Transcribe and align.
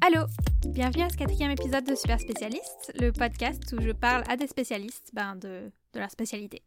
Allô 0.00 0.26
Bienvenue 0.66 1.04
à 1.04 1.08
ce 1.08 1.16
quatrième 1.16 1.52
épisode 1.52 1.84
de 1.84 1.94
Super 1.94 2.18
Spécialiste, 2.18 2.92
le 2.98 3.12
podcast 3.12 3.62
où 3.72 3.80
je 3.80 3.92
parle 3.92 4.24
à 4.28 4.36
des 4.36 4.48
spécialistes 4.48 5.10
ben, 5.12 5.36
de, 5.36 5.70
leur 5.94 6.10
spécialité. 6.10 6.62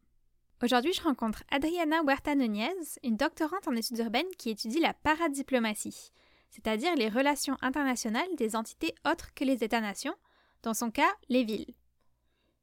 Aujourd'hui, 0.63 0.93
je 0.93 1.01
rencontre 1.01 1.43
Adriana 1.51 2.03
Huerta 2.03 2.35
Nunez, 2.35 2.69
une 3.03 3.17
doctorante 3.17 3.67
en 3.67 3.75
études 3.75 3.99
urbaines 3.99 4.23
qui 4.37 4.51
étudie 4.51 4.79
la 4.79 4.93
paradiplomatie, 4.93 6.11
c'est-à-dire 6.49 6.95
les 6.95 7.09
relations 7.09 7.57
internationales 7.61 8.29
des 8.37 8.55
entités 8.55 8.95
autres 9.05 9.33
que 9.33 9.43
les 9.43 9.63
États-nations, 9.63 10.15
dans 10.63 10.73
son 10.73 10.91
cas, 10.91 11.13
les 11.27 11.43
villes. 11.43 11.73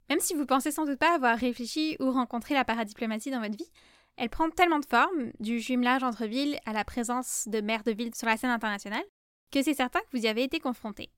Même 0.08 0.20
si 0.20 0.34
vous 0.34 0.46
pensez 0.46 0.70
sans 0.70 0.86
doute 0.86 0.98
pas 0.98 1.14
avoir 1.14 1.36
réfléchi 1.36 1.96
ou 2.00 2.10
rencontré 2.10 2.54
la 2.54 2.64
paradiplomatie 2.64 3.30
dans 3.30 3.40
votre 3.40 3.56
vie, 3.56 3.70
elle 4.16 4.28
prend 4.28 4.50
tellement 4.50 4.78
de 4.78 4.86
formes, 4.86 5.32
du 5.40 5.60
jumelage 5.60 6.02
entre 6.02 6.26
villes 6.26 6.58
à 6.66 6.72
la 6.72 6.84
présence 6.84 7.48
de 7.48 7.60
maires 7.60 7.84
de 7.84 7.92
villes 7.92 8.14
sur 8.14 8.26
la 8.26 8.36
scène 8.36 8.50
internationale, 8.50 9.04
que 9.50 9.62
c'est 9.62 9.74
certain 9.74 10.00
que 10.00 10.16
vous 10.16 10.24
y 10.24 10.28
avez 10.28 10.42
été 10.42 10.60
confronté. 10.60 11.10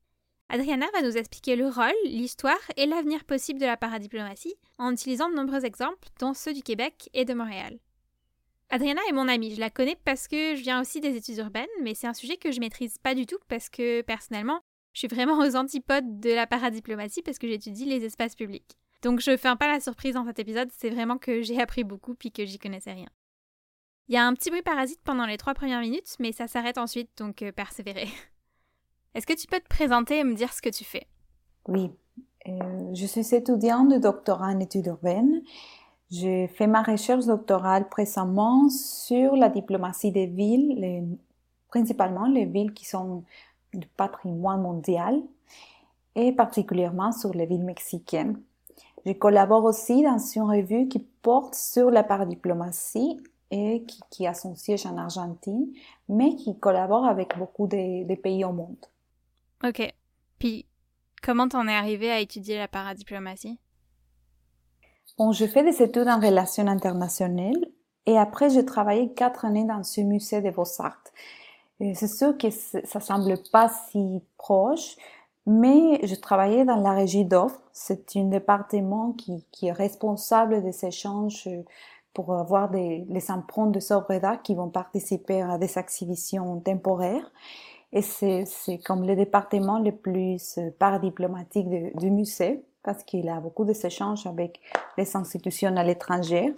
Adriana 0.48 0.86
va 0.92 1.02
nous 1.02 1.16
expliquer 1.16 1.56
le 1.56 1.68
rôle, 1.68 1.94
l'histoire 2.04 2.60
et 2.76 2.86
l'avenir 2.86 3.24
possible 3.24 3.58
de 3.58 3.66
la 3.66 3.76
paradiplomatie 3.76 4.54
en 4.78 4.92
utilisant 4.92 5.28
de 5.28 5.34
nombreux 5.34 5.64
exemples, 5.64 6.08
dont 6.20 6.34
ceux 6.34 6.52
du 6.52 6.62
Québec 6.62 7.08
et 7.14 7.24
de 7.24 7.34
Montréal. 7.34 7.78
Adriana 8.70 9.00
est 9.08 9.12
mon 9.12 9.28
amie, 9.28 9.54
je 9.54 9.60
la 9.60 9.70
connais 9.70 9.96
parce 10.04 10.28
que 10.28 10.54
je 10.54 10.62
viens 10.62 10.80
aussi 10.80 11.00
des 11.00 11.16
études 11.16 11.38
urbaines, 11.38 11.66
mais 11.82 11.94
c'est 11.94 12.06
un 12.06 12.14
sujet 12.14 12.36
que 12.36 12.50
je 12.50 12.60
maîtrise 12.60 12.98
pas 12.98 13.14
du 13.14 13.26
tout 13.26 13.38
parce 13.48 13.68
que 13.68 14.02
personnellement, 14.02 14.60
je 14.92 15.00
suis 15.00 15.08
vraiment 15.08 15.38
aux 15.38 15.56
antipodes 15.56 16.20
de 16.20 16.30
la 16.30 16.46
paradiplomatie 16.46 17.22
parce 17.22 17.38
que 17.38 17.48
j'étudie 17.48 17.84
les 17.84 18.04
espaces 18.04 18.34
publics. 18.34 18.76
Donc 19.04 19.20
je 19.20 19.36
fais 19.36 19.54
pas 19.56 19.68
la 19.68 19.80
surprise 19.80 20.14
dans 20.14 20.24
cet 20.24 20.38
épisode, 20.38 20.70
c'est 20.72 20.88
vraiment 20.88 21.18
que 21.18 21.42
j'ai 21.42 21.60
appris 21.60 21.84
beaucoup 21.84 22.14
puis 22.14 22.32
que 22.32 22.46
j'y 22.46 22.58
connaissais 22.58 22.92
rien. 22.92 23.08
Il 24.08 24.14
y 24.14 24.18
a 24.18 24.26
un 24.26 24.32
petit 24.32 24.48
bruit 24.48 24.62
parasite 24.62 25.00
pendant 25.04 25.26
les 25.26 25.36
trois 25.36 25.52
premières 25.52 25.80
minutes, 25.80 26.16
mais 26.18 26.32
ça 26.32 26.46
s'arrête 26.46 26.78
ensuite, 26.78 27.10
donc 27.18 27.42
euh, 27.42 27.52
persévérez. 27.52 28.08
Est-ce 29.14 29.26
que 29.26 29.34
tu 29.34 29.46
peux 29.46 29.60
te 29.60 29.68
présenter 29.68 30.18
et 30.18 30.24
me 30.24 30.34
dire 30.34 30.52
ce 30.52 30.62
que 30.62 30.70
tu 30.70 30.84
fais? 30.84 31.06
Oui, 31.68 31.90
euh, 32.48 32.94
je 32.94 33.06
suis 33.06 33.34
étudiante 33.34 33.90
de 33.90 33.98
doctorat 33.98 34.48
en 34.48 34.60
études 34.60 34.86
urbaines. 34.86 35.42
J'ai 36.10 36.48
fait 36.48 36.66
ma 36.66 36.82
recherche 36.82 37.26
doctorale 37.26 37.88
précédemment 37.88 38.70
sur 38.70 39.36
la 39.36 39.50
diplomatie 39.50 40.12
des 40.12 40.26
villes, 40.26 41.16
principalement 41.68 42.26
les 42.26 42.46
villes 42.46 42.72
qui 42.72 42.86
sont 42.86 43.24
du 43.74 43.86
patrimoine 43.86 44.62
mondial 44.62 45.22
et 46.14 46.32
particulièrement 46.32 47.12
sur 47.12 47.34
les 47.34 47.46
villes 47.46 47.64
mexicaines. 47.64 48.40
Je 49.06 49.12
collabore 49.12 49.64
aussi 49.64 50.02
dans 50.02 50.18
une 50.18 50.42
revue 50.42 50.88
qui 50.88 50.98
porte 50.98 51.54
sur 51.54 51.90
la 51.90 52.02
paradiplomatie 52.02 53.20
et 53.50 53.84
qui, 54.10 54.26
a 54.26 54.34
son 54.34 54.54
siège 54.56 54.86
en 54.86 54.96
Argentine, 54.96 55.72
mais 56.08 56.34
qui 56.34 56.58
collabore 56.58 57.06
avec 57.06 57.36
beaucoup 57.38 57.66
de 57.66 58.14
pays 58.14 58.44
au 58.44 58.52
monde. 58.52 58.84
Ok. 59.62 59.92
Puis, 60.38 60.66
comment 61.22 61.48
t'en 61.48 61.68
es 61.68 61.74
arrivé 61.74 62.10
à 62.10 62.20
étudier 62.20 62.58
la 62.58 62.68
paradiplomatie 62.68 63.58
Bon, 65.16 65.30
je 65.30 65.46
fais 65.46 65.62
des 65.62 65.80
études 65.80 66.08
en 66.08 66.18
relations 66.18 66.66
internationales 66.66 67.68
et 68.06 68.18
après, 68.18 68.50
j'ai 68.50 68.64
travaillé 68.64 69.12
quatre 69.14 69.44
années 69.44 69.64
dans 69.64 69.82
ce 69.84 70.00
musée 70.00 70.40
des 70.40 70.50
Beaux-Arts. 70.50 71.04
C'est 71.78 72.08
sûr 72.08 72.36
que 72.36 72.50
ça 72.50 73.00
semble 73.00 73.36
pas 73.52 73.70
si 73.90 74.22
proche, 74.38 74.96
mais 75.46 76.00
je 76.06 76.14
travaillais 76.14 76.64
dans 76.64 76.76
la 76.76 76.92
régie 76.92 77.24
d'offres. 77.24 77.60
C'est 77.72 78.16
un 78.16 78.24
département 78.24 79.12
qui, 79.12 79.44
est 79.62 79.72
responsable 79.72 80.62
des 80.62 80.84
échanges 80.84 81.48
pour 82.12 82.34
avoir 82.34 82.70
des, 82.70 83.04
les 83.08 83.30
empreintes 83.30 83.72
de 83.72 84.18
d'art 84.18 84.42
qui 84.42 84.54
vont 84.54 84.68
participer 84.68 85.42
à 85.42 85.58
des 85.58 85.78
exhibitions 85.78 86.60
temporaires. 86.60 87.30
Et 87.92 88.02
c'est, 88.02 88.44
comme 88.84 89.06
le 89.06 89.14
département 89.14 89.78
le 89.78 89.92
plus 89.92 90.58
euh, 90.58 90.70
paradiplomatique 90.78 91.68
du 91.68 92.10
musée 92.10 92.64
parce 92.82 93.02
qu'il 93.02 93.28
a 93.28 93.40
beaucoup 93.40 93.64
d'échanges 93.64 94.26
avec 94.26 94.60
les 94.98 95.16
institutions 95.16 95.76
à 95.76 95.82
l'étranger. 95.82 96.54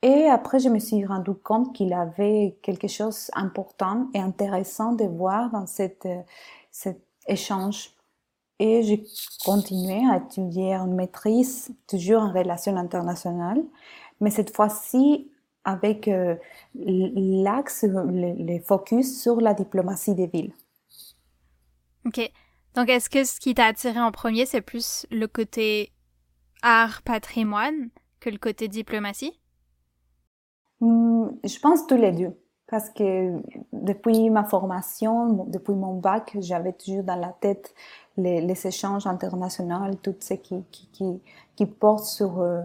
Et 0.00 0.24
après, 0.26 0.58
je 0.58 0.68
me 0.68 0.80
suis 0.80 1.04
rendu 1.04 1.34
compte 1.34 1.74
qu'il 1.74 1.92
avait 1.92 2.56
quelque 2.62 2.88
chose 2.88 3.30
d'important 3.36 4.08
et 4.14 4.18
intéressant 4.18 4.92
de 4.92 5.04
voir 5.04 5.50
dans 5.50 5.66
cette, 5.66 6.06
euh, 6.06 6.22
cet 6.72 7.00
échange. 7.28 7.90
Et 8.58 8.82
j'ai 8.82 9.04
continué 9.44 10.00
à 10.10 10.18
étudier 10.18 10.74
une 10.74 10.94
maîtrise 10.94 11.74
toujours 11.88 12.22
en 12.22 12.32
relations 12.32 12.76
internationales, 12.76 13.62
mais 14.20 14.30
cette 14.30 14.54
fois-ci 14.54 15.28
avec 15.64 16.08
euh, 16.08 16.36
l'axe, 16.74 17.84
le, 17.84 18.58
focus 18.60 19.20
sur 19.20 19.40
la 19.40 19.54
diplomatie 19.54 20.14
des 20.14 20.26
villes. 20.26 20.52
Ok. 22.04 22.20
Donc, 22.74 22.88
est-ce 22.88 23.10
que 23.10 23.24
ce 23.24 23.38
qui 23.38 23.54
t'a 23.54 23.66
attiré 23.66 24.00
en 24.00 24.12
premier, 24.12 24.46
c'est 24.46 24.62
plus 24.62 25.06
le 25.10 25.26
côté 25.26 25.92
art, 26.62 27.02
patrimoine 27.02 27.90
que 28.20 28.30
le 28.30 28.38
côté 28.38 28.68
diplomatie? 28.68 29.38
Hmm, 30.80 31.28
je 31.44 31.58
pense 31.60 31.86
tous 31.86 31.96
les 31.96 32.12
deux. 32.12 32.36
Parce 32.72 32.88
que 32.88 33.38
depuis 33.70 34.30
ma 34.30 34.44
formation, 34.44 35.44
depuis 35.44 35.74
mon 35.74 35.92
bac, 35.92 36.34
j'avais 36.40 36.72
toujours 36.72 37.02
dans 37.02 37.16
la 37.16 37.28
tête 37.38 37.74
les, 38.16 38.40
les 38.40 38.66
échanges 38.66 39.06
internationaux, 39.06 39.92
tout 40.02 40.14
ce 40.20 40.32
qui, 40.32 40.64
qui, 40.70 40.88
qui, 40.90 41.20
qui 41.54 41.66
porte 41.66 42.06
sur 42.06 42.40
euh, 42.40 42.62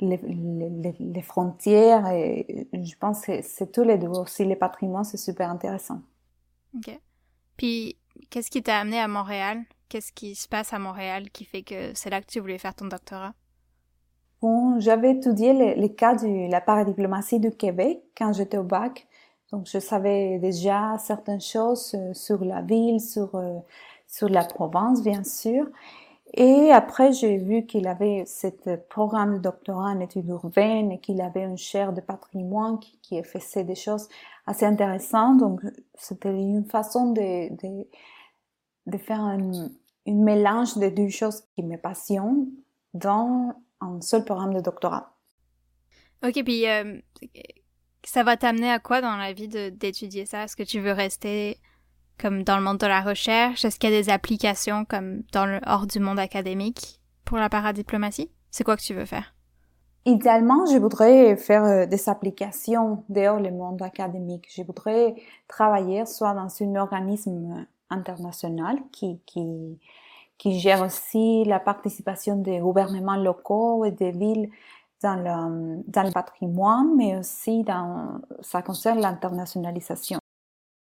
les, 0.00 0.16
les, 0.16 0.94
les, 0.98 1.20
frontières 1.20 2.08
et 2.08 2.66
je 2.72 2.94
pense 2.98 3.26
que 3.26 3.42
c'est 3.42 3.70
tous 3.70 3.82
les 3.82 3.98
deux. 3.98 4.08
Aussi, 4.08 4.46
les 4.46 4.56
patrimoines, 4.56 5.04
c'est 5.04 5.18
super 5.18 5.50
intéressant. 5.50 6.00
OK. 6.74 6.98
Puis, 7.58 7.98
qu'est-ce 8.30 8.50
qui 8.50 8.62
t'a 8.62 8.78
amené 8.78 9.00
à 9.00 9.06
Montréal? 9.06 9.64
Qu'est-ce 9.90 10.12
qui 10.12 10.34
se 10.34 10.48
passe 10.48 10.72
à 10.72 10.78
Montréal 10.78 11.28
qui 11.30 11.44
fait 11.44 11.62
que 11.62 11.92
c'est 11.92 12.08
là 12.08 12.22
que 12.22 12.26
tu 12.26 12.40
voulais 12.40 12.56
faire 12.56 12.74
ton 12.74 12.86
doctorat? 12.86 13.34
Bon, 14.40 14.80
j'avais 14.80 15.10
étudié 15.10 15.52
les, 15.76 15.94
cas 15.94 16.14
de 16.14 16.50
la 16.50 16.62
paradiplomatie 16.62 17.38
du 17.38 17.50
Québec 17.50 18.02
quand 18.16 18.32
j'étais 18.32 18.56
au 18.56 18.64
bac. 18.64 19.06
Donc, 19.52 19.68
je 19.70 19.78
savais 19.78 20.38
déjà 20.38 20.96
certaines 20.98 21.40
choses 21.40 21.94
euh, 21.94 22.14
sur 22.14 22.42
la 22.44 22.62
ville, 22.62 23.00
sur, 23.00 23.34
euh, 23.34 23.58
sur 24.08 24.28
la 24.30 24.44
province, 24.44 25.02
bien 25.02 25.22
sûr. 25.24 25.66
Et 26.34 26.72
après, 26.72 27.12
j'ai 27.12 27.36
vu 27.36 27.66
qu'il 27.66 27.86
avait 27.86 28.24
ce 28.24 28.76
programme 28.88 29.34
de 29.34 29.42
doctorat 29.42 29.90
en 29.90 30.00
études 30.00 30.28
urbaines 30.28 30.90
et 30.92 30.98
qu'il 30.98 31.20
avait 31.20 31.42
une 31.42 31.58
chaire 31.58 31.92
de 31.92 32.00
patrimoine 32.00 32.78
qui, 32.80 33.22
faisait 33.22 33.64
des 33.64 33.74
choses 33.74 34.08
assez 34.46 34.64
intéressantes. 34.64 35.38
Donc, 35.38 35.60
c'était 35.94 36.30
une 36.30 36.64
façon 36.64 37.12
de, 37.12 37.50
de, 37.54 37.86
de 38.86 38.98
faire 38.98 39.20
un, 39.20 39.68
mélange 40.06 40.78
de 40.78 40.88
deux 40.88 41.10
choses 41.10 41.42
qui 41.54 41.62
me 41.62 41.76
passionnent 41.76 42.48
dans 42.94 43.54
un 43.80 44.00
seul 44.00 44.24
programme 44.24 44.54
de 44.54 44.60
doctorat. 44.60 45.14
Ok, 46.24 46.42
puis 46.44 46.66
euh, 46.66 46.98
ça 48.04 48.22
va 48.22 48.36
t'amener 48.36 48.70
à 48.70 48.78
quoi 48.78 49.00
dans 49.00 49.16
la 49.16 49.32
vie 49.32 49.48
d'étudier 49.48 50.26
ça? 50.26 50.44
Est-ce 50.44 50.56
que 50.56 50.62
tu 50.62 50.80
veux 50.80 50.92
rester 50.92 51.58
comme 52.18 52.42
dans 52.42 52.56
le 52.56 52.62
monde 52.62 52.78
de 52.78 52.86
la 52.86 53.00
recherche? 53.00 53.64
Est-ce 53.64 53.78
qu'il 53.78 53.90
y 53.90 53.94
a 53.94 54.02
des 54.02 54.10
applications 54.10 54.84
comme 54.84 55.22
dans 55.32 55.46
le 55.46 55.60
hors 55.66 55.86
du 55.86 56.00
monde 56.00 56.18
académique 56.18 57.00
pour 57.24 57.38
la 57.38 57.48
paradiplomatie? 57.48 58.30
C'est 58.50 58.64
quoi 58.64 58.76
que 58.76 58.82
tu 58.82 58.94
veux 58.94 59.06
faire? 59.06 59.34
Idéalement, 60.04 60.66
je 60.66 60.78
voudrais 60.78 61.36
faire 61.36 61.64
euh, 61.64 61.86
des 61.86 62.08
applications 62.08 63.04
dehors 63.08 63.38
le 63.38 63.52
monde 63.52 63.80
académique. 63.82 64.48
Je 64.52 64.62
voudrais 64.62 65.14
travailler 65.46 66.06
soit 66.06 66.34
dans 66.34 66.48
un 66.60 66.74
organisme 66.74 67.66
international 67.88 68.78
qui, 68.90 69.20
qui, 69.26 69.78
qui 70.38 70.58
gère 70.58 70.82
aussi 70.82 71.44
la 71.44 71.60
participation 71.60 72.34
des 72.34 72.58
gouvernements 72.58 73.16
locaux 73.16 73.84
et 73.84 73.92
des 73.92 74.10
villes 74.10 74.50
dans 75.02 75.16
le, 75.16 75.82
dans 75.86 76.02
le 76.02 76.12
patrimoine, 76.12 76.94
mais 76.96 77.18
aussi 77.18 77.62
dans, 77.62 78.20
ça 78.40 78.62
concerne 78.62 79.00
l'internationalisation. 79.00 80.18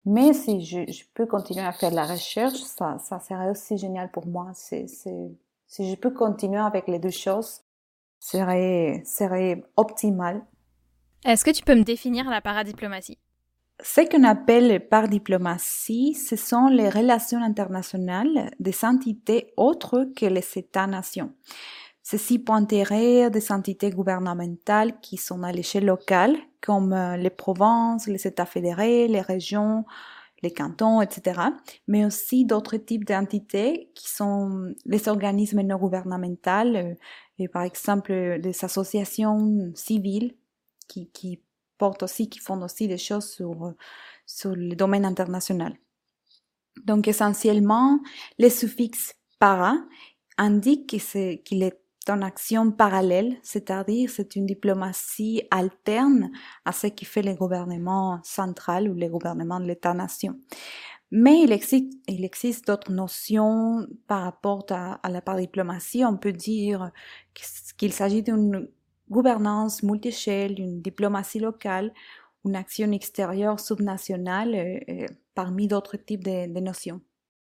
Mais 0.05 0.33
si 0.33 0.65
je, 0.65 0.91
je, 0.91 1.03
peux 1.13 1.25
continuer 1.25 1.65
à 1.65 1.71
faire 1.71 1.91
la 1.91 2.05
recherche, 2.05 2.59
ça, 2.59 2.97
ça 2.99 3.19
serait 3.19 3.49
aussi 3.49 3.77
génial 3.77 4.09
pour 4.11 4.25
moi. 4.25 4.51
C'est, 4.53 4.87
c'est, 4.87 5.31
si 5.67 5.89
je 5.89 5.95
peux 5.95 6.11
continuer 6.11 6.59
avec 6.59 6.87
les 6.87 6.99
deux 6.99 7.09
choses, 7.09 7.61
serait, 8.19 9.03
serait 9.05 9.63
optimal. 9.77 10.43
Est-ce 11.25 11.43
que 11.43 11.51
tu 11.51 11.63
peux 11.63 11.75
me 11.75 11.83
définir 11.83 12.29
la 12.29 12.41
paradiplomatie? 12.41 13.17
Ce 13.81 14.01
qu'on 14.01 14.25
appelle 14.25 14.87
par 14.89 15.07
diplomatie, 15.07 16.13
ce 16.13 16.35
sont 16.35 16.67
les 16.67 16.89
relations 16.89 17.41
internationales 17.41 18.51
des 18.59 18.83
entités 18.83 19.53
autres 19.55 20.09
que 20.15 20.25
les 20.25 20.45
États-nations. 20.55 21.33
Ceci 22.11 22.39
pointerait 22.39 23.29
des 23.29 23.51
entités 23.51 23.91
gouvernementales 23.91 24.99
qui 24.99 25.15
sont 25.15 25.43
à 25.43 25.51
l'échelle 25.51 25.85
locale, 25.85 26.35
comme 26.59 26.91
euh, 26.91 27.17
les 27.17 27.29
provinces, 27.29 28.07
les 28.07 28.25
États 28.25 28.47
fédérés, 28.47 29.07
les 29.07 29.21
régions, 29.21 29.85
les 30.41 30.51
cantons, 30.51 31.03
etc. 31.03 31.39
Mais 31.87 32.05
aussi 32.05 32.45
d'autres 32.45 32.77
types 32.77 33.05
d'entités 33.05 33.91
qui 33.93 34.09
sont 34.09 34.73
les 34.85 35.07
organismes 35.07 35.61
non 35.61 35.77
gouvernementaux, 35.77 36.73
euh, 36.75 36.95
et 37.37 37.47
par 37.47 37.61
exemple 37.61 38.39
des 38.41 38.65
associations 38.65 39.71
civiles 39.75 40.35
qui, 40.87 41.11
qui 41.11 41.43
portent 41.77 42.01
aussi, 42.01 42.27
qui 42.27 42.39
font 42.39 42.59
aussi 42.63 42.87
des 42.87 42.97
choses 42.97 43.29
sur, 43.29 43.75
sur 44.25 44.55
le 44.55 44.75
domaine 44.75 45.05
international. 45.05 45.77
Donc 46.85 47.07
essentiellement, 47.07 47.99
les 48.39 48.49
suffixes 48.49 49.13
para 49.37 49.75
indiquent 50.39 50.87
qu'il 51.43 51.61
est 51.61 51.79
en 52.09 52.21
action 52.21 52.71
parallèle, 52.71 53.37
c'est-à-dire 53.43 54.09
c'est 54.09 54.35
une 54.35 54.45
diplomatie 54.45 55.43
alterne 55.51 56.31
à 56.65 56.71
ce 56.71 56.87
qui 56.87 57.05
fait 57.05 57.21
le 57.21 57.33
gouvernement 57.33 58.19
central 58.23 58.89
ou 58.89 58.93
le 58.93 59.07
gouvernement 59.07 59.59
de 59.59 59.65
l'État-nation. 59.65 60.35
Mais 61.11 61.41
il 61.41 61.51
existe, 61.51 62.67
d'autres 62.67 62.91
notions 62.91 63.87
par 64.07 64.23
rapport 64.23 64.65
à, 64.69 64.99
la 65.09 65.21
diplomatie. 65.37 66.05
On 66.05 66.17
peut 66.17 66.31
dire 66.31 66.91
qu'il 67.77 67.91
s'agit 67.91 68.21
d'une 68.21 68.69
gouvernance 69.09 69.81
multi-échelle, 69.81 70.53
d'une 70.53 70.81
diplomatie 70.81 71.39
locale, 71.39 71.93
une 72.45 72.55
action 72.55 72.91
extérieure 72.91 73.59
subnationale, 73.59 74.53
euh, 74.53 74.79
euh, 74.89 75.05
parmi 75.33 75.67
d'autres 75.67 75.97
types 75.97 76.23
de, 76.23 76.53
de, 76.53 76.59
notions. 76.59 77.01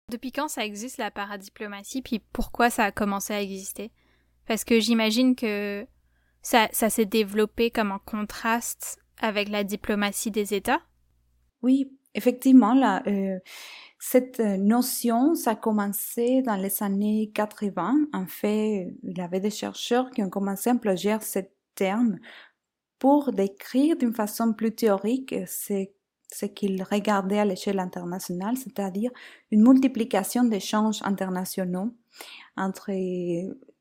Depuis 0.10 0.32
quand 0.32 0.48
ça 0.48 0.66
existe 0.66 0.98
la 0.98 1.12
paradiplomatie, 1.12 2.02
puis 2.02 2.20
pourquoi 2.32 2.70
ça 2.70 2.86
a 2.86 2.92
commencé 2.92 3.34
à 3.34 3.42
exister? 3.42 3.92
Parce 4.50 4.64
que 4.64 4.80
j'imagine 4.80 5.36
que 5.36 5.86
ça, 6.42 6.70
ça 6.72 6.90
s'est 6.90 7.06
développé 7.06 7.70
comme 7.70 7.92
un 7.92 8.02
contraste 8.04 8.98
avec 9.20 9.48
la 9.48 9.64
diplomatie 9.64 10.32
des 10.32 10.56
États. 10.56 10.82
Oui, 11.62 11.96
effectivement, 12.16 12.76
euh, 13.06 13.38
cette 14.00 14.40
notion, 14.40 15.36
ça 15.36 15.52
a 15.52 15.56
commencé 15.56 16.42
dans 16.42 16.56
les 16.56 16.82
années 16.82 17.30
80. 17.36 18.08
En 18.12 18.26
fait, 18.26 18.92
il 19.04 19.20
y 19.20 19.22
avait 19.22 19.40
des 19.40 19.52
chercheurs 19.52 20.10
qui 20.10 20.24
ont 20.24 20.32
commencé 20.32 20.72
à 20.72 20.74
employer 20.74 21.18
ce 21.22 21.40
terme 21.76 22.18
pour 22.98 23.32
décrire 23.32 23.98
d'une 23.98 24.16
façon 24.16 24.54
plus 24.54 24.74
théorique 24.74 25.36
ce 25.46 26.46
qu'ils 26.48 26.82
regardaient 26.82 27.38
à 27.38 27.46
l'échelle 27.46 27.80
internationale, 27.80 28.58
c'est-à-dire 28.58 29.12
une 29.52 29.62
multiplication 29.62 30.44
d'échanges 30.44 31.04
internationaux 31.04 31.94
entre 32.58 32.90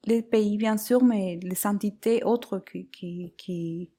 les 0.09 0.23
pays, 0.23 0.57
bien 0.57 0.77
sûr, 0.77 1.03
mais 1.05 1.39
les 1.43 1.67
entités 1.67 2.25
autres 2.25 2.59
qui, 2.59 2.89
qui, 2.89 3.35
qui, 3.37 3.91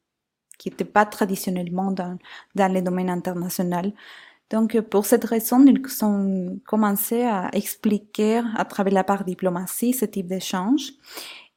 qui 0.58 0.70
n'étaient 0.70 0.86
pas 0.86 1.06
traditionnellement 1.06 1.92
dans, 1.92 2.18
dans 2.56 2.72
les 2.72 2.82
domaines 2.82 3.10
internationaux. 3.10 3.94
Donc, 4.50 4.80
pour 4.82 5.06
cette 5.06 5.26
raison, 5.26 5.64
ils 5.66 6.04
ont 6.04 6.60
commencé 6.66 7.24
à 7.24 7.50
expliquer 7.54 8.42
à 8.56 8.66
travers 8.66 8.94
la 8.94 9.04
part 9.04 9.24
diplomatie 9.24 9.94
ce 9.94 10.06
type 10.06 10.28
d'échange. 10.28 10.92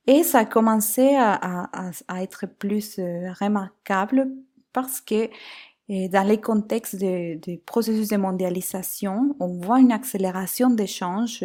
Et 0.07 0.23
ça 0.25 0.41
a 0.41 0.45
commencé 0.45 1.15
à, 1.17 1.35
à, 1.35 1.91
à 2.09 2.23
être 2.23 2.47
plus 2.47 2.99
euh, 2.99 3.33
remarquable 3.41 4.29
parce 4.73 5.01
que 5.01 5.31
euh, 5.91 6.09
dans 6.09 6.27
les 6.27 6.41
contextes 6.41 6.97
de, 6.97 7.39
de, 7.39 7.57
processus 7.65 8.09
de 8.09 8.17
mondialisation, 8.17 9.37
on 9.41 9.61
voit 9.61 9.81
une 9.81 9.93
accélération 9.93 10.71
d'échanges. 10.71 11.45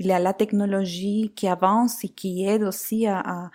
Euh, 0.00 0.04
il 0.04 0.06
y 0.06 0.12
a 0.12 0.18
la 0.18 0.32
technologie 0.32 1.32
qui 1.34 1.48
avance 1.48 2.04
et 2.04 2.08
qui 2.08 2.44
aide 2.44 2.62
aussi 2.62 3.06
à, 3.06 3.50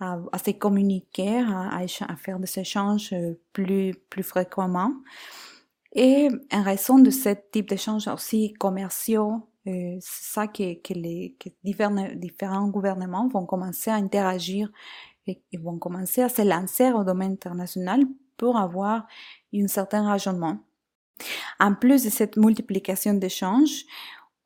à, 0.00 0.38
se 0.44 0.50
communiquer, 0.52 1.38
à, 1.38 1.86
faire 2.16 2.38
des 2.38 2.58
échanges 2.58 3.14
plus, 3.52 3.94
plus 4.10 4.22
fréquemment. 4.22 4.92
Et 5.94 6.28
en 6.52 6.62
raison 6.62 6.98
de 6.98 7.10
ce 7.10 7.30
type 7.52 7.68
d'échanges 7.68 8.08
aussi 8.08 8.54
commerciaux, 8.54 9.48
euh, 9.66 9.96
c'est 10.00 10.32
ça 10.32 10.46
que, 10.48 10.92
les 10.94 11.36
différents, 11.62 12.68
gouvernements 12.68 13.28
vont 13.28 13.46
commencer 13.46 13.90
à 13.90 13.94
interagir 13.94 14.70
et, 15.26 15.40
vont 15.58 15.78
commencer 15.78 16.22
à 16.22 16.28
se 16.28 16.42
lancer 16.42 16.92
au 16.92 17.04
domaine 17.04 17.32
international 17.32 18.00
pour 18.36 18.56
avoir 18.56 19.06
un 19.54 19.68
certain 19.68 20.10
raisonnement. 20.10 20.58
En 21.60 21.74
plus 21.74 22.04
de 22.04 22.10
cette 22.10 22.36
multiplication 22.36 23.14
d'échanges, 23.14 23.84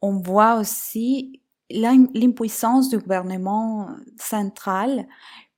on 0.02 0.18
voit 0.20 0.56
aussi 0.56 1.40
l'impuissance 1.70 2.88
du 2.88 2.98
gouvernement 2.98 3.88
central 4.18 5.06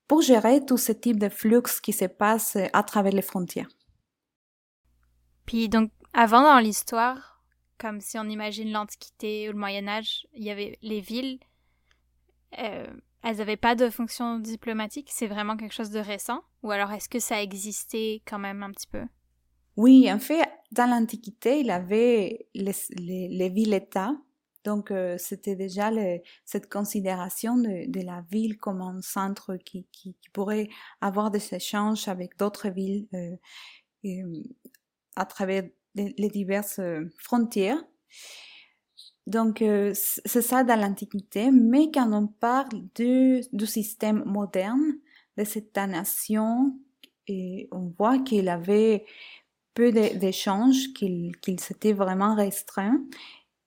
pour 0.07 0.23
gérer 0.23 0.65
tout 0.65 0.79
ce 0.79 0.93
type 0.93 1.19
de 1.19 1.29
flux 1.29 1.63
qui 1.83 1.93
se 1.93 2.07
passe 2.07 2.57
à 2.73 2.83
travers 2.83 3.13
les 3.13 3.23
frontières. 3.23 3.69
Puis 5.45 5.69
donc, 5.69 5.91
avant 6.15 6.43
dans 6.43 6.59
l'histoire, 6.59 7.43
comme 7.79 8.01
si 8.01 8.19
on 8.19 8.25
imagine 8.25 8.73
l'Antiquité 8.73 9.49
ou 9.49 9.53
le 9.53 9.59
Moyen 9.59 9.87
Âge, 9.89 10.27
il 10.35 10.45
y 10.45 10.51
avait 10.51 10.79
les 10.83 11.01
villes, 11.01 11.39
euh, 12.59 12.87
elles 13.23 13.37
n'avaient 13.37 13.57
pas 13.57 13.75
de 13.75 13.91
fonction 13.91 14.39
diplomatique, 14.39 15.09
c'est 15.13 15.27
vraiment 15.27 15.57
quelque 15.57 15.75
chose 15.75 15.91
de 15.91 15.99
récent 15.99 16.43
Ou 16.63 16.71
alors 16.71 16.93
est-ce 16.93 17.09
que 17.09 17.19
ça 17.19 17.43
existait 17.43 18.23
quand 18.27 18.39
même 18.39 18.63
un 18.63 18.71
petit 18.71 18.87
peu? 18.87 19.03
Oui, 19.77 20.13
en 20.13 20.19
fait, 20.19 20.49
dans 20.73 20.87
l'Antiquité, 20.87 21.61
il 21.61 21.67
y 21.67 21.71
avait 21.71 22.49
les, 22.55 22.75
les, 23.29 23.49
villes-États. 23.49 24.13
Donc, 24.69 24.91
euh, 24.91 25.17
c'était 25.17 25.57
déjà 25.57 25.91
cette 26.45 26.71
considération 26.71 27.57
de, 27.57 28.05
la 28.05 28.23
ville 28.31 28.59
comme 28.59 28.83
un 28.83 29.01
centre 29.01 29.57
qui, 29.57 29.87
pourrait 30.35 30.69
avoir 31.01 31.31
des 31.31 31.55
échanges 31.55 32.07
avec 32.07 32.37
d'autres 32.37 32.69
villes. 32.69 33.09
Euh, 33.15 33.35
et, 34.05 34.23
à 35.17 35.25
travers 35.25 35.65
les, 35.95 36.29
diverses 36.29 36.81
euh, 36.81 37.11
frontières. 37.17 37.83
Donc, 39.27 39.63
euh, 39.63 39.95
c'est 39.95 40.43
ça 40.43 40.65
dans 40.65 40.79
l'Antiquité, 40.79 41.51
mais 41.51 41.91
quand 41.91 42.13
on 42.13 42.27
parle 42.27 42.83
du, 42.95 43.43
système 43.65 44.23
moderne 44.27 44.99
de 45.39 45.45
cette 45.45 45.75
nation, 45.77 46.79
on 47.73 47.95
voit 47.99 48.19
qu'il 48.19 48.51
avait 48.51 49.07
peu 49.73 49.93
d'échanges, 49.93 50.93
qu'il 50.93 51.61
s'était 51.61 51.95
vraiment 51.95 52.35
restreint 52.35 53.01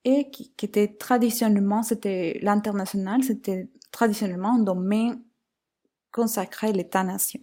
et 0.04 0.30
qui, 0.30 0.52
qui 0.56 0.66
était 0.66 0.88
traditionnellement, 0.88 1.82
c'était 1.82 2.38
l'international, 2.42 3.22
c'était 3.22 3.68
traditionnellement 3.90 4.56
un 4.56 4.62
domaine 4.62 5.22
consacré 6.10 6.68
à 6.68 6.72
l'État-nation. 6.72 7.40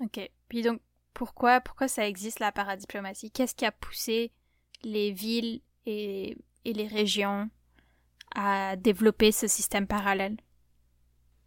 Ok. 0.00 0.30
Puis 0.48 0.62
donc, 0.62 0.80
pourquoi, 1.14 1.60
pourquoi 1.60 1.88
ça 1.88 2.06
existe 2.06 2.40
la 2.40 2.52
paradiplomatie? 2.52 3.30
Qu'est-ce 3.30 3.54
qui 3.54 3.64
a 3.64 3.72
poussé 3.72 4.30
les 4.84 5.10
villes 5.10 5.60
et, 5.86 6.36
et, 6.64 6.72
les 6.72 6.86
régions 6.86 7.50
à 8.34 8.76
développer 8.76 9.32
ce 9.32 9.48
système 9.48 9.86
parallèle? 9.86 10.36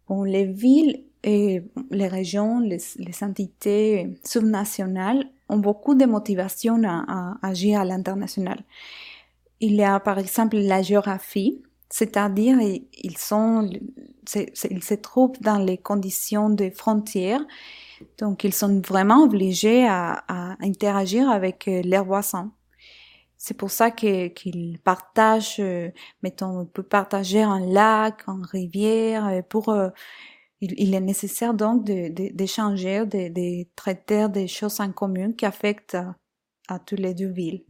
Bon, 0.08 0.24
Les 0.24 0.44
villes 0.44 1.04
et 1.22 1.62
les 1.90 2.08
régions, 2.08 2.58
les, 2.60 2.78
les 2.96 3.24
entités 3.24 4.18
subnationales 4.24 5.24
ont 5.48 5.58
beaucoup 5.58 5.94
de 5.94 6.04
motivation 6.04 6.82
à, 6.84 7.04
à 7.08 7.48
agir 7.48 7.80
à 7.80 7.84
l'international. 7.84 8.62
Il 9.62 9.74
y 9.76 9.84
a 9.84 9.98
par 10.00 10.18
exemple 10.18 10.58
la 10.58 10.82
géographie, 10.82 11.62
c'est-à-dire 11.88 12.58
ils 12.60 13.16
sont, 13.16 13.70
ils 14.34 14.84
se 14.84 14.94
trouvent 14.94 15.40
dans 15.40 15.58
les 15.58 15.78
conditions 15.78 16.50
de 16.50 16.68
frontières 16.68 17.44
donc, 18.18 18.44
ils 18.44 18.54
sont 18.54 18.80
vraiment 18.80 19.22
obligés 19.24 19.86
à, 19.86 20.24
interagir 20.60 21.28
avec 21.30 21.68
euh, 21.68 21.82
leurs 21.84 22.04
voisins. 22.04 22.52
C'est 23.38 23.56
pour 23.56 23.70
ça 23.70 23.90
qu'ils 23.90 24.78
partagent, 24.84 25.58
euh, 25.58 25.90
mettons, 26.22 26.60
on 26.60 26.66
peut 26.66 26.84
partager 26.84 27.42
un 27.42 27.60
lac, 27.60 28.22
une 28.28 28.44
rivière, 28.44 29.26
euh, 29.26 29.42
pour, 29.42 29.74
il, 30.60 30.94
est 30.94 31.00
nécessaire 31.00 31.54
donc 31.54 31.84
d'échanger, 31.84 33.04
de, 33.06 33.66
traiter 33.74 34.28
des 34.28 34.46
choses 34.46 34.80
en 34.80 34.92
commun 34.92 35.32
qui 35.32 35.44
affectent 35.44 35.96
à, 35.96 36.14
à 36.68 36.78
toutes 36.78 37.00
les 37.00 37.14
deux 37.14 37.32
villes. 37.32 37.64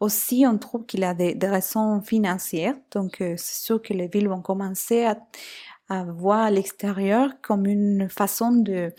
Aussi, 0.00 0.44
on 0.46 0.58
trouve 0.58 0.86
qu'il 0.86 1.00
y 1.00 1.04
a 1.04 1.14
des, 1.14 1.34
des, 1.34 1.48
raisons 1.48 2.00
financières, 2.00 2.74
donc 2.90 3.16
c'est 3.18 3.38
sûr 3.38 3.82
que 3.82 3.92
les 3.92 4.08
villes 4.08 4.28
vont 4.28 4.40
commencer 4.40 5.04
à, 5.04 5.18
à 5.90 6.04
voir 6.04 6.50
l'extérieur 6.50 7.32
comme 7.42 7.66
une 7.66 8.08
façon 8.08 8.52
de 8.52 8.94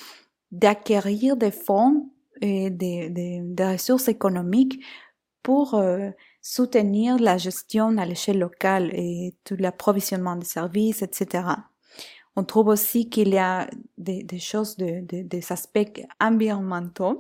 d'acquérir 0.51 1.37
des 1.37 1.51
fonds 1.51 2.11
et 2.41 2.69
des, 2.69 3.09
des, 3.09 3.41
des, 3.41 3.65
ressources 3.65 4.09
économiques 4.09 4.83
pour 5.43 5.75
euh, 5.75 6.09
soutenir 6.41 7.17
la 7.17 7.37
gestion 7.37 7.97
à 7.97 8.05
l'échelle 8.05 8.39
locale 8.39 8.91
et 8.93 9.35
tout 9.43 9.55
l'approvisionnement 9.57 10.35
des 10.35 10.45
services, 10.45 11.01
etc. 11.01 11.45
On 12.35 12.43
trouve 12.43 12.67
aussi 12.67 13.09
qu'il 13.09 13.29
y 13.29 13.37
a 13.37 13.69
des, 13.97 14.23
des 14.23 14.39
choses, 14.39 14.77
de, 14.77 15.01
de, 15.05 15.21
des 15.23 15.51
aspects 15.51 16.01
environnementaux. 16.19 17.17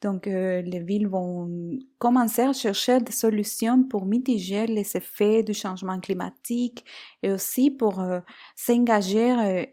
Donc, 0.00 0.26
euh, 0.26 0.62
les 0.62 0.80
villes 0.80 1.08
vont 1.08 1.78
commencer 1.98 2.42
à 2.42 2.52
chercher 2.52 3.00
des 3.00 3.12
solutions 3.12 3.84
pour 3.84 4.06
mitiger 4.06 4.66
les 4.66 4.96
effets 4.96 5.42
du 5.42 5.52
changement 5.52 6.00
climatique 6.00 6.84
et 7.22 7.30
aussi 7.30 7.70
pour 7.70 8.00
euh, 8.00 8.20
s'engager 8.56 9.32
euh, 9.32 9.66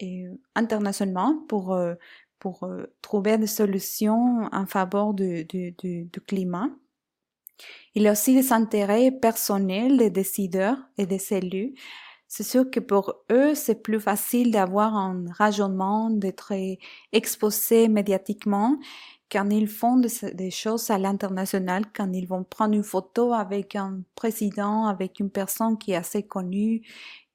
et 0.00 0.26
internationalement 0.54 1.44
pour, 1.48 1.72
euh, 1.74 1.94
pour 2.38 2.64
euh, 2.64 2.86
trouver 3.02 3.38
des 3.38 3.46
solutions 3.46 4.48
en 4.52 4.66
faveur 4.66 5.14
du, 5.14 5.44
du, 5.44 5.72
du, 5.72 6.04
du, 6.04 6.20
climat. 6.20 6.68
Il 7.94 8.02
y 8.02 8.08
a 8.08 8.12
aussi 8.12 8.34
des 8.34 8.52
intérêts 8.52 9.10
personnels 9.10 9.96
des 9.96 10.10
décideurs 10.10 10.78
et 10.96 11.06
des 11.06 11.32
élus. 11.32 11.74
c'est 12.28 12.44
sûr 12.44 12.70
que 12.70 12.80
pour 12.80 13.14
eux, 13.32 13.54
c'est 13.54 13.82
plus 13.82 14.00
facile 14.00 14.50
d'avoir 14.52 14.96
un 14.96 15.24
raisonnement, 15.32 16.10
d'être 16.10 16.52
exposé 17.12 17.88
médiatiquement 17.88 18.78
quand 19.30 19.48
ils 19.50 19.68
font 19.68 19.96
des 19.96 20.50
choses 20.50 20.90
à 20.90 20.98
l'international, 20.98 21.84
quand 21.94 22.12
ils 22.12 22.26
vont 22.26 22.44
prendre 22.44 22.74
une 22.74 22.82
photo 22.82 23.32
avec 23.32 23.76
un 23.76 24.02
président, 24.14 24.86
avec 24.86 25.20
une 25.20 25.30
personne 25.30 25.76
qui 25.78 25.92
est 25.92 25.96
assez 25.96 26.22
connue, 26.22 26.82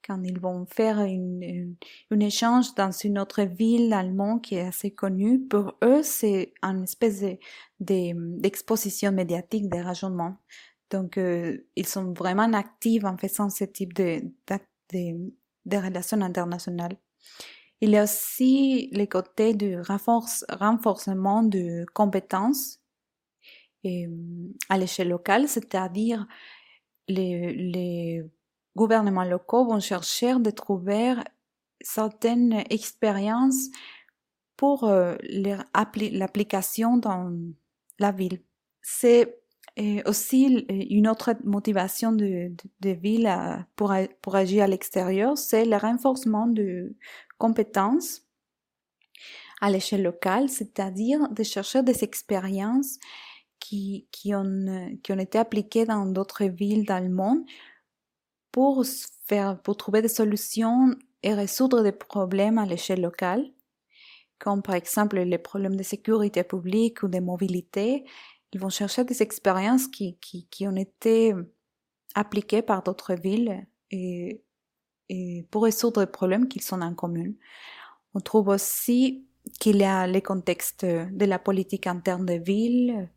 quand 0.06 0.22
ils 0.22 0.38
vont 0.38 0.66
faire 0.66 1.00
une, 1.00 1.76
une, 2.10 2.22
échange 2.22 2.74
dans 2.74 2.90
une 2.90 3.18
autre 3.18 3.42
ville 3.42 3.92
allemande 3.92 4.42
qui 4.42 4.56
est 4.56 4.66
assez 4.66 4.90
connue, 4.90 5.40
pour 5.40 5.74
eux, 5.82 6.02
c'est 6.02 6.52
une 6.62 6.82
espèce 6.84 7.24
d'exposition 7.80 9.10
de, 9.10 9.16
médiatique, 9.16 9.68
de 9.70 9.78
raisonnement. 9.78 10.36
Donc, 10.90 11.16
euh, 11.18 11.66
ils 11.76 11.86
sont 11.86 12.12
vraiment 12.12 12.52
actifs 12.52 13.04
en 13.04 13.16
faisant 13.16 13.48
ce 13.48 13.64
type 13.64 13.94
de, 13.94 14.22
de, 14.92 15.76
relations 15.76 16.20
internationales. 16.20 16.96
Il 17.84 17.90
y 17.90 17.98
a 17.98 18.04
aussi 18.04 18.88
le 18.92 19.04
côté 19.04 19.52
du 19.52 19.78
renforce, 19.78 20.42
renforcement 20.48 21.42
de 21.42 21.84
compétences 21.92 22.80
et, 23.82 24.08
à 24.70 24.78
l'échelle 24.78 25.10
locale, 25.10 25.48
c'est-à-dire 25.48 26.26
les, 27.08 27.52
les 27.52 28.24
gouvernements 28.74 29.24
locaux 29.24 29.66
vont 29.66 29.80
chercher 29.80 30.38
de 30.38 30.50
trouver 30.50 31.12
certaines 31.82 32.64
expériences 32.70 33.68
pour 34.56 34.84
euh, 34.84 35.16
l'application 35.22 36.96
dans 36.96 37.30
la 37.98 38.12
ville. 38.12 38.40
C'est 38.80 39.42
euh, 39.78 40.00
aussi 40.06 40.66
une 40.70 41.06
autre 41.06 41.34
motivation 41.44 42.12
de, 42.12 42.50
de, 42.80 42.90
ville 42.90 43.30
pour, 43.76 43.92
pour 44.22 44.36
agir 44.36 44.64
à 44.64 44.68
l'extérieur, 44.68 45.36
c'est 45.36 45.66
le 45.66 45.76
renforcement 45.76 46.46
de 46.46 46.96
compétences 47.38 48.22
à 49.60 49.70
l'échelle 49.70 50.02
locale, 50.02 50.48
c'est-à-dire 50.48 51.28
de 51.30 51.42
chercher 51.42 51.82
des 51.82 52.04
expériences 52.04 52.98
qui, 53.60 54.06
qui, 54.10 54.34
ont, 54.34 54.98
qui 55.02 55.12
ont 55.12 55.18
été 55.18 55.38
appliquées 55.38 55.86
dans 55.86 56.06
d'autres 56.06 56.44
villes 56.44 56.84
dans 56.84 57.02
le 57.02 57.08
monde 57.08 57.44
pour, 58.52 58.84
faire, 59.26 59.60
pour 59.62 59.76
trouver 59.76 60.02
des 60.02 60.08
solutions 60.08 60.94
et 61.22 61.34
résoudre 61.34 61.82
des 61.82 61.92
problèmes 61.92 62.58
à 62.58 62.66
l'échelle 62.66 63.00
locale, 63.00 63.50
comme 64.38 64.62
par 64.62 64.74
exemple 64.74 65.18
les 65.18 65.38
problèmes 65.38 65.76
de 65.76 65.82
sécurité 65.82 66.44
publique 66.44 67.02
ou 67.02 67.08
de 67.08 67.20
mobilité. 67.20 68.04
Ils 68.52 68.60
vont 68.60 68.68
chercher 68.68 69.04
des 69.04 69.22
expériences 69.22 69.88
qui, 69.88 70.18
qui, 70.18 70.46
qui 70.48 70.68
ont 70.68 70.76
été 70.76 71.34
appliquées 72.14 72.62
par 72.62 72.82
d'autres 72.82 73.14
villes 73.14 73.66
et, 73.90 74.43
et 75.08 75.46
pour 75.50 75.64
résoudre 75.64 76.00
des 76.04 76.10
problèmes 76.10 76.48
qui 76.48 76.60
sont 76.60 76.80
en 76.80 76.94
commun. 76.94 77.30
On 78.14 78.20
trouve 78.20 78.48
aussi 78.48 79.26
qu'il 79.60 79.76
y 79.76 79.84
a 79.84 80.06
les 80.06 80.22
contextes 80.22 80.84
de 80.84 81.24
la 81.24 81.38
politique 81.38 81.86
interne 81.86 82.24
des 82.24 82.38
villes, 82.38 83.08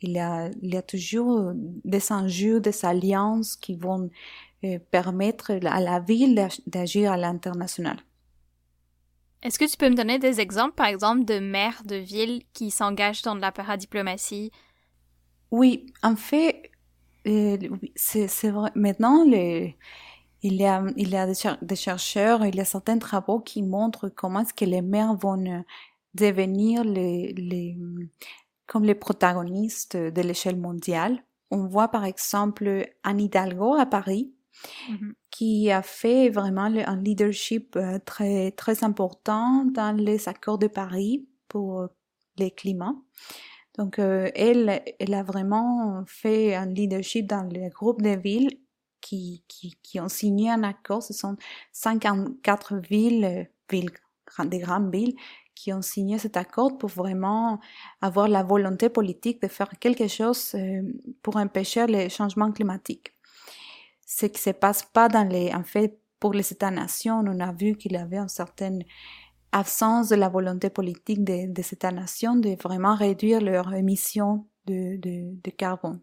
il 0.00 0.12
y 0.12 0.18
a, 0.18 0.50
il 0.62 0.74
y 0.74 0.76
a 0.76 0.82
toujours 0.82 1.52
des 1.54 2.12
enjeux, 2.12 2.60
des 2.60 2.84
alliances 2.84 3.56
qui 3.56 3.74
vont 3.74 4.10
euh, 4.64 4.78
permettre 4.90 5.52
à 5.52 5.80
la 5.80 6.00
ville 6.00 6.48
d'agir 6.66 7.12
à 7.12 7.16
l'international. 7.16 7.98
Est-ce 9.42 9.58
que 9.58 9.70
tu 9.70 9.76
peux 9.76 9.90
me 9.90 9.94
donner 9.94 10.18
des 10.18 10.40
exemples, 10.40 10.74
par 10.74 10.86
exemple, 10.86 11.24
de 11.24 11.38
maires 11.38 11.82
de 11.84 11.96
villes 11.96 12.42
qui 12.54 12.70
s'engagent 12.70 13.22
dans 13.22 13.34
la 13.34 13.52
paradiplomatie? 13.52 14.50
Oui, 15.50 15.92
en 16.02 16.16
fait, 16.16 16.70
euh, 17.26 17.58
c'est 17.94 18.50
vrai. 18.50 18.70
Maintenant, 18.74 19.24
les, 19.24 19.76
il 20.44 20.54
y 20.54 20.64
a, 20.64 20.84
il 20.96 21.08
y 21.08 21.16
a 21.16 21.26
des, 21.26 21.76
chercheurs, 21.76 22.46
il 22.46 22.54
y 22.54 22.60
a 22.60 22.64
certains 22.64 22.98
travaux 22.98 23.40
qui 23.40 23.62
montrent 23.62 24.08
comment 24.08 24.40
est-ce 24.40 24.54
que 24.54 24.64
les 24.64 24.82
maires 24.82 25.14
vont 25.14 25.44
euh, 25.44 25.60
devenir 26.14 26.84
les, 26.84 27.32
les, 27.32 27.76
comme 28.66 28.84
les 28.84 28.94
protagonistes 28.94 29.96
de 29.96 30.22
l'échelle 30.22 30.56
mondiale. 30.56 31.24
On 31.50 31.66
voit 31.66 31.88
par 31.88 32.04
exemple 32.04 32.86
Anne 33.02 33.20
Hidalgo 33.20 33.74
à 33.74 33.86
Paris, 33.86 34.32
Mmh 34.88 35.12
qui 35.30 35.68
a 35.72 35.82
fait 35.82 36.28
vraiment 36.28 36.66
un 36.66 37.02
leadership 37.02 37.74
euh, 37.74 37.98
très, 37.98 38.52
très 38.52 38.84
important 38.84 39.64
dans 39.64 39.96
les 39.96 40.28
accords 40.28 40.58
de 40.58 40.68
Paris 40.68 41.26
pour 41.48 41.80
euh, 41.80 41.86
les 42.38 42.52
climats. 42.52 42.94
Donc, 43.76 43.98
euh, 43.98 44.30
elle, 44.36 44.80
elle 45.00 45.12
a 45.12 45.24
vraiment 45.24 46.04
fait 46.06 46.54
un 46.54 46.66
leadership 46.66 47.26
dans 47.26 47.42
les 47.50 47.68
groupes 47.70 48.00
de 48.00 48.10
villes 48.10 48.60
qui, 49.04 50.00
ont 50.00 50.08
signé 50.08 50.50
un 50.50 50.62
accord. 50.62 51.02
Ce 51.02 51.12
sont 51.12 51.36
54 51.72 52.76
villes, 52.76 53.48
villes, 53.70 53.90
des 54.46 54.58
grandes 54.58 54.92
villes, 54.92 55.14
qui 55.54 55.72
ont 55.72 55.82
signé 55.82 56.18
cet 56.18 56.36
accord 56.36 56.78
pour 56.78 56.90
vraiment 56.90 57.60
avoir 58.00 58.28
la 58.28 58.42
volonté 58.42 58.88
politique 58.88 59.40
de 59.42 59.48
faire 59.48 59.70
quelque 59.78 60.08
chose 60.08 60.56
pour 61.22 61.36
empêcher 61.36 61.86
les 61.86 62.08
changements 62.08 62.50
climatiques 62.50 63.14
ce 64.06 64.26
qui 64.26 64.40
se 64.40 64.50
passe 64.50 64.82
pas 64.82 65.08
dans 65.08 65.26
les, 65.28 65.52
en 65.52 65.64
fait, 65.64 65.98
pour 66.20 66.32
les 66.32 66.52
États-nations, 66.52 67.22
on 67.26 67.40
a 67.40 67.52
vu 67.52 67.76
qu'il 67.76 67.92
y 67.92 67.96
avait 67.96 68.18
une 68.18 68.28
certaine 68.28 68.82
absence 69.52 70.08
de 70.08 70.16
la 70.16 70.28
volonté 70.28 70.70
politique 70.70 71.24
des 71.24 71.46
de 71.46 71.60
États-nations 71.60 72.36
de 72.36 72.56
vraiment 72.62 72.94
réduire 72.94 73.40
leurs 73.40 73.72
émissions 73.74 74.46
de 74.66 75.50
carbone. 75.56 76.00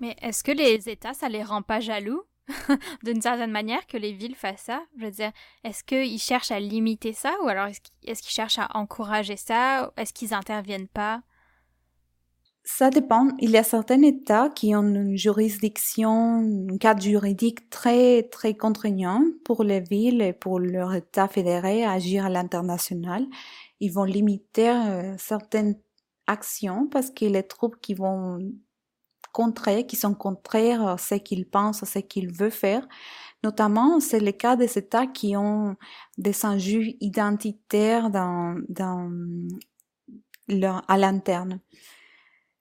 Mais 0.00 0.16
est-ce 0.22 0.42
que 0.42 0.52
les 0.52 0.88
États, 0.88 1.14
ça 1.14 1.28
les 1.28 1.42
rend 1.42 1.62
pas 1.62 1.80
jaloux? 1.80 2.22
D'une 3.04 3.20
certaine 3.20 3.50
manière 3.50 3.86
que 3.86 3.96
les 3.96 4.12
villes 4.12 4.34
fassent 4.34 4.62
ça? 4.62 4.82
Je 4.98 5.04
veux 5.04 5.10
dire, 5.10 5.30
est-ce 5.62 5.84
qu'ils 5.84 6.18
cherchent 6.18 6.50
à 6.50 6.58
limiter 6.58 7.12
ça 7.12 7.36
ou 7.42 7.48
alors 7.48 7.66
est-ce 7.66 8.22
qu'ils 8.22 8.32
cherchent 8.32 8.58
à 8.58 8.68
encourager 8.74 9.36
ça 9.36 9.92
Est-ce 9.96 10.12
qu'ils 10.12 10.34
interviennent 10.34 10.88
pas? 10.88 11.22
Ça 12.62 12.90
dépend. 12.90 13.28
Il 13.38 13.50
y 13.50 13.56
a 13.56 13.62
certains 13.62 14.02
États 14.02 14.48
qui 14.50 14.76
ont 14.76 14.82
une 14.82 15.16
juridiction, 15.16 16.66
un 16.70 16.76
cadre 16.78 17.02
juridique 17.02 17.70
très, 17.70 18.24
très 18.24 18.54
contraignant 18.54 19.24
pour 19.44 19.64
les 19.64 19.80
villes 19.80 20.20
et 20.22 20.32
pour 20.32 20.60
leur 20.60 20.94
État 20.94 21.26
fédéré 21.26 21.84
à 21.84 21.92
agir 21.92 22.26
à 22.26 22.28
l'international. 22.28 23.26
Ils 23.80 23.92
vont 23.92 24.04
limiter 24.04 24.68
euh, 24.68 25.16
certaines 25.18 25.80
actions 26.26 26.86
parce 26.86 27.10
que 27.10 27.24
les 27.24 27.42
troupes 27.42 27.80
qui 27.80 27.94
vont 27.94 28.38
contrer, 29.32 29.86
qui 29.86 29.96
sont 29.96 30.14
contraires 30.14 30.86
à 30.86 30.98
ce 30.98 31.16
qu'ils 31.16 31.46
pensent, 31.46 31.82
à 31.82 31.86
ce 31.86 31.98
qu'ils 31.98 32.32
veulent 32.32 32.50
faire. 32.50 32.86
Notamment, 33.42 34.00
c'est 34.00 34.20
le 34.20 34.32
cas 34.32 34.56
des 34.56 34.76
États 34.76 35.06
qui 35.06 35.36
ont 35.36 35.76
des 36.18 36.44
enjeux 36.44 36.94
identitaires 37.00 38.10
dans, 38.10 38.56
leur, 40.48 40.82
à 40.88 40.98
l'interne. 40.98 41.60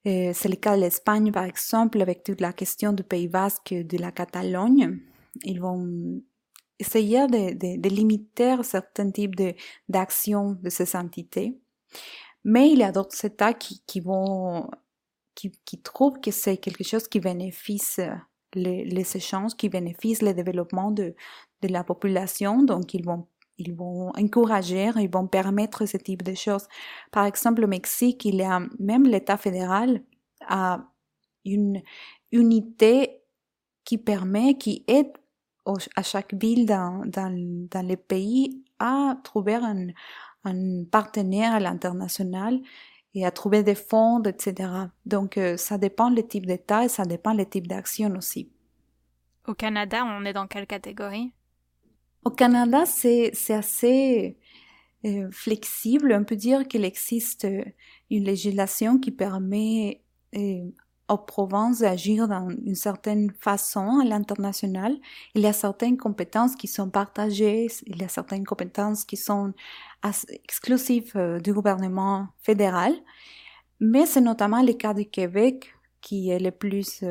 C'est 0.05 0.47
le 0.47 0.55
cas 0.55 0.75
de 0.75 0.81
l'Espagne, 0.81 1.31
par 1.31 1.43
exemple, 1.43 2.01
avec 2.01 2.23
toute 2.23 2.41
la 2.41 2.53
question 2.53 2.93
du 2.93 3.03
Pays 3.03 3.27
Basque 3.27 3.73
de 3.73 3.97
la 3.97 4.11
Catalogne. 4.11 4.99
Ils 5.43 5.59
vont 5.59 6.21
essayer 6.79 7.27
de, 7.27 7.89
limiter 7.89 8.63
certains 8.63 9.11
types 9.11 9.35
d'actions 9.89 10.57
de, 10.63 10.69
ces 10.69 10.95
entités. 10.95 11.59
Mais 12.45 12.71
il 12.71 12.79
y 12.79 12.83
a 12.83 12.93
d'autres 12.93 13.25
États 13.25 13.53
qui 13.53 13.99
vont, 13.99 14.69
qui, 15.35 15.81
trouvent 15.81 16.19
que 16.19 16.31
c'est 16.31 16.57
quelque 16.57 16.83
chose 16.83 17.07
qui 17.07 17.19
bénéficie 17.19 18.01
les, 18.53 18.83
les 18.83 19.17
échanges, 19.17 19.55
qui 19.55 19.69
bénéficie 19.69 20.23
le 20.23 20.33
développement 20.33 20.91
de, 20.91 21.15
de 21.61 21.67
la 21.67 21.83
population. 21.83 22.63
Donc, 22.63 22.93
ils 22.93 23.05
vont 23.05 23.27
ils 23.59 23.73
vont 23.73 24.09
encourager, 24.17 24.89
ils 24.95 25.09
vont 25.09 25.27
permettre 25.27 25.85
ce 25.85 25.97
type 25.97 26.23
de 26.23 26.33
choses. 26.33 26.65
Par 27.11 27.25
exemple, 27.25 27.63
au 27.65 27.67
Mexique, 27.67 28.23
il 28.23 28.41
a 28.41 28.61
même 28.79 29.03
l'État 29.03 29.35
fédéral 29.35 30.01
a 30.47 30.79
une 31.45 31.81
unité 32.31 33.21
qui 33.83 33.97
permet, 33.97 34.57
qui 34.57 34.85
aide 34.87 35.11
à 35.95 36.03
chaque 36.03 36.33
ville 36.33 36.65
dans, 36.65 37.03
dans, 37.05 37.31
dans 37.69 37.87
le 37.87 37.95
pays 37.95 38.63
à 38.79 39.17
trouver 39.23 39.55
un, 39.55 39.87
un 40.45 40.83
partenaire 40.85 41.53
à 41.53 41.59
l'international 41.59 42.59
et 43.15 43.25
à 43.25 43.31
trouver 43.31 43.63
des 43.63 43.75
fonds, 43.75 44.21
etc. 44.23 44.69
Donc, 45.05 45.37
euh, 45.37 45.57
ça 45.57 45.77
dépend 45.77 46.09
le 46.09 46.27
type 46.27 46.45
d'État 46.45 46.85
et 46.85 46.89
ça 46.89 47.05
dépend 47.05 47.33
le 47.33 47.45
type 47.45 47.67
d'action 47.67 48.13
aussi. 48.15 48.51
Au 49.47 49.53
Canada, 49.53 50.05
on 50.05 50.25
est 50.25 50.33
dans 50.33 50.47
quelle 50.47 50.67
catégorie? 50.67 51.33
Au 52.23 52.29
Canada, 52.29 52.85
c'est 52.85 53.31
assez 53.49 54.37
euh, 55.05 55.31
flexible. 55.31 56.13
On 56.13 56.25
peut 56.25 56.35
dire 56.35 56.67
qu'il 56.67 56.83
existe 56.83 57.45
euh, 57.45 57.63
une 58.11 58.25
législation 58.25 58.99
qui 58.99 59.11
permet 59.11 60.01
euh, 60.35 60.69
aux 61.09 61.17
provinces 61.17 61.79
d'agir 61.79 62.27
dans 62.27 62.49
une 62.49 62.75
certaine 62.75 63.31
façon 63.39 63.99
à 63.99 64.05
l'international. 64.05 64.95
Il 65.33 65.41
y 65.41 65.47
a 65.47 65.53
certaines 65.53 65.97
compétences 65.97 66.55
qui 66.55 66.67
sont 66.67 66.89
partagées, 66.89 67.67
il 67.87 68.01
y 68.01 68.05
a 68.05 68.07
certaines 68.07 68.45
compétences 68.45 69.03
qui 69.05 69.17
sont 69.17 69.53
exclusives 70.43 71.39
du 71.43 71.51
gouvernement 71.53 72.27
fédéral, 72.41 72.93
mais 73.79 74.05
c'est 74.05 74.21
notamment 74.21 74.61
le 74.61 74.73
cas 74.73 74.93
du 74.93 75.05
Québec 75.05 75.73
qui 75.99 76.29
est 76.29 76.39
le 76.39 76.51
plus 76.51 77.03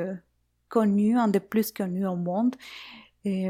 connu, 0.69 1.19
un 1.19 1.29
des 1.29 1.41
plus 1.41 1.73
connus 1.73 2.07
au 2.07 2.17
monde, 2.17 2.55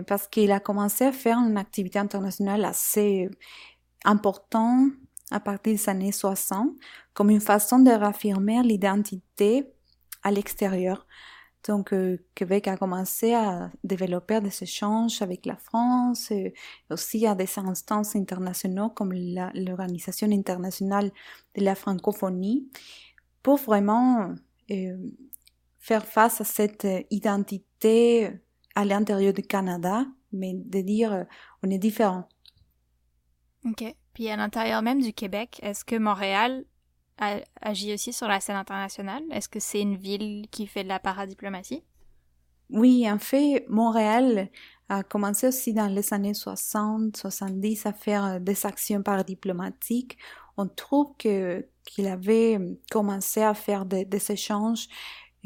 parce 0.06 0.26
qu'il 0.26 0.50
a 0.50 0.60
commencé 0.60 1.04
à 1.04 1.12
faire 1.12 1.38
une 1.38 1.58
activité 1.58 1.98
internationale 1.98 2.64
assez 2.64 3.28
importante 4.04 4.92
à 5.30 5.40
partir 5.40 5.74
des 5.74 5.88
années 5.88 6.12
60 6.12 6.70
comme 7.12 7.30
une 7.30 7.40
façon 7.40 7.80
de 7.80 7.90
réaffirmer 7.90 8.62
l'identité 8.62 9.66
à 10.22 10.30
l'extérieur. 10.30 11.06
Donc, 11.66 11.92
euh, 11.92 12.18
Québec 12.34 12.68
a 12.68 12.76
commencé 12.76 13.34
à 13.34 13.70
développer 13.82 14.40
des 14.40 14.62
échanges 14.62 15.20
avec 15.22 15.44
la 15.44 15.56
France, 15.56 16.30
et 16.30 16.54
aussi 16.90 17.26
à 17.26 17.34
des 17.34 17.48
instances 17.58 18.14
internationales 18.16 18.90
comme 18.94 19.12
l'Organisation 19.12 20.30
internationale 20.30 21.10
de 21.56 21.64
la 21.64 21.74
francophonie, 21.74 22.70
pour 23.42 23.56
vraiment 23.58 24.34
euh, 24.70 25.10
faire 25.78 26.06
face 26.06 26.40
à 26.40 26.44
cette 26.44 26.86
identité 27.10 28.30
à 28.74 28.84
l'intérieur 28.84 29.32
du 29.32 29.42
Canada, 29.42 30.06
mais 30.32 30.54
de 30.54 30.80
dire 30.80 31.12
euh, 31.12 31.24
on 31.62 31.70
est 31.70 31.78
différent. 31.78 32.28
Ok. 33.64 33.84
Puis 34.14 34.30
à 34.30 34.36
l'intérieur 34.36 34.82
même 34.82 35.00
du 35.00 35.12
Québec, 35.12 35.58
est-ce 35.62 35.84
que 35.84 35.96
Montréal 35.96 36.64
agit 37.60 37.94
aussi 37.94 38.12
sur 38.12 38.28
la 38.28 38.40
scène 38.40 38.56
internationale? 38.56 39.22
Est-ce 39.30 39.48
que 39.48 39.60
c'est 39.60 39.80
une 39.80 39.96
ville 39.96 40.46
qui 40.50 40.66
fait 40.66 40.84
de 40.84 40.88
la 40.88 40.98
paradiplomatie? 40.98 41.82
Oui, 42.70 43.10
en 43.10 43.18
fait, 43.18 43.64
Montréal 43.68 44.50
a 44.88 45.02
commencé 45.02 45.46
aussi 45.48 45.72
dans 45.72 45.86
les 45.86 46.12
années 46.12 46.34
60, 46.34 47.16
70 47.16 47.86
à 47.86 47.92
faire 47.92 48.24
euh, 48.24 48.38
des 48.38 48.66
actions 48.66 49.02
paradiplomatiques. 49.02 50.18
On 50.56 50.66
trouve 50.66 51.14
que 51.18 51.66
qu'il 51.84 52.06
avait 52.06 52.58
commencé 52.90 53.42
à 53.42 53.54
faire 53.54 53.86
des, 53.86 54.06
échanges 54.30 54.88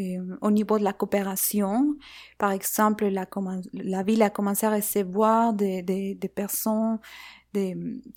euh, 0.00 0.36
au 0.40 0.50
niveau 0.50 0.78
de 0.78 0.84
la 0.84 0.92
coopération. 0.92 1.94
Par 2.38 2.50
exemple, 2.50 3.06
la, 3.06 4.02
ville 4.02 4.22
a 4.22 4.30
commencé 4.30 4.66
à 4.66 4.74
recevoir 4.74 5.52
des, 5.52 5.82
des, 5.82 6.28
personnes 6.28 6.98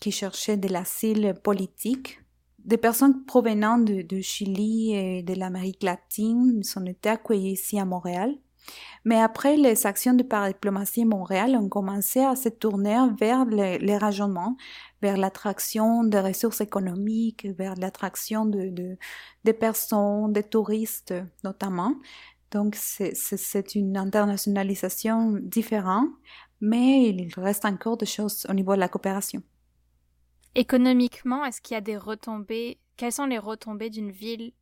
qui 0.02 0.12
cherchaient 0.12 0.58
de 0.58 0.70
l'asile 0.70 1.36
politique 1.44 2.20
des 2.66 2.78
personnes 2.78 3.26
provenant 3.26 3.78
de, 3.78 4.22
Chili 4.22 4.94
et 4.94 5.24
de 5.24 5.34
l'Amérique 5.36 5.84
latine 5.84 6.64
sont 6.64 6.86
été 6.86 7.10
accueillies 7.10 7.52
ici 7.52 7.80
à 7.80 7.86
Montréal. 7.86 8.36
Mais 9.04 9.22
après, 9.22 9.58
les 9.58 9.86
actions 9.86 10.16
de 10.16 10.24
paradiplomatie 10.24 11.04
à 11.04 11.06
Montréal 11.06 11.56
ont 11.56 11.70
commencé 11.70 12.22
à 12.22 12.36
se 12.36 12.50
tourner 12.50 12.98
vers 13.20 13.46
les, 13.46 13.78
les 13.78 14.00
vers 14.00 15.18
l'attraction 15.18 16.04
des 16.04 16.20
ressources 16.20 16.62
économiques, 16.62 17.46
vers 17.58 17.76
l'attraction 17.76 18.46
de, 18.46 18.70
de, 18.70 18.98
des 19.44 19.54
personnes, 19.54 20.34
des 20.34 20.42
touristes 20.42 21.14
notamment. 21.44 21.94
Donc, 22.50 22.76
c'est 22.76 23.76
une 23.76 23.98
internationalisation 23.98 25.34
différente, 25.42 26.10
mais 26.62 27.10
il 27.10 27.32
reste 27.36 27.66
encore 27.66 27.98
des 27.98 28.06
choses 28.08 28.48
au 28.50 28.54
niveau 28.54 28.74
de 28.74 28.80
la 28.80 28.88
coopération. 28.88 29.44
Économiquement, 30.56 31.44
est-ce 31.46 31.62
qu'il 31.62 31.76
y 31.76 31.78
a 31.78 31.82
des 31.82 31.98
retombées 31.98 32.80
Quelles 32.98 33.12
sont 33.12 33.26
les 33.26 33.38
retombées 33.38 33.90
d'une 33.90 34.12
ville 34.12 34.54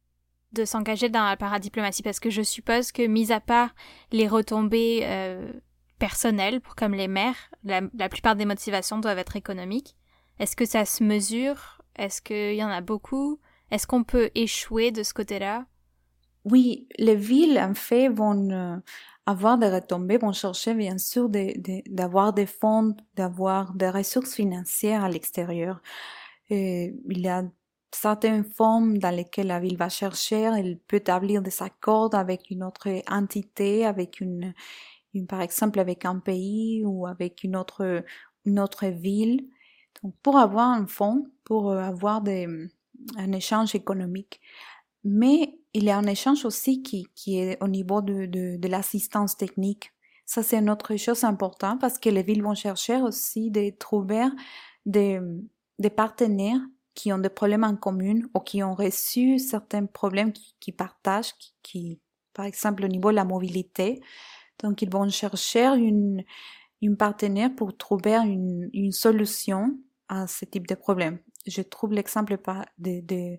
de 0.51 0.65
s'engager 0.65 1.09
dans 1.09 1.23
la 1.23 1.38
paradiplomatie? 1.38 2.03
Parce 2.03 2.19
que 2.19 2.31
je 2.31 2.41
suppose 2.41 2.91
que, 2.91 3.05
mis 3.05 3.31
à 3.31 3.39
part 3.39 3.75
les 4.12 4.27
retombées 4.27 5.01
euh, 5.03 5.51
personnelles, 6.00 6.59
comme 6.75 6.93
les 6.93 7.07
maires, 7.07 7.51
la, 7.63 8.09
plupart 8.09 8.35
des 8.35 8.45
motivations 8.45 8.97
doivent 8.97 9.19
être 9.19 9.35
économiques. 9.35 9.95
Est-ce 10.39 10.55
que 10.55 10.65
ça 10.65 10.83
se 10.83 11.03
mesure? 11.03 11.81
Est-ce 11.95 12.21
qu'il 12.21 12.55
y 12.55 12.63
en 12.63 12.69
a 12.69 12.81
beaucoup? 12.81 13.39
Est-ce 13.71 13.88
qu'on 13.88 14.03
peut 14.03 14.31
échouer 14.35 14.91
de 14.91 15.03
ce 15.03 15.13
côté-là? 15.13 15.65
Oui, 16.43 16.89
les 16.97 17.15
villes, 17.15 17.59
en 17.59 17.73
fait, 17.73 18.09
vont 18.09 18.50
euh, 18.50 18.77
avoir 19.25 19.57
des 19.57 19.69
retombées, 19.69 20.17
vont 20.17 20.33
chercher 20.33 20.73
bien 20.73 20.97
sûr 20.97 21.29
d'avoir 21.29 22.33
des 22.33 22.45
fonds, 22.45 22.95
d'avoir 23.15 23.73
des 23.73 23.89
ressources 23.89 24.35
financières 24.35 25.03
à 25.03 25.09
l'extérieur. 25.09 25.81
il 26.49 26.93
y 27.19 27.27
a 27.29 27.43
certaines 27.91 28.43
formes 28.43 28.97
dans 28.97 29.15
lesquelles 29.15 29.47
la 29.47 29.59
ville 29.59 29.77
va 29.77 29.89
chercher, 29.89 30.41
elle 30.41 30.79
peut 30.79 30.97
établir 30.97 31.41
des 31.41 31.61
accords 31.61 32.15
avec 32.15 32.49
une 32.49 32.63
autre 32.63 32.89
entité, 33.09 33.85
avec 33.85 34.19
une, 34.19 34.53
une 35.13 35.27
par 35.27 35.41
exemple 35.41 35.79
avec 35.79 36.05
un 36.05 36.19
pays 36.19 36.83
ou 36.86 37.07
avec 37.07 37.43
une 37.43 37.55
autre, 37.55 38.03
une 38.45 38.59
autre 38.59 38.88
ville. 38.88 39.47
Donc, 40.03 40.15
pour 40.23 40.38
avoir 40.38 40.69
un 40.69 40.88
fonds, 40.88 41.27
pour 41.45 41.73
avoir 41.73 42.21
des, 42.21 42.47
un 43.17 43.31
échange 43.31 43.75
économique. 43.75 44.41
Mais 45.03 45.57
il 45.73 45.83
y 45.86 45.89
a 45.89 45.97
un 45.97 46.05
échange 46.05 46.45
aussi 46.45 46.83
qui, 46.83 47.07
qui 47.15 47.39
est 47.39 47.62
au 47.62 47.67
niveau 47.67 48.01
de, 48.01 48.25
de, 48.25 48.67
l'assistance 48.67 49.36
technique. 49.38 49.91
Ça, 50.25 50.43
c'est 50.43 50.57
une 50.57 50.69
autre 50.69 50.95
chose 50.97 51.23
importante 51.23 51.81
parce 51.81 51.99
que 51.99 52.09
les 52.09 52.23
villes 52.23 52.43
vont 52.43 52.55
chercher 52.55 52.97
aussi 53.01 53.49
de 53.51 53.71
trouver 53.77 54.25
des, 54.86 55.19
des 55.79 55.89
partenaires 55.89 56.62
qui 56.93 57.12
ont 57.12 57.17
des 57.17 57.29
problèmes 57.29 57.63
en 57.63 57.75
commun 57.75 58.19
ou 58.33 58.39
qui 58.39 58.63
ont 58.63 58.75
reçu 58.75 59.39
certains 59.39 59.86
problèmes 59.86 60.31
qui, 60.59 60.71
partagent, 60.71 61.33
qui, 61.63 61.99
par 62.33 62.45
exemple, 62.45 62.86
au 62.86 62.88
niveau 62.88 63.09
de 63.09 63.15
la 63.15 63.25
mobilité. 63.25 64.01
Donc, 64.62 64.81
ils 64.81 64.89
vont 64.89 65.09
chercher 65.09 65.65
une, 65.65 66.23
une 66.81 66.97
partenaire 66.97 67.53
pour 67.55 67.75
trouver 67.75 68.15
une, 68.15 68.69
une 68.73 68.91
solution 68.91 69.77
à 70.07 70.27
ce 70.27 70.45
type 70.45 70.67
de 70.67 70.75
problème. 70.75 71.19
Je 71.47 71.62
trouve 71.62 71.93
l'exemple 71.93 72.38
de, 72.77 73.01
de, 73.01 73.38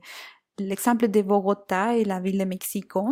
l'exemple 0.58 1.08
de 1.08 1.22
Bogota 1.22 1.96
et 1.96 2.04
la 2.04 2.20
ville 2.20 2.38
de 2.38 2.44
Mexico. 2.44 3.08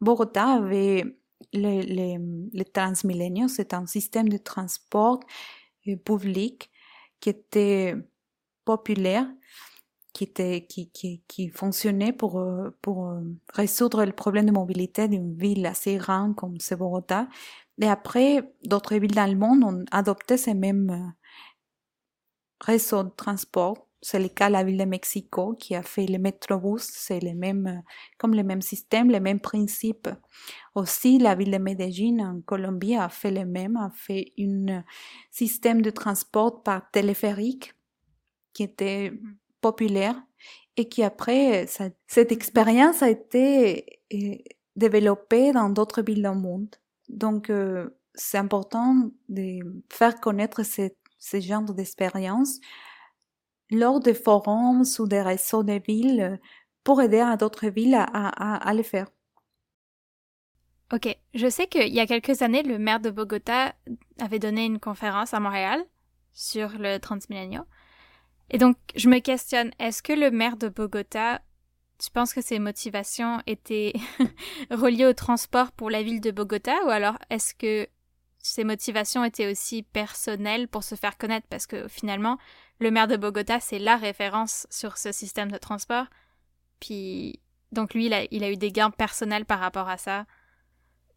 Bogota 0.00 0.54
avait 0.54 1.04
le, 1.52 1.82
le, 1.82 2.48
le 2.52 2.64
Transmilenio, 2.64 3.48
c'est 3.48 3.74
un 3.74 3.86
système 3.86 4.28
de 4.28 4.36
transport 4.36 5.20
euh, 5.88 5.96
public 5.96 6.70
qui 7.20 7.30
était 7.30 7.94
populaire, 8.64 9.26
qui 10.12 10.24
était, 10.24 10.66
qui, 10.66 10.90
qui, 10.90 11.22
qui 11.28 11.48
fonctionnait 11.50 12.12
pour, 12.12 12.40
euh, 12.40 12.70
pour 12.82 13.08
euh, 13.08 13.20
résoudre 13.52 14.04
le 14.04 14.12
problème 14.12 14.46
de 14.46 14.52
mobilité 14.52 15.08
d'une 15.08 15.36
ville 15.36 15.66
assez 15.66 15.96
grande 15.96 16.36
comme 16.36 16.58
c'est 16.60 16.76
Bogota. 16.76 17.28
Et 17.80 17.86
après, 17.86 18.52
d'autres 18.64 18.96
villes 18.96 19.14
dans 19.14 19.30
le 19.30 19.36
monde 19.36 19.64
ont 19.64 19.84
adopté 19.90 20.36
ces 20.36 20.54
mêmes 20.54 21.14
réseaux 22.60 23.04
de 23.04 23.10
transport 23.10 23.89
c'est 24.02 24.18
le 24.18 24.28
cas 24.28 24.48
de 24.48 24.54
la 24.54 24.64
ville 24.64 24.78
de 24.78 24.84
Mexico 24.84 25.54
qui 25.54 25.74
a 25.74 25.82
fait 25.82 26.06
le 26.06 26.18
Metrobus, 26.18 26.82
c'est 26.82 27.20
le 27.20 27.34
même, 27.34 27.82
comme 28.18 28.34
le 28.34 28.42
même 28.42 28.62
système, 28.62 29.10
les 29.10 29.20
mêmes 29.20 29.40
principes. 29.40 30.08
Aussi, 30.74 31.18
la 31.18 31.34
ville 31.34 31.50
de 31.50 31.58
Medellín 31.58 32.20
en 32.20 32.40
Colombie 32.40 32.96
a 32.96 33.08
fait 33.08 33.30
le 33.30 33.44
même, 33.44 33.76
a 33.76 33.90
fait 33.94 34.32
un 34.38 34.84
système 35.30 35.82
de 35.82 35.90
transport 35.90 36.62
par 36.62 36.90
téléphérique 36.90 37.74
qui 38.54 38.62
était 38.62 39.12
populaire 39.60 40.16
et 40.76 40.88
qui 40.88 41.02
après, 41.02 41.66
cette 42.06 42.32
expérience 42.32 43.02
a 43.02 43.10
été 43.10 44.00
euh, 44.14 44.34
développée 44.76 45.52
dans 45.52 45.68
d'autres 45.68 46.00
villes 46.00 46.22
du 46.22 46.38
monde. 46.38 46.74
Donc, 47.10 47.50
euh, 47.50 47.90
c'est 48.14 48.38
important 48.38 49.10
de 49.28 49.58
faire 49.92 50.18
connaître 50.20 50.62
ce, 50.62 50.88
ce 51.18 51.40
genre 51.40 51.64
d'expérience 51.64 52.60
lors 53.70 54.00
des 54.00 54.14
forums 54.14 54.84
ou 54.98 55.06
des 55.06 55.22
réseaux 55.22 55.62
de 55.62 55.80
villes 55.86 56.40
pour 56.84 57.00
aider 57.02 57.20
à 57.20 57.36
d'autres 57.36 57.68
villes 57.68 57.94
à, 57.94 58.68
à, 58.68 58.74
le 58.74 58.82
faire. 58.82 59.08
Ok, 60.92 61.16
je 61.34 61.48
sais 61.48 61.66
qu'il 61.66 61.92
y 61.94 62.00
a 62.00 62.06
quelques 62.06 62.42
années, 62.42 62.62
le 62.62 62.78
maire 62.78 63.00
de 63.00 63.10
Bogota 63.10 63.74
avait 64.18 64.40
donné 64.40 64.64
une 64.64 64.80
conférence 64.80 65.34
à 65.34 65.40
Montréal 65.40 65.84
sur 66.32 66.70
le 66.78 66.98
Transmilenio. 66.98 67.62
Et 68.50 68.58
donc, 68.58 68.76
je 68.96 69.08
me 69.08 69.20
questionne, 69.20 69.70
est-ce 69.78 70.02
que 70.02 70.12
le 70.12 70.32
maire 70.32 70.56
de 70.56 70.68
Bogota, 70.68 71.40
tu 71.98 72.10
penses 72.10 72.34
que 72.34 72.40
ses 72.40 72.58
motivations 72.58 73.40
étaient 73.46 73.92
reliées 74.70 75.06
au 75.06 75.12
transport 75.12 75.70
pour 75.70 75.90
la 75.90 76.02
ville 76.02 76.20
de 76.20 76.32
Bogota 76.32 76.74
ou 76.86 76.88
alors 76.88 77.18
est-ce 77.28 77.54
que 77.54 77.86
ses 78.38 78.64
motivations 78.64 79.22
étaient 79.22 79.50
aussi 79.50 79.82
personnelles 79.82 80.66
pour 80.66 80.82
se 80.82 80.96
faire 80.96 81.18
connaître? 81.18 81.46
Parce 81.48 81.66
que 81.66 81.86
finalement, 81.86 82.38
le 82.80 82.90
maire 82.90 83.08
de 83.08 83.16
Bogota, 83.16 83.60
c'est 83.60 83.78
la 83.78 83.96
référence 83.96 84.66
sur 84.70 84.96
ce 84.96 85.12
système 85.12 85.50
de 85.50 85.58
transport. 85.58 86.06
Puis, 86.80 87.40
donc 87.72 87.94
lui, 87.94 88.06
il 88.06 88.14
a, 88.44 88.50
eu 88.50 88.56
des 88.56 88.72
gains 88.72 88.90
personnels 88.90 89.44
par 89.44 89.60
rapport 89.60 89.88
à 89.88 89.98
ça. 89.98 90.26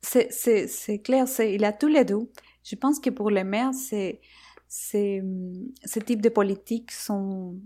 C'est 0.01 1.01
clair, 1.03 1.25
il 1.39 1.63
a 1.63 1.71
tous 1.71 1.87
les 1.87 2.03
deux. 2.03 2.29
Je 2.63 2.75
pense 2.75 2.99
que 2.99 3.09
pour 3.09 3.29
les 3.29 3.45
maires, 3.45 3.73
c'est 3.73 4.19
ce 4.67 5.99
type 5.99 6.21
de 6.21 6.29
politiques 6.29 6.91
sont 6.91 7.57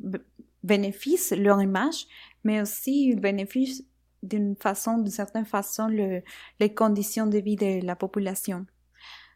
bénéfices 0.63 1.31
leur 1.31 1.61
image, 1.61 2.05
mais 2.43 2.61
aussi 2.61 3.09
ils 3.09 3.19
bénéficient 3.19 3.87
d'une 4.23 4.55
d'une 4.55 5.07
certaine 5.09 5.45
façon, 5.45 5.87
le, 5.87 6.21
les 6.59 6.73
conditions 6.73 7.27
de 7.27 7.37
vie 7.37 7.55
de 7.55 7.85
la 7.85 7.95
population. 7.95 8.65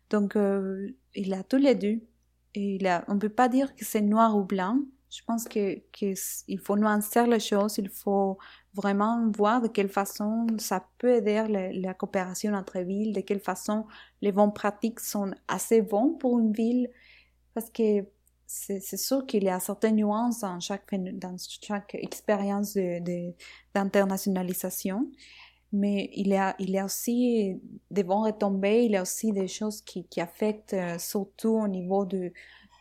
Donc, 0.10 0.36
euh, 0.36 0.89
il 1.15 1.34
a 1.34 1.43
tous 1.43 1.58
les 1.58 1.76
deux. 1.76 2.02
Et 2.54 2.80
on 3.08 3.16
ne 3.16 3.20
peut 3.20 3.30
pas 3.30 3.50
dire 3.50 3.76
que 3.76 3.86
c'est 3.86 4.02
noir 4.02 4.38
ou 4.38 4.44
blanc. 4.44 4.80
Je 5.10 5.22
pense 5.26 5.46
que, 5.46 5.76
que 5.92 6.14
il 6.48 6.60
faut 6.60 6.78
nuancer 6.78 7.28
les 7.28 7.40
choses, 7.40 7.78
il 7.78 7.90
faut 7.90 8.38
vraiment 8.74 9.30
voir 9.36 9.62
de 9.62 9.68
quelle 9.68 9.90
façon 9.90 10.48
ça 10.58 10.88
peut 11.00 11.16
aider 11.16 11.46
la, 11.50 11.74
la 11.74 11.94
coopération 11.94 12.54
entre 12.54 12.80
villes, 12.80 13.14
de 13.14 13.20
quelle 13.20 13.42
façon 13.42 13.86
les 14.22 14.32
bonnes 14.32 14.54
pratiques 14.54 15.02
sont 15.02 15.32
assez 15.50 15.82
bonnes 15.82 16.18
pour 16.18 16.40
une 16.40 16.54
ville, 16.54 16.90
parce 17.54 17.70
que 17.70 18.06
c'est 18.54 18.98
sûr 18.98 19.26
qu'il 19.26 19.44
y 19.46 19.50
a 19.50 19.60
certaines 19.62 19.96
nuances 19.96 20.42
dans 20.42 20.60
chaque, 20.60 20.94
dans 20.94 21.38
chaque 21.38 21.96
expérience 21.96 22.78
d'internationalisation, 23.74 25.02
de, 25.02 25.08
mais 25.72 26.10
il 26.14 26.28
y, 26.28 26.36
a, 26.36 26.56
il 26.60 26.70
y 26.72 26.78
a 26.78 26.86
aussi 26.86 27.62
des 27.90 28.04
bons 28.04 28.24
retombées, 28.24 28.84
il 28.86 28.92
y 28.92 28.98
a 28.98 29.02
aussi 29.02 29.32
des 29.32 29.48
choses 29.48 29.82
qui, 29.82 30.06
qui 30.06 30.20
affectent 30.20 30.74
euh, 30.74 30.98
surtout 30.98 31.50
au 31.50 31.68
niveau 31.68 32.06
de, 32.06 32.34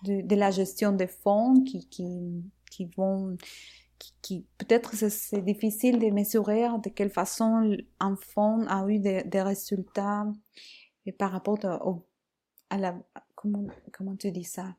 de, 0.04 0.34
la 0.34 0.50
gestion 0.50 0.92
des 0.92 1.06
fonds 1.06 1.62
qui, 1.62 1.88
qui, 1.88 2.42
qui 2.70 2.86
vont 2.96 3.36
qui, 4.22 4.46
peut-être 4.58 4.94
c'est 4.94 5.42
difficile 5.42 5.98
de 5.98 6.06
mesurer 6.10 6.66
de 6.82 6.88
quelle 6.88 7.10
façon 7.10 7.76
un 7.98 8.16
fonds 8.16 8.66
a 8.66 8.86
eu 8.88 8.98
des, 8.98 9.42
résultats 9.42 10.26
par 11.18 11.32
rapport 11.32 11.58
au, 11.86 12.06
à 12.70 12.78
la 12.78 12.96
comment 13.34 13.66
comment 13.92 14.16
tu 14.16 14.30
dis 14.32 14.44
ça? 14.44 14.74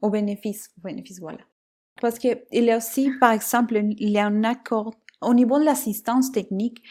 Au 0.00 0.10
bénéfice, 0.10 0.70
au 0.78 0.82
bénéfice, 0.82 1.20
voilà. 1.20 1.40
Parce 2.00 2.18
que 2.18 2.44
il 2.50 2.64
y 2.64 2.70
a 2.70 2.76
aussi, 2.76 3.10
par 3.20 3.32
exemple, 3.32 3.76
il 3.76 4.10
y 4.10 4.18
a 4.18 4.26
un 4.26 4.44
accord 4.44 4.94
au 5.20 5.34
niveau 5.34 5.58
de 5.58 5.64
l'assistance 5.64 6.32
technique. 6.32 6.82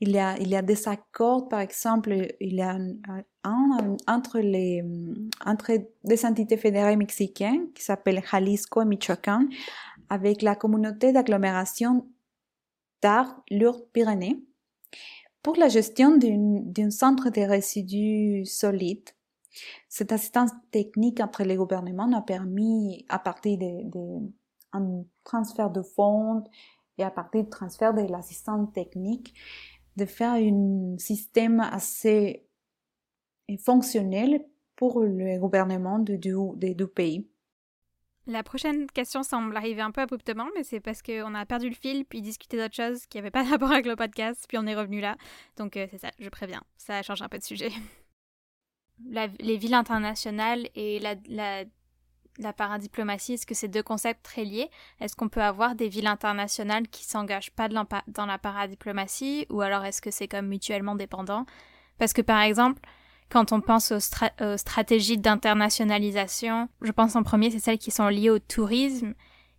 Il 0.00 0.10
y 0.12 0.18
a, 0.18 0.62
des 0.62 0.88
accords, 0.88 1.48
par 1.48 1.58
exemple, 1.58 2.14
entre 4.06 4.40
des 6.04 6.24
entités 6.24 6.56
fédérales 6.56 6.96
mexicaines 6.96 7.72
qui 7.72 7.82
s'appellent 7.82 8.22
Jalisco 8.30 8.82
et 8.82 8.84
Michoacán 8.84 9.48
avec 10.08 10.42
la 10.42 10.54
communauté 10.54 11.12
d'agglomération 11.12 12.06
d'Art 13.02 13.42
Lourdes-Pyrénées 13.50 14.40
pour 15.42 15.56
la 15.56 15.68
gestion 15.68 16.16
d'un 16.16 16.90
centre 16.90 17.30
de 17.30 17.40
résidus 17.40 18.46
solides. 18.46 19.10
Cette 19.88 20.12
assistance 20.12 20.50
technique 20.70 21.20
entre 21.20 21.42
les 21.42 21.56
gouvernements 21.56 22.12
a 22.12 22.22
permis, 22.22 23.04
à 23.08 23.18
partir 23.18 23.58
de, 23.58 24.30
transfert 25.24 25.70
de 25.70 25.82
fonds 25.82 26.44
et 26.98 27.02
à 27.02 27.10
partir 27.10 27.42
du 27.44 27.50
transfert 27.50 27.94
de 27.94 28.02
l'assistance 28.02 28.72
technique, 28.72 29.34
de 29.98 30.06
faire 30.06 30.32
un 30.32 30.96
système 30.98 31.60
assez 31.60 32.46
fonctionnel 33.64 34.44
pour 34.76 35.00
le 35.00 35.38
gouvernement 35.38 35.98
de 35.98 36.16
deux 36.16 36.86
pays. 36.86 37.28
La 38.28 38.42
prochaine 38.42 38.86
question 38.88 39.22
semble 39.22 39.56
arriver 39.56 39.80
un 39.80 39.90
peu 39.90 40.02
abruptement, 40.02 40.48
mais 40.54 40.62
c'est 40.62 40.80
parce 40.80 41.00
qu'on 41.00 41.34
a 41.34 41.46
perdu 41.46 41.70
le 41.70 41.74
fil, 41.74 42.04
puis 42.04 42.20
discuté 42.20 42.58
d'autres 42.58 42.74
choses 42.74 43.06
qui 43.06 43.16
n'avaient 43.16 43.30
pas 43.30 43.42
rapport 43.50 43.72
avec 43.72 43.86
le 43.86 43.96
podcast, 43.96 44.44
puis 44.46 44.58
on 44.58 44.66
est 44.66 44.74
revenu 44.74 45.00
là. 45.00 45.16
Donc 45.56 45.78
euh, 45.78 45.86
c'est 45.90 45.98
ça, 45.98 46.10
je 46.18 46.28
préviens, 46.28 46.62
ça 46.76 47.02
change 47.02 47.22
un 47.22 47.28
peu 47.28 47.38
de 47.38 47.42
sujet. 47.42 47.70
les 49.40 49.56
villes 49.56 49.72
internationales 49.72 50.68
et 50.74 51.00
la, 51.00 51.64
la 52.38 52.52
paradiplomatie, 52.52 53.34
est-ce 53.34 53.46
que 53.46 53.54
c'est 53.54 53.68
deux 53.68 53.82
concepts 53.82 54.24
très 54.24 54.44
liés 54.44 54.70
Est-ce 55.00 55.16
qu'on 55.16 55.28
peut 55.28 55.42
avoir 55.42 55.74
des 55.74 55.88
villes 55.88 56.06
internationales 56.06 56.88
qui 56.88 57.04
s'engagent 57.04 57.50
pas 57.50 57.68
dans 57.68 58.26
la 58.26 58.38
paradiplomatie 58.38 59.46
ou 59.50 59.60
alors 59.60 59.84
est-ce 59.84 60.00
que 60.00 60.10
c'est 60.10 60.28
comme 60.28 60.46
mutuellement 60.46 60.94
dépendant? 60.94 61.46
Parce 61.98 62.12
que 62.12 62.22
par 62.22 62.40
exemple, 62.40 62.80
quand 63.28 63.52
on 63.52 63.60
pense 63.60 63.92
aux, 63.92 64.56
stratégies 64.56 65.18
d'internationalisation, 65.18 66.68
je 66.80 66.92
pense 66.92 67.16
en 67.16 67.22
premier 67.22 67.50
c'est 67.50 67.58
celles 67.58 67.78
qui 67.78 67.90
sont 67.90 68.08
liées 68.08 68.30
au 68.30 68.38
tourisme 68.38 69.14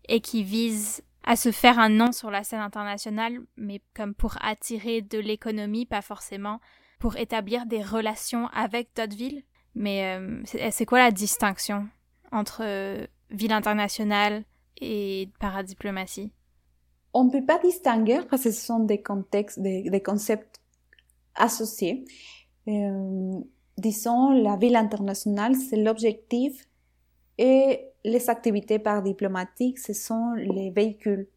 et 0.08 0.22
qui 0.22 0.44
visent 0.44 1.04
à 1.24 1.36
se 1.36 1.52
faire 1.52 1.78
un 1.78 1.90
nom 1.90 2.12
sur 2.12 2.32
la 2.32 2.44
scène 2.44 2.62
internationale, 2.62 3.40
mais 3.58 3.82
comme 3.96 4.16
pour 4.16 4.36
attirer 4.42 5.02
de 5.02 5.20
l'économie, 5.20 5.86
pas 5.86 6.02
forcément 6.02 6.60
pour 6.98 7.18
établir 7.18 7.66
des 7.66 7.84
relations 7.84 8.48
avec 8.48 8.90
d'autres 8.96 9.16
villes. 9.16 9.44
Mais 9.76 10.18
euh, 10.18 10.42
c'est 10.72 10.86
quoi 10.86 11.00
la 11.00 11.12
distinction? 11.12 11.88
Entre 12.32 12.62
euh, 12.64 13.06
ville 13.30 13.52
internationale 13.52 14.44
et 14.82 15.30
paradiplomatie 15.40 16.32
On 17.14 17.26
ne 17.26 17.32
peut 17.32 17.46
pas 17.46 17.60
distinguer 17.60 18.22
parce 18.30 18.44
que 18.44 18.52
ce 18.52 18.62
sont 18.66 18.80
des 18.80 19.02
contextes, 19.02 19.60
des, 19.60 20.02
concepts 20.04 20.62
associés. 21.36 22.06
Euh, 22.68 23.40
disons, 23.78 24.32
la 24.32 24.56
ville 24.56 24.76
internationale, 24.76 25.56
c'est 25.56 25.78
l'objectif 25.78 26.68
et 27.38 27.86
les 28.04 28.30
activités 28.30 28.80
paradiplomatiques, 28.80 29.80
ce 29.80 29.94
sont 29.94 30.34
les 30.34 30.72
véhicules. 30.72 31.28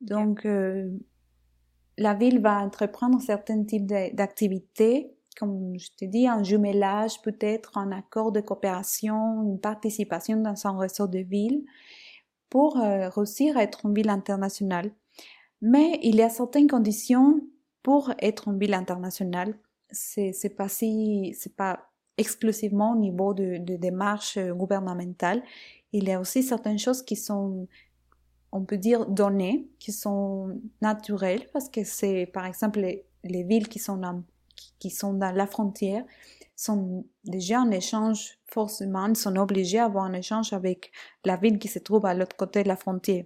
Donc, 0.00 0.46
la 1.98 2.14
ville 2.14 2.40
va 2.40 2.60
entreprendre 2.60 3.20
certains 3.20 3.64
types 3.64 3.86
d'activités, 3.86 5.15
comme 5.38 5.78
je 5.78 5.88
te 5.96 6.04
dis, 6.04 6.26
un 6.26 6.42
jumelage 6.42 7.20
peut-être, 7.22 7.78
un 7.78 7.92
accord 7.92 8.32
de 8.32 8.40
coopération, 8.40 9.42
une 9.42 9.60
participation 9.60 10.36
dans 10.38 10.66
un 10.66 10.78
réseau 10.78 11.06
de 11.06 11.18
villes 11.18 11.64
pour 12.48 12.78
euh, 12.78 13.08
réussir 13.08 13.56
à 13.56 13.62
être 13.62 13.86
une 13.86 13.94
ville 13.94 14.08
internationale. 14.08 14.92
Mais 15.60 15.98
il 16.02 16.16
y 16.16 16.22
a 16.22 16.28
certaines 16.28 16.68
conditions 16.68 17.40
pour 17.82 18.12
être 18.20 18.48
une 18.48 18.58
ville 18.58 18.74
internationale. 18.74 19.58
C'est, 19.90 20.32
c'est 20.32 20.56
pas 20.56 20.68
si, 20.68 21.34
c'est 21.38 21.54
pas 21.54 21.90
exclusivement 22.18 22.92
au 22.92 22.96
niveau 22.96 23.34
de, 23.34 23.58
de 23.58 23.76
démarches 23.76 24.38
gouvernementales. 24.38 25.42
Il 25.92 26.08
y 26.08 26.12
a 26.12 26.20
aussi 26.20 26.42
certaines 26.42 26.78
choses 26.78 27.02
qui 27.02 27.16
sont 27.16 27.68
on 28.52 28.64
peut 28.64 28.78
dire, 28.78 29.06
données 29.06 29.68
qui 29.78 29.92
sont 29.92 30.60
naturelles 30.80 31.46
parce 31.52 31.68
que 31.68 31.84
c'est, 31.84 32.26
par 32.26 32.46
exemple, 32.46 32.80
les, 32.80 33.42
villes 33.42 33.68
qui 33.68 33.78
sont, 33.78 33.96
dans, 33.96 34.22
qui, 34.78 34.90
sont 34.90 35.14
dans 35.14 35.34
la 35.34 35.46
frontière 35.46 36.04
sont 36.54 37.04
déjà 37.24 37.60
en 37.60 37.70
échange 37.70 38.38
forcément, 38.46 39.14
sont 39.14 39.36
obligés 39.36 39.78
à 39.78 39.84
avoir 39.84 40.04
un 40.04 40.14
échange 40.14 40.52
avec 40.54 40.90
la 41.24 41.36
ville 41.36 41.58
qui 41.58 41.68
se 41.68 41.78
trouve 41.78 42.06
à 42.06 42.14
l'autre 42.14 42.36
côté 42.36 42.62
de 42.62 42.68
la 42.68 42.76
frontière. 42.76 43.24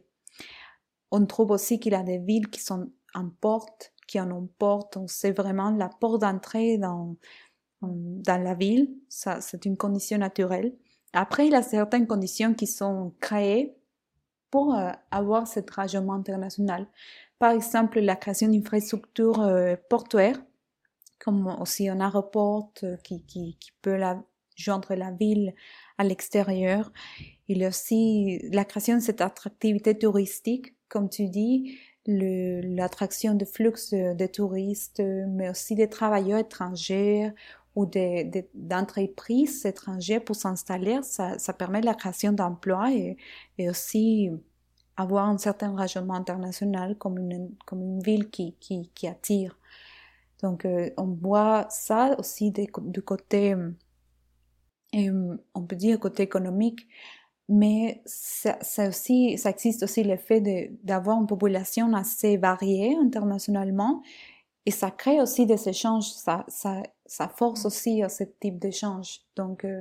On 1.12 1.24
trouve 1.26 1.52
aussi 1.52 1.78
qu'il 1.78 1.92
y 1.92 1.96
a 1.96 2.02
des 2.02 2.18
villes 2.18 2.50
qui 2.50 2.60
sont 2.60 2.90
en 3.14 3.28
porte, 3.28 3.92
qui 4.08 4.20
en 4.20 4.30
ont 4.32 4.48
porte, 4.58 4.98
c'est 5.06 5.30
vraiment 5.30 5.70
la 5.70 5.88
porte 5.88 6.22
d'entrée 6.22 6.78
dans, 6.78 7.16
dans 7.82 8.42
la 8.42 8.54
ville, 8.54 8.90
ça 9.08 9.40
c'est 9.40 9.64
une 9.64 9.76
condition 9.76 10.18
naturelle. 10.18 10.74
Après, 11.12 11.46
il 11.46 11.52
y 11.52 11.56
a 11.56 11.62
certaines 11.62 12.06
conditions 12.06 12.54
qui 12.54 12.66
sont 12.66 13.14
créées 13.20 13.76
pour 14.50 14.74
euh, 14.74 14.90
avoir 15.10 15.46
ce 15.46 15.60
rayonnement 15.68 16.14
international. 16.14 16.86
Par 17.38 17.52
exemple, 17.52 18.00
la 18.00 18.16
création 18.16 18.48
d'infrastructures 18.48 19.40
euh, 19.40 19.76
portuaires, 19.88 20.40
comme 21.20 21.46
aussi 21.60 21.88
un 21.88 22.00
aéroport 22.00 22.72
euh, 22.82 22.96
qui, 23.04 23.22
qui, 23.22 23.56
qui 23.60 23.70
peut 23.82 23.96
la, 23.96 24.22
joindre 24.56 24.94
la 24.94 25.10
ville 25.10 25.54
à 25.98 26.04
l'extérieur. 26.04 26.92
Il 27.48 27.58
y 27.58 27.64
a 27.64 27.68
aussi 27.68 28.40
la 28.52 28.64
création 28.64 28.96
de 28.96 29.00
cette 29.00 29.20
attractivité 29.20 29.96
touristique, 29.96 30.74
comme 30.88 31.08
tu 31.08 31.28
dis, 31.28 31.78
l'attraction 32.06 33.34
de 33.34 33.44
flux 33.44 33.72
de, 33.92 34.26
touristes, 34.26 35.02
mais 35.28 35.50
aussi 35.50 35.74
des 35.74 35.88
travailleurs 35.88 36.38
étrangers 36.38 37.30
ou 37.76 37.86
d'entreprises 38.54 39.64
étrangères 39.64 40.24
pour 40.24 40.34
s'installer, 40.34 40.98
ça, 41.02 41.38
ça, 41.38 41.52
permet 41.52 41.80
la 41.82 41.94
création 41.94 42.32
d'emplois 42.32 42.92
et, 42.92 43.16
et, 43.58 43.70
aussi 43.70 44.30
avoir 44.96 45.28
un 45.28 45.38
certain 45.38 45.76
rayonnement 45.76 46.14
international 46.14 46.96
comme 46.98 47.18
une, 47.18 47.54
comme 47.66 47.82
une 47.82 48.02
ville 48.02 48.28
qui, 48.28 48.56
qui, 48.58 48.90
qui 48.94 49.06
attire. 49.06 49.56
Donc, 50.42 50.64
euh, 50.64 50.90
on 50.96 51.06
voit 51.06 51.66
ça 51.70 52.16
aussi 52.18 52.50
du 52.50 53.02
côté, 53.02 53.54
euh, 54.94 55.36
on 55.54 55.62
peut 55.62 55.76
dire 55.76 56.00
côté 56.00 56.22
économique, 56.22 56.88
mais 57.48 58.00
ça, 58.06 58.56
ça, 58.60 58.88
aussi, 58.88 59.36
ça 59.36 59.50
existe 59.50 59.82
aussi 59.82 60.04
l'effet 60.04 60.40
d'avoir 60.82 61.20
une 61.20 61.26
population 61.26 61.92
assez 61.94 62.36
variée 62.36 62.96
internationalement 62.96 64.02
et 64.66 64.70
ça 64.70 64.90
crée 64.90 65.20
aussi 65.20 65.46
des 65.46 65.68
échanges, 65.68 66.10
ça, 66.12 66.44
ça, 66.48 66.82
ça 67.06 67.28
force 67.28 67.64
aussi 67.64 68.02
à 68.02 68.08
ce 68.08 68.24
type 68.24 68.58
d'échange. 68.58 69.20
Donc, 69.36 69.64
euh, 69.64 69.80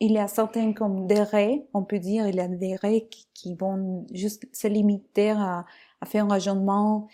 il 0.00 0.12
y 0.12 0.18
a 0.18 0.28
certains 0.28 0.72
comme 0.72 1.06
des 1.06 1.22
raies, 1.22 1.66
on 1.74 1.82
peut 1.84 1.98
dire, 1.98 2.28
il 2.28 2.36
y 2.36 2.40
a 2.40 2.48
des 2.48 2.76
raies 2.76 3.08
qui, 3.34 3.54
vont 3.54 4.06
juste 4.12 4.46
se 4.52 4.68
limiter 4.68 5.30
à, 5.30 5.66
faire 6.06 6.24
un 6.24 6.32
raisonnement 6.32 7.08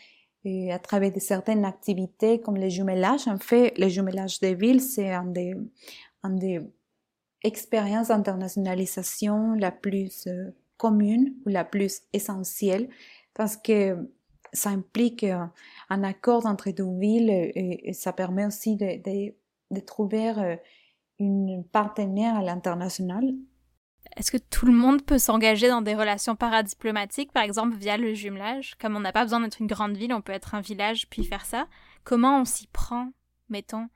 et 0.44 0.72
à 0.72 0.78
travers 0.78 1.12
de 1.12 1.20
certaines 1.20 1.64
activités 1.64 2.40
comme 2.40 2.56
les 2.56 2.70
jumelages. 2.70 3.28
En 3.28 3.38
fait, 3.38 3.76
les 3.76 3.90
jumelages 3.90 4.40
des 4.40 4.54
villes, 4.54 4.80
c'est 4.80 5.12
un 5.12 5.24
des, 5.24 6.60
expériences 7.42 8.08
d'internationalisation 8.08 9.54
la 9.54 9.70
plus 9.70 10.26
euh, 10.26 10.50
commune 10.76 11.34
ou 11.46 11.48
la 11.48 11.64
plus 11.64 12.02
essentielle 12.12 12.90
parce 13.32 13.56
que 13.56 13.96
ça 14.52 14.68
implique 14.70 15.24
euh, 15.24 15.46
un 15.88 16.04
accord 16.04 16.44
entre 16.44 16.70
deux 16.70 16.98
villes 16.98 17.30
et, 17.30 17.92
ça 17.94 18.12
permet 18.12 18.44
aussi 18.44 18.76
de, 18.76 19.02
de, 19.02 19.34
de 19.70 19.80
trouver 19.80 20.34
euh, 20.36 20.56
une 21.18 21.64
partenaire 21.64 22.34
à 22.36 22.42
l'international. 22.42 23.24
Est-ce 24.16 24.30
que 24.30 24.38
tout 24.38 24.66
le 24.66 24.72
monde 24.72 25.02
peut 25.04 25.18
s'engager 25.18 25.68
dans 25.68 25.82
des 25.82 25.94
relations 25.94 26.36
paradiplomatiques, 26.36 27.32
par 27.32 27.42
exemple 27.42 27.76
via 27.76 27.96
le 27.96 28.14
jumelage? 28.14 28.74
Comme 28.80 28.96
on 28.96 29.00
n'a 29.00 29.12
pas 29.12 29.24
besoin 29.24 29.40
d'être 29.40 29.60
une 29.60 29.66
grande 29.66 29.96
ville, 29.96 30.12
on 30.12 30.20
peut 30.20 30.32
être 30.32 30.54
un 30.54 30.60
village 30.60 31.08
puis 31.08 31.24
faire 31.24 31.44
ça. 31.44 31.66
Comment 32.04 32.40
on 32.40 32.44
s'y 32.44 32.66
prend, 32.66 33.12
mettons? 33.48 33.88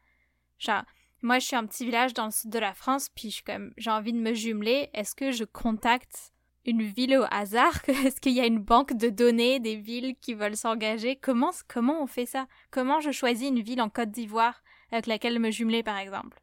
Moi 1.22 1.38
je 1.38 1.46
suis 1.46 1.57
un 1.57 1.66
petit 1.66 1.85
village 1.85 2.14
dans 2.14 2.27
le 2.27 2.31
sud 2.31 2.50
de 2.50 2.59
la 2.59 2.74
France, 2.74 3.09
puis 3.14 3.42
j'ai 3.77 3.90
envie 3.90 4.12
de 4.12 4.18
me 4.18 4.35
jumeler. 4.35 4.90
Est-ce 4.94 5.14
que 5.14 5.31
je 5.31 5.44
contacte 5.44 6.33
une 6.66 6.83
ville 6.83 7.16
au 7.16 7.24
hasard? 7.31 7.81
Est-ce 7.88 8.20
qu'il 8.20 8.33
y 8.33 8.40
a 8.40 8.46
une 8.46 8.61
banque 8.61 8.94
de 8.94 9.09
données 9.09 9.61
des 9.61 9.77
villes 9.77 10.16
qui 10.20 10.35
veulent 10.35 10.57
s'engager? 10.57 11.16
Comment 11.16 11.50
comment 11.68 12.03
on 12.03 12.07
fait 12.07 12.27
ça? 12.27 12.46
Comment 12.70 13.00
je 13.00 13.11
choisis 13.11 13.48
une 13.48 13.61
ville 13.61 13.81
en 13.81 13.88
Côte 13.88 14.11
d'Ivoire 14.11 14.62
avec 14.92 15.07
laquelle 15.07 15.38
me 15.38 15.50
jumeler, 15.50 15.83
par 15.83 15.98
exemple? 15.98 16.40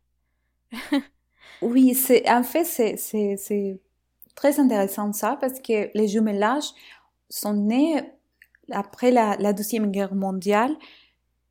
Oui, 1.61 1.95
en 2.27 2.43
fait 2.43 2.65
c'est 2.65 3.79
très 4.35 4.59
intéressant 4.59 5.13
ça 5.13 5.37
parce 5.39 5.59
que 5.59 5.89
les 5.95 6.07
jumelages 6.07 6.71
sont 7.29 7.53
nés 7.53 8.01
après 8.71 9.11
la, 9.11 9.53
deuxième 9.53 9.91
guerre 9.91 10.15
mondiale 10.15 10.75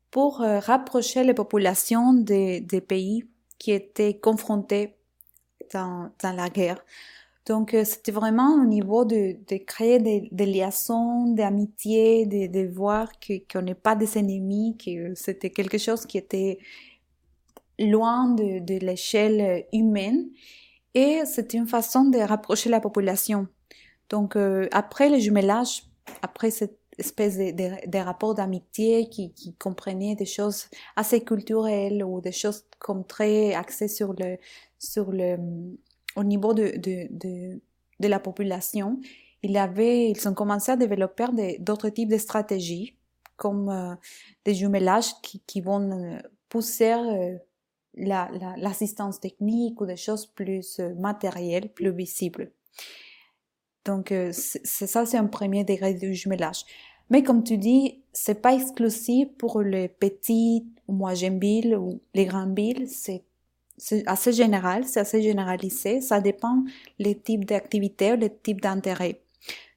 pour 0.09 0.41
euh, 0.41 0.59
rapprocher 0.59 1.23
les 1.23 1.33
populations 1.33 2.13
des, 2.13 2.61
pays 2.87 3.23
qui 3.57 3.71
étaient 3.71 4.19
confrontés 4.19 4.95
dans, 5.73 6.11
la 6.23 6.49
guerre. 6.49 6.83
Donc, 7.45 7.73
euh, 7.73 7.83
c'était 7.85 8.11
vraiment 8.11 8.55
au 8.55 8.65
niveau 8.65 9.05
de, 9.05 9.37
créer 9.65 9.99
des, 9.99 10.45
liaisons, 10.45 11.33
d'amitié, 11.33 12.25
de, 12.25 12.47
de 12.47 12.67
voir 12.67 13.11
qu'on 13.51 13.61
n'est 13.61 13.75
pas 13.75 13.95
des 13.95 14.17
ennemis, 14.17 14.77
que 14.77 15.15
c'était 15.15 15.49
quelque 15.49 15.77
chose 15.77 16.05
qui 16.05 16.17
était 16.17 16.59
loin 17.81 18.29
de, 18.29 18.59
de 18.59 18.79
l'échelle 18.79 19.65
humaine. 19.73 20.29
Et 20.93 21.21
c'était 21.25 21.57
une 21.57 21.67
façon 21.67 22.05
de 22.05 22.19
rapprocher 22.19 22.69
la 22.69 22.79
population. 22.79 23.47
Donc, 24.09 24.35
euh, 24.35 24.67
après 24.71 25.09
le 25.09 25.19
jumelage, 25.19 25.83
après 26.21 26.51
cette 26.51 26.79
espèce 26.97 27.37
de, 27.37 27.51
de, 27.51 27.89
de 27.89 27.97
rapports 27.97 28.35
d'amitié 28.35 29.09
qui, 29.09 29.33
qui 29.33 29.55
comprenaient 29.55 30.15
des 30.15 30.25
choses 30.25 30.67
assez 30.95 31.21
culturelles 31.23 32.03
ou 32.03 32.19
des 32.19 32.33
choses 32.33 32.65
comme 32.79 33.05
très 33.05 33.53
axées 33.53 33.87
sur 33.87 34.13
le, 34.13 34.37
sur 34.77 35.11
le, 35.11 35.37
au 36.15 36.23
niveau 36.23 36.53
de, 36.53 36.73
de, 36.77 37.07
de, 37.99 38.07
la 38.07 38.19
population, 38.19 38.99
il 39.43 39.57
avait, 39.57 40.09
ils 40.09 40.27
ont 40.27 40.33
commencé 40.33 40.71
à 40.71 40.75
développer 40.75 41.25
d'autres 41.59 41.89
types 41.89 42.09
de 42.09 42.17
stratégies, 42.17 42.97
comme 43.37 43.69
euh, 43.69 43.95
des 44.45 44.53
jumelages 44.53 45.13
qui, 45.21 45.41
qui 45.47 45.61
vont 45.61 45.91
euh, 45.91 46.19
pousser 46.49 46.93
euh, 46.93 47.37
l'assistance 47.95 49.15
la, 49.15 49.21
technique 49.21 49.81
ou 49.81 49.85
des 49.85 49.97
choses 49.97 50.25
plus 50.25 50.79
euh, 50.79 50.93
matérielles, 50.95 51.69
plus 51.69 51.91
visibles. 51.91 52.51
Donc, 53.85 54.11
euh, 54.11 54.31
c'est 54.31 54.87
ça, 54.87 55.05
c'est 55.05 55.17
un 55.17 55.25
premier 55.25 55.63
degré 55.63 55.93
de 55.93 56.11
jumelage. 56.11 56.65
Mais 57.09 57.23
comme 57.23 57.43
tu 57.43 57.57
dis, 57.57 58.01
c'est 58.13 58.41
pas 58.41 58.53
exclusif 58.53 59.27
pour 59.37 59.61
les 59.61 59.87
petits 59.89 60.65
ou 60.87 60.93
moyennes 60.93 61.39
villes 61.39 61.75
ou 61.75 61.99
les 62.13 62.25
grandes 62.25 62.57
villes. 62.57 62.87
C'est 62.87 63.23
assez 64.05 64.31
général, 64.31 64.85
c'est 64.85 64.99
assez 64.99 65.21
généralisé. 65.21 66.01
Ça 66.01 66.21
dépend 66.21 66.63
les 66.99 67.17
types 67.17 67.45
d'activités, 67.45 68.15
les 68.15 68.33
types 68.33 68.61
d'intérêts. 68.61 69.21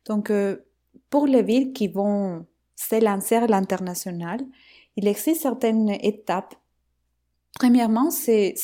Donc, 0.07 0.31
euh, 0.31 0.65
pour 1.11 1.27
les 1.27 1.43
villes 1.43 1.73
qui 1.73 1.89
vont 1.89 2.47
s'élancer 2.77 3.37
à 3.37 3.47
l'international, 3.47 4.41
il 4.97 5.09
existe 5.09 5.43
certaines 5.43 5.91
étapes 6.03 6.55
Premièrement, 7.59 8.11
c'est 8.11 8.55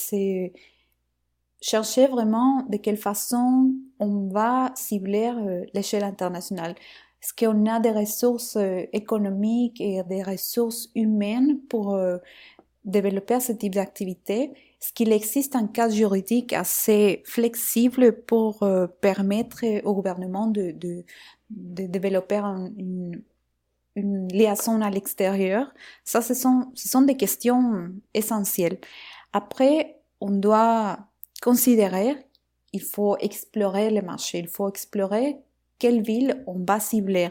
chercher 1.60 2.06
vraiment 2.06 2.62
de 2.68 2.76
quelle 2.76 2.96
façon 2.96 3.74
on 3.98 4.28
va 4.28 4.72
cibler 4.74 5.30
euh, 5.34 5.64
l'échelle 5.74 6.04
internationale. 6.04 6.74
Est-ce 7.22 7.34
qu'on 7.34 7.66
a 7.66 7.80
des 7.80 7.90
ressources 7.90 8.56
euh, 8.56 8.82
économiques 8.92 9.80
et 9.80 10.02
des 10.04 10.22
ressources 10.22 10.88
humaines 10.94 11.60
pour 11.68 11.94
euh, 11.94 12.16
développer 12.84 13.40
ce 13.40 13.52
type 13.52 13.74
d'activité? 13.74 14.52
Est-ce 14.80 14.92
qu'il 14.94 15.12
existe 15.12 15.54
un 15.54 15.66
cadre 15.66 15.94
juridique 15.94 16.54
assez 16.54 17.22
flexible 17.26 18.22
pour 18.22 18.66
permettre 19.02 19.62
au 19.84 19.94
gouvernement 19.94 20.46
de, 20.46 20.74
développer 21.50 22.36
une, 22.36 23.22
une 23.96 24.28
liaison 24.32 24.80
à 24.82 24.90
l'extérieur. 24.90 25.72
Ça, 26.04 26.22
ce 26.22 26.34
sont, 26.34 26.70
ce 26.74 26.88
sont 26.88 27.02
des 27.02 27.16
questions 27.16 27.90
essentielles. 28.14 28.78
Après, 29.32 30.00
on 30.20 30.30
doit 30.30 30.98
considérer, 31.42 32.16
il 32.72 32.82
faut 32.82 33.16
explorer 33.18 33.90
le 33.90 34.02
marché, 34.02 34.38
il 34.38 34.48
faut 34.48 34.68
explorer 34.68 35.38
quelle 35.78 36.02
ville 36.02 36.42
on 36.46 36.58
va 36.64 36.78
cibler. 36.80 37.30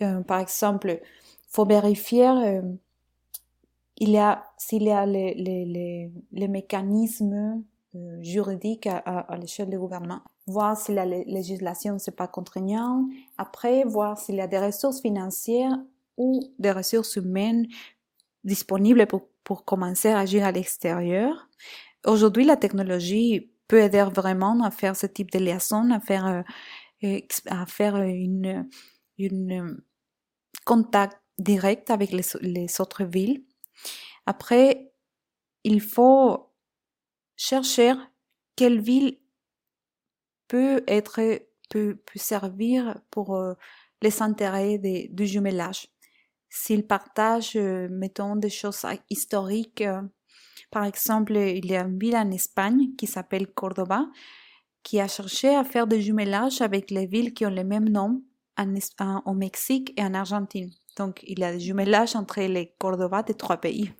Euh, 0.00 0.22
par 0.22 0.40
exemple, 0.40 1.00
faut 1.48 1.66
vérifier 1.66 2.28
euh, 2.28 2.62
s'il 3.98 4.82
y 4.82 4.90
a 4.90 5.06
les, 5.06 5.34
les, 5.34 5.64
les, 5.64 6.10
les 6.32 6.48
mécanismes 6.48 7.62
euh, 7.94 8.22
juridiques 8.22 8.86
à 8.86 9.36
l'échelle 9.38 9.68
du 9.68 9.78
gouvernement 9.78 10.22
voir 10.46 10.76
si 10.76 10.92
la 10.92 11.06
législation 11.06 11.98
c'est 11.98 12.16
pas 12.16 12.28
contraignant, 12.28 13.08
après 13.38 13.84
voir 13.84 14.18
s'il 14.18 14.36
y 14.36 14.40
a 14.40 14.46
des 14.46 14.58
ressources 14.58 15.00
financières 15.00 15.78
ou 16.16 16.40
des 16.58 16.72
ressources 16.72 17.16
humaines 17.16 17.66
disponibles 18.44 19.06
pour, 19.06 19.28
pour 19.44 19.64
commencer 19.64 20.08
à 20.08 20.20
agir 20.20 20.44
à 20.44 20.52
l'extérieur. 20.52 21.48
Aujourd'hui, 22.06 22.44
la 22.44 22.56
technologie 22.56 23.52
peut 23.68 23.80
aider 23.80 24.04
vraiment 24.12 24.62
à 24.62 24.70
faire 24.70 24.96
ce 24.96 25.06
type 25.06 25.30
de 25.30 25.38
liaison, 25.38 25.90
à 25.90 26.00
faire, 26.00 26.44
euh, 27.02 27.20
à 27.46 27.66
faire 27.66 27.96
une, 27.96 28.68
contact 30.64 31.20
direct 31.38 31.90
avec 31.90 32.12
les, 32.12 32.22
les 32.40 32.80
autres 32.80 33.04
villes. 33.04 33.44
Après, 34.26 34.92
il 35.64 35.80
faut 35.80 36.52
chercher 37.36 37.94
quelle 38.56 38.80
ville 38.80 39.21
peut 40.52 40.84
être 40.86 41.18
peut, 41.70 41.96
peut 41.96 42.18
servir 42.18 43.00
pour 43.10 43.34
euh, 43.34 43.54
les 44.02 44.20
intérêts 44.20 44.76
de, 44.76 45.10
du 45.10 45.26
jumelage. 45.26 45.88
S'ils 46.50 46.86
partagent, 46.86 47.56
euh, 47.56 47.88
mettons, 47.90 48.36
des 48.36 48.50
choses 48.50 48.84
historiques, 49.08 49.80
euh, 49.80 50.02
par 50.70 50.84
exemple, 50.84 51.34
il 51.36 51.64
y 51.64 51.74
a 51.74 51.80
une 51.80 51.98
ville 51.98 52.16
en 52.16 52.30
Espagne 52.30 52.94
qui 52.98 53.06
s'appelle 53.06 53.46
Cordoba, 53.46 54.10
qui 54.82 55.00
a 55.00 55.08
cherché 55.08 55.56
à 55.56 55.64
faire 55.64 55.86
des 55.86 56.02
jumelages 56.02 56.60
avec 56.60 56.90
les 56.90 57.06
villes 57.06 57.32
qui 57.32 57.46
ont 57.46 57.50
le 57.50 57.64
même 57.64 57.88
nom 57.88 58.22
en, 58.58 58.74
en, 59.00 59.22
au 59.24 59.32
Mexique 59.32 59.94
et 59.96 60.02
en 60.02 60.12
Argentine. 60.12 60.70
Donc, 60.98 61.20
il 61.26 61.38
y 61.38 61.44
a 61.44 61.52
des 61.52 61.60
jumelages 61.60 62.14
entre 62.14 62.42
les 62.42 62.74
Cordoba 62.78 63.22
des 63.22 63.34
trois 63.34 63.56
pays. 63.56 63.90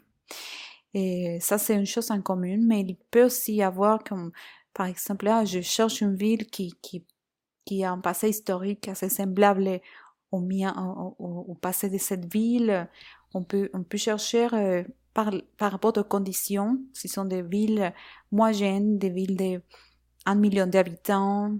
Et 0.93 1.38
ça, 1.41 1.57
c'est 1.57 1.75
une 1.75 1.87
chose 1.87 2.11
en 2.11 2.21
commune, 2.21 2.67
mais 2.67 2.81
il 2.81 2.99
peut 3.11 3.25
aussi 3.25 3.55
y 3.55 3.62
avoir 3.62 4.05
comme 4.05 4.33
par 4.75 4.87
exemple, 4.87 5.27
là, 5.27 5.45
je 5.45 5.61
cherche 5.61 6.01
une 6.01 6.15
ville 6.15 6.47
qui, 6.47 6.75
qui, 6.81 7.05
qui 7.65 7.85
a 7.85 7.93
un 7.93 7.99
passé 7.99 8.31
historique 8.31 8.89
assez 8.89 9.09
semblable 9.09 9.81
au 10.31 10.41
mien, 10.41 10.75
au, 11.19 11.45
au 11.49 11.55
passé 11.55 11.91
de 11.91 11.99
cette 11.99 12.33
ville. 12.33 12.89
On 13.35 13.45
peut, 13.45 13.71
on 13.75 13.83
peut 13.83 13.99
chercher 13.99 14.49
euh, 14.53 14.83
par, 15.15 15.31
par 15.59 15.73
rapport 15.73 15.97
aux 15.97 16.05
conditions, 16.05 16.79
si 16.93 17.09
ce 17.09 17.15
sont 17.15 17.25
des 17.25 17.43
villes 17.43 17.93
moyennes, 18.31 18.99
des 18.99 19.11
villes 19.11 19.37
de 19.37 19.63
1 20.25 20.35
million 20.37 20.67
d'habitants. 20.67 21.53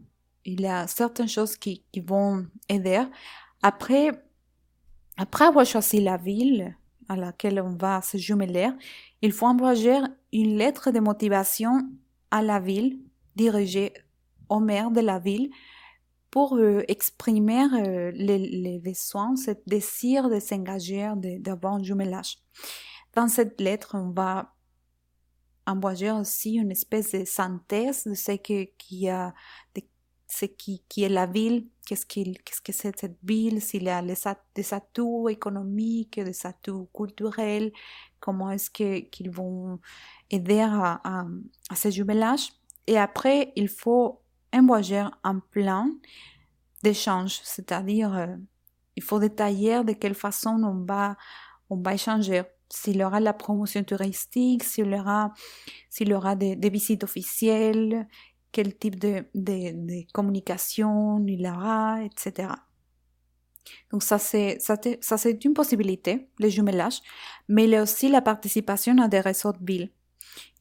Il 0.45 0.61
y 0.61 0.67
a 0.67 0.87
certaines 0.87 1.29
choses 1.29 1.57
qui, 1.57 1.85
qui 1.93 2.01
vont 2.01 2.47
aider. 2.69 3.03
Après, 3.63 4.11
après 5.17 5.45
avoir 5.45 5.67
choisi 5.67 6.01
la 6.01 6.17
ville 6.17 6.77
à 7.09 7.17
laquelle 7.17 7.61
on 7.61 7.77
va 7.77 8.01
se 8.01 8.17
jumeler, 8.17 8.71
il 9.21 9.33
faut 9.33 9.47
envoyer 9.47 9.99
une 10.33 10.57
lettre 10.57 10.91
de 10.91 11.01
motivation 11.01 11.91
à 12.33 12.43
la 12.43 12.59
ville, 12.59 12.99
dirigée 13.37 13.93
au 14.49 14.59
maire 14.59 14.91
de 14.91 15.01
la 15.01 15.21
ville, 15.21 15.51
pour 16.31 16.57
euh, 16.57 16.83
exprimer 16.89 17.65
euh, 17.75 18.11
les, 18.15 18.39
les, 18.39 18.79
besoins, 18.79 19.37
ce 19.37 19.51
désir 19.67 20.31
de 20.31 20.41
s'engager 20.41 21.13
d'avoir 21.39 21.75
un 21.75 21.83
jumelage. 21.83 22.39
Dans 23.15 23.29
cette 23.29 23.61
lettre, 23.61 23.91
on 23.95 24.11
va 24.11 24.55
envoyer 25.67 26.11
aussi 26.11 26.55
une 26.55 26.71
espèce 26.71 27.13
de 27.13 27.25
synthèse 27.27 28.05
de 28.07 28.15
ce 28.15 28.33
que, 28.33 28.65
qui 28.79 29.11
a, 29.11 29.35
de 29.75 29.83
ce 30.33 30.47
qui, 30.47 30.83
est 30.97 31.11
la 31.11 31.27
ville, 31.27 31.67
qu'est-ce 31.87 32.07
que 32.07 32.73
c'est 32.73 32.99
cette 32.99 33.19
ville, 33.23 33.61
s'il 33.61 33.83
y 33.83 33.91
a 33.91 34.03
des 34.03 34.75
atouts 34.75 35.29
économiques, 35.29 36.19
des 36.19 36.47
atouts 36.47 36.89
culturels, 36.95 37.71
comment 38.19 38.51
est-ce 38.51 38.71
qu'ils 38.71 39.31
vont 39.31 39.79
aider 40.31 40.61
à, 40.61 41.01
à, 41.05 41.27
à 41.69 41.77
ce 41.77 41.91
jumelage. 41.91 42.49
Et 42.87 42.99
après, 42.99 43.53
il 43.57 43.69
faut 43.69 44.23
envoyer 44.55 45.05
un 45.23 45.39
plan 45.39 45.91
d'échange, 46.83 47.41
c'est-à-dire 47.45 48.17
euh, 48.17 48.35
il 48.97 49.03
faut 49.03 49.19
détailler 49.19 49.85
de 49.85 49.93
quelle 49.93 50.15
façon 50.15 50.63
on 50.65 50.83
va, 50.87 51.19
on 51.69 51.77
va 51.77 51.93
échanger. 51.93 52.43
S'il 52.71 52.97
y 52.97 53.05
aura 53.05 53.21
la 53.21 53.35
promotion 53.35 53.85
touristique, 53.85 54.65
s'il 54.65 54.91
y 54.91 54.99
aura, 54.99 55.35
aura 56.11 56.37
des 56.37 56.71
visites 56.71 57.05
officielles, 57.05 58.09
quel 58.53 58.77
type 58.77 59.01
de, 59.01 59.25
de, 59.35 60.13
communication 60.13 61.25
il 61.27 61.47
aura, 61.47 62.03
etc. 62.05 62.49
Donc 63.91 64.03
ça 64.03 64.19
c'est 64.19 64.59
ça, 64.61 64.77
c'est 65.17 65.45
une 65.45 65.55
possibilité, 65.55 66.29
le 66.39 66.49
jumelage, 66.49 67.01
mais 67.49 67.65
il 67.65 67.71
y 67.71 67.77
a 67.77 67.83
aussi 67.83 68.09
la 68.09 68.21
participation 68.21 68.99
à 68.99 69.09
des 69.09 69.21
réseaux 69.21 69.53
de 69.53 69.65
villes. 69.65 69.91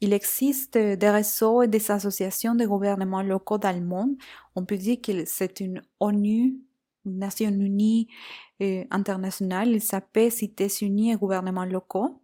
Il 0.01 0.13
existe 0.13 0.77
des 0.77 1.09
réseaux 1.09 1.61
et 1.61 1.67
des 1.67 1.91
associations 1.91 2.55
de 2.55 2.65
gouvernements 2.65 3.21
locaux 3.21 3.57
dans 3.57 3.75
le 3.75 3.85
monde. 3.85 4.15
On 4.55 4.65
peut 4.65 4.77
dire 4.77 4.97
que 5.01 5.25
c'est 5.25 5.59
une 5.59 5.81
ONU, 5.99 6.55
une 7.05 7.19
Nations 7.19 7.51
Unies 7.51 8.07
euh, 8.61 8.83
internationale. 8.91 9.69
Il 9.69 9.81
s'appelle 9.81 10.31
Cités 10.31 10.67
Unies 10.81 11.11
et 11.11 11.15
gouvernements 11.15 11.65
locaux. 11.65 12.21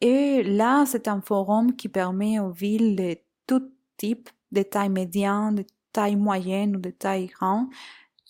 Et 0.00 0.42
là, 0.42 0.84
c'est 0.86 1.08
un 1.08 1.20
forum 1.20 1.74
qui 1.74 1.88
permet 1.88 2.38
aux 2.38 2.50
villes 2.50 2.96
de 2.96 3.16
tout 3.46 3.70
type, 3.96 4.28
de 4.56 4.62
taille 4.62 4.88
médiane, 4.88 5.56
de 5.56 5.64
taille 5.92 6.16
moyenne 6.16 6.76
ou 6.76 6.80
de 6.80 6.90
taille 6.90 7.26
grande, 7.26 7.68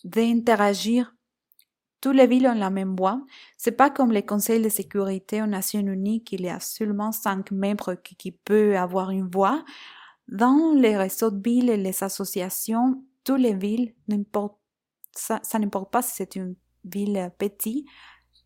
d'interagir. 0.04 1.14
Toutes 2.00 2.16
les 2.16 2.26
villes 2.26 2.46
ont 2.46 2.54
la 2.54 2.70
même 2.70 2.94
voix. 2.94 3.20
C'est 3.56 3.72
pas 3.72 3.90
comme 3.90 4.12
les 4.12 4.24
conseils 4.24 4.62
de 4.62 4.68
sécurité 4.68 5.42
aux 5.42 5.46
Nations 5.46 5.80
Unies 5.80 6.22
qu'il 6.22 6.42
y 6.42 6.48
a 6.48 6.60
seulement 6.60 7.10
cinq 7.10 7.50
membres 7.50 7.94
qui, 7.94 8.14
qui 8.14 8.32
peuvent 8.32 8.76
avoir 8.76 9.10
une 9.10 9.28
voix. 9.28 9.64
Dans 10.28 10.74
les 10.76 10.96
réseaux 10.96 11.30
de 11.30 11.42
villes 11.42 11.70
et 11.70 11.76
les 11.76 12.02
associations, 12.04 13.02
toutes 13.24 13.40
les 13.40 13.54
villes, 13.54 13.94
ça, 15.12 15.40
n'importe 15.58 15.90
pas 15.90 16.02
si 16.02 16.14
c'est 16.16 16.36
une 16.36 16.54
ville 16.84 17.32
petite, 17.38 17.86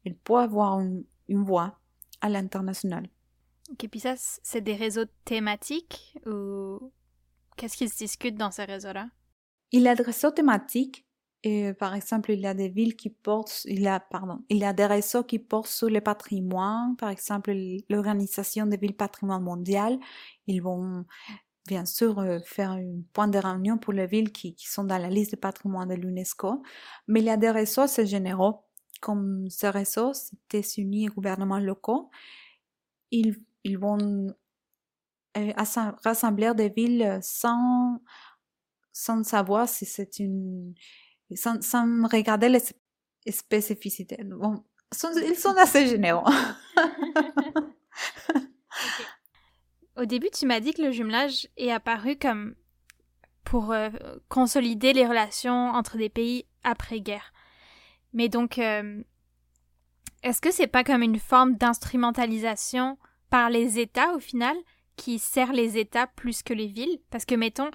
il 0.04 0.16
peut 0.16 0.36
avoir 0.36 0.80
une, 0.80 1.04
une 1.28 1.44
voix 1.44 1.78
à 2.20 2.28
l'international. 2.28 3.08
Ok, 3.70 3.88
puis 3.90 4.00
ça, 4.00 4.14
c'est 4.16 4.60
des 4.60 4.74
réseaux 4.74 5.04
thématiques 5.24 6.18
ou 6.26 6.92
qu'est-ce 7.60 7.76
qui 7.76 7.88
se 7.88 7.96
discute 7.96 8.36
dans 8.36 8.50
ces 8.50 8.64
réseaux-là? 8.64 9.08
Il 9.70 9.86
a 9.86 9.94
des 9.94 10.02
réseaux 10.02 10.30
thématiques. 10.30 11.06
Et, 11.42 11.72
par 11.74 11.94
exemple, 11.94 12.32
il 12.32 12.40
y 12.40 12.46
a 12.46 12.54
des 12.54 12.68
villes 12.68 12.96
qui 12.96 13.08
portent, 13.10 13.62
il 13.64 13.80
y 13.80 13.88
a, 13.88 14.00
pardon, 14.00 14.44
il 14.48 14.58
y 14.58 14.64
a 14.64 14.72
des 14.72 14.86
réseaux 14.86 15.24
qui 15.24 15.38
portent 15.38 15.70
sur 15.70 15.88
le 15.88 16.00
patrimoine. 16.00 16.96
Par 16.96 17.10
exemple, 17.10 17.54
l'organisation 17.88 18.66
des 18.66 18.76
villes 18.76 18.96
patrimoine 18.96 19.42
mondial. 19.42 19.98
Ils 20.46 20.60
vont, 20.60 21.04
bien 21.66 21.84
sûr, 21.84 22.18
euh, 22.18 22.38
faire 22.44 22.72
un 22.72 23.02
point 23.12 23.28
de 23.28 23.38
réunion 23.38 23.78
pour 23.78 23.92
les 23.92 24.06
villes 24.06 24.32
qui, 24.32 24.54
qui 24.54 24.68
sont 24.68 24.84
dans 24.84 24.98
la 24.98 25.08
liste 25.08 25.32
de 25.32 25.36
patrimoine 25.36 25.88
de 25.88 25.94
l'UNESCO. 25.94 26.62
Mais 27.08 27.20
il 27.20 27.26
y 27.26 27.30
a 27.30 27.36
des 27.36 27.50
réseaux 27.50 27.82
assez 27.82 28.06
généraux 28.06 28.64
comme 29.00 29.48
ce 29.48 29.66
réseau, 29.66 30.12
Cités 30.12 30.62
Unies 30.76 31.06
et 31.06 31.08
gouvernements 31.08 31.58
locaux, 31.58 32.10
ils, 33.10 33.34
ils 33.64 33.78
vont 33.78 34.26
euh, 35.36 35.52
rassembler 36.04 36.52
des 36.54 36.68
villes 36.68 37.18
sans, 37.22 38.00
sans 38.92 39.24
savoir 39.24 39.68
si 39.68 39.86
c'est 39.86 40.18
une. 40.18 40.74
Sans, 41.34 41.62
sans, 41.62 42.08
regarder 42.08 42.48
les 42.48 42.62
spécificités. 43.32 44.24
Bon, 44.24 44.64
ils 44.92 45.36
sont 45.36 45.54
assez 45.58 45.86
généraux. 45.86 46.26
Au 49.96 50.04
début, 50.06 50.30
tu 50.32 50.46
m'as 50.46 50.60
dit 50.60 50.72
que 50.72 50.82
le 50.82 50.92
jumelage 50.92 51.46
est 51.56 51.70
apparu 51.70 52.16
comme 52.16 52.54
pour 53.44 53.72
euh, 53.72 53.90
consolider 54.28 54.92
les 54.92 55.06
relations 55.06 55.70
entre 55.70 55.96
des 55.96 56.08
pays 56.08 56.46
après-guerre. 56.62 57.32
Mais 58.12 58.28
donc, 58.28 58.58
euh, 58.58 59.02
est-ce 60.22 60.40
que 60.40 60.50
c'est 60.50 60.66
pas 60.66 60.84
comme 60.84 61.02
une 61.02 61.18
forme 61.18 61.56
d'instrumentalisation 61.56 62.98
par 63.28 63.50
les 63.50 63.78
États 63.78 64.14
au 64.14 64.20
final 64.20 64.56
qui 65.00 65.18
sert 65.18 65.52
les 65.52 65.78
États 65.78 66.06
plus 66.06 66.42
que 66.42 66.52
les 66.52 66.66
villes 66.66 66.98
Parce 67.10 67.24
que 67.24 67.34
mettons, 67.34 67.70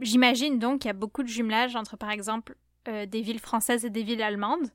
j'imagine 0.00 0.58
donc 0.58 0.80
qu'il 0.80 0.88
y 0.88 0.90
a 0.90 0.94
beaucoup 0.94 1.22
de 1.22 1.28
jumelage 1.28 1.76
entre 1.76 1.96
par 1.96 2.10
exemple 2.10 2.56
euh, 2.88 3.06
des 3.06 3.22
villes 3.22 3.38
françaises 3.38 3.84
et 3.84 3.90
des 3.90 4.02
villes 4.02 4.22
allemandes. 4.22 4.68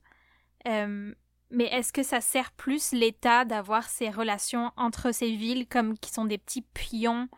Euh, 0.66 1.14
mais 1.50 1.64
est-ce 1.64 1.92
que 1.92 2.02
ça 2.02 2.22
sert 2.22 2.52
plus 2.52 2.92
l'État 2.92 3.44
d'avoir 3.44 3.84
ces 3.84 4.08
relations 4.08 4.72
entre 4.76 5.12
ces 5.12 5.36
villes 5.36 5.66
comme 5.68 5.98
qui 5.98 6.10
sont 6.10 6.24
des 6.24 6.38
petits 6.38 6.62
pions 6.62 7.28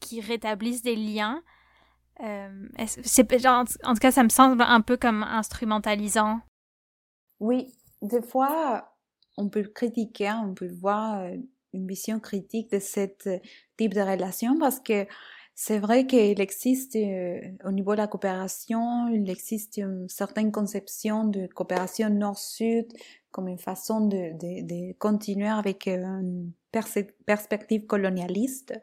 qui 0.00 0.20
rétablissent 0.20 0.82
des 0.82 0.96
liens? 0.96 1.42
Euh, 2.20 2.68
en, 2.76 3.94
tout 3.94 4.00
cas, 4.00 4.10
ça 4.10 4.24
me 4.24 4.28
semble 4.28 4.62
un 4.62 4.80
peu 4.80 4.96
comme 4.96 5.22
instrumentalisant. 5.22 6.40
Oui, 7.40 7.72
des 8.02 8.22
fois, 8.22 8.96
on 9.36 9.48
peut 9.48 9.62
critiquer, 9.62 10.32
on 10.32 10.54
peut 10.54 10.72
voir 10.80 11.20
euh, 11.20 11.36
une 11.72 11.86
vision 11.86 12.20
critique 12.20 12.70
de 12.70 12.78
ce 12.78 13.08
type 13.76 13.94
de 13.94 14.00
relation 14.00 14.58
parce 14.58 14.80
que 14.80 15.06
c'est 15.54 15.80
vrai 15.80 16.06
qu'il 16.06 16.40
existe 16.40 16.94
euh, 16.94 17.40
au 17.64 17.72
niveau 17.72 17.92
de 17.92 17.96
la 17.96 18.06
coopération, 18.06 19.08
il 19.08 19.28
existe 19.28 19.78
une 19.78 20.08
certaine 20.08 20.52
conception 20.52 21.24
de 21.24 21.48
coopération 21.48 22.10
nord-sud 22.10 22.86
comme 23.32 23.48
une 23.48 23.58
façon 23.58 24.06
de, 24.06 24.92
continuer 24.98 25.48
avec 25.48 25.86
une 25.88 26.52
perspective 27.26 27.86
colonialiste. 27.86 28.80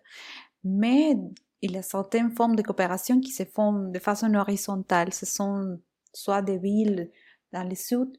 Mais 0.63 1.17
il 1.62 1.71
y 1.71 1.78
a 1.78 1.82
certaines 1.82 2.32
formes 2.32 2.56
de 2.56 2.62
coopération 2.62 3.21
qui 3.21 3.32
se 3.32 3.43
font 3.43 3.89
de 3.89 4.00
façon 4.00 4.34
horizontale. 4.36 5.13
Ce 5.13 5.26
sont 5.26 5.80
soit 6.13 6.41
des 6.41 6.58
villes 6.58 7.10
dans 7.54 7.63
le 7.63 7.76
sud, 7.76 8.17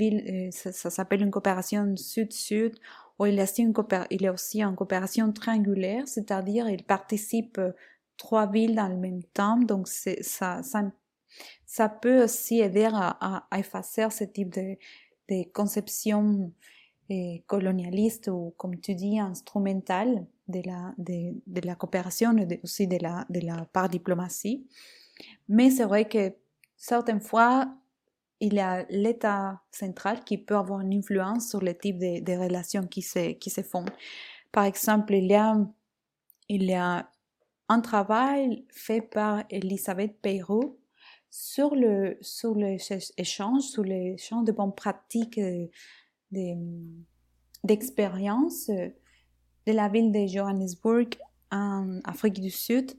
euh, 0.00 0.50
ça, 0.52 0.90
s'appelle 0.90 1.22
une 1.22 1.30
coopération 1.30 1.96
sud-sud, 1.96 2.78
il 3.26 3.40
aussi 3.40 3.62
une 3.62 3.74
il 4.10 4.26
a 4.26 4.32
aussi 4.32 4.62
une 4.62 4.74
coopération 4.74 5.32
triangulaire, 5.32 6.06
c'est-à-dire 6.08 6.68
il 6.68 6.84
participe 6.84 7.58
euh, 7.58 7.72
trois 8.16 8.46
villes 8.46 8.74
dans 8.74 8.88
le 8.88 8.96
même 8.96 9.22
temps, 9.22 9.56
donc 9.56 9.88
ça, 9.88 10.62
ça, 10.62 10.82
ça 11.66 11.88
peut 11.88 12.24
aussi 12.24 12.60
aider 12.60 12.88
à, 12.92 13.46
effacer 13.56 14.08
ce 14.10 14.24
type 14.24 14.50
de, 14.54 14.76
de 15.28 15.50
conception 15.52 16.52
eh, 17.08 17.42
colonialiste 17.46 18.28
ou, 18.28 18.54
comme 18.56 18.78
tu 18.78 18.94
dis, 18.94 19.18
instrumentale 19.18 20.26
de 20.48 20.60
la, 20.66 20.94
de 20.98 21.66
la 21.66 21.74
coopération 21.74 22.36
et 22.36 22.60
aussi 22.62 22.86
de 22.86 22.98
la, 23.00 23.24
de 23.30 23.40
la 23.40 23.64
part 23.64 23.88
diplomatie. 23.88 24.66
Mais 25.48 25.70
c'est 25.70 25.84
vrai 25.84 26.06
que 26.08 26.32
certaines 26.76 27.20
fois, 27.20 27.68
il 28.40 28.54
y 28.54 28.60
a 28.60 28.84
l'État 28.88 29.60
central 29.70 30.24
qui 30.24 30.38
peut 30.38 30.56
avoir 30.56 30.80
une 30.80 30.94
influence 30.94 31.50
sur 31.50 31.60
le 31.60 31.76
type 31.76 31.98
de, 31.98 32.38
relations 32.38 32.86
qui 32.86 33.02
se, 33.02 33.32
qui 33.32 33.50
se 33.50 33.62
font. 33.62 33.84
Par 34.50 34.64
exemple, 34.64 35.14
il 35.14 35.26
y 35.26 35.34
a, 35.34 35.56
il 36.48 36.64
y 36.64 36.74
a 36.74 37.10
un 37.68 37.80
travail 37.80 38.64
fait 38.70 39.02
par 39.02 39.44
Elisabeth 39.50 40.20
Peyrou 40.20 40.78
sur 41.30 41.74
le, 41.74 42.18
sur 42.20 42.54
l'échange, 42.56 43.62
sur 43.62 43.84
l'échange 43.84 44.44
de 44.44 44.52
bonnes 44.52 44.74
pratiques 44.74 45.38
euh, 45.38 45.66
d'expérience 47.62 48.68
de 48.68 48.92
la 49.72 49.88
ville 49.88 50.10
de 50.10 50.26
Johannesburg 50.26 51.10
en 51.52 52.00
Afrique 52.04 52.40
du 52.40 52.50
Sud. 52.50 52.92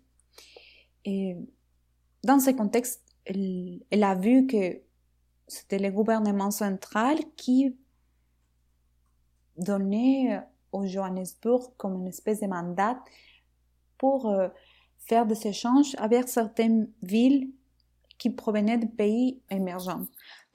Et 1.04 1.36
dans 2.24 2.40
ce 2.40 2.52
contexte, 2.52 3.02
elle, 3.26 4.04
a 4.04 4.16
vu 4.16 4.48
que 4.48 4.80
c'était 5.52 5.80
le 5.80 5.92
gouvernement 5.92 6.50
central 6.50 7.18
qui 7.36 7.76
donnait 9.58 10.42
au 10.72 10.86
Johannesburg 10.86 11.74
comme 11.76 11.96
une 11.96 12.08
espèce 12.08 12.40
de 12.40 12.48
mandat 12.48 12.98
pour 13.98 14.30
euh, 14.30 14.48
faire 14.98 15.26
des 15.26 15.46
échanges 15.46 15.94
avec 15.98 16.30
certaines 16.30 16.90
villes 17.04 17.50
qui 18.18 18.30
provenaient 18.30 18.78
de 18.78 18.86
pays 18.86 19.42
émergents. 19.50 20.06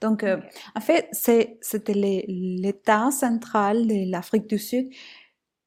Donc, 0.01 0.23
euh, 0.23 0.41
en 0.75 0.81
fait, 0.81 1.09
c'était 1.13 2.25
l'État 2.27 3.11
central 3.11 3.85
de 3.85 4.09
l'Afrique 4.09 4.47
du 4.47 4.57
Sud 4.57 4.89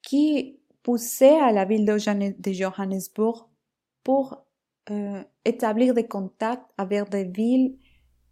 qui 0.03 0.59
poussait 0.83 1.39
à 1.39 1.53
la 1.53 1.65
ville 1.65 1.85
de 1.85 2.53
Johannesburg 2.53 3.49
pour 4.03 4.45
euh, 4.91 5.23
établir 5.45 5.95
des 5.95 6.09
contacts 6.09 6.69
avec 6.77 7.11
des 7.11 7.25
villes 7.25 7.77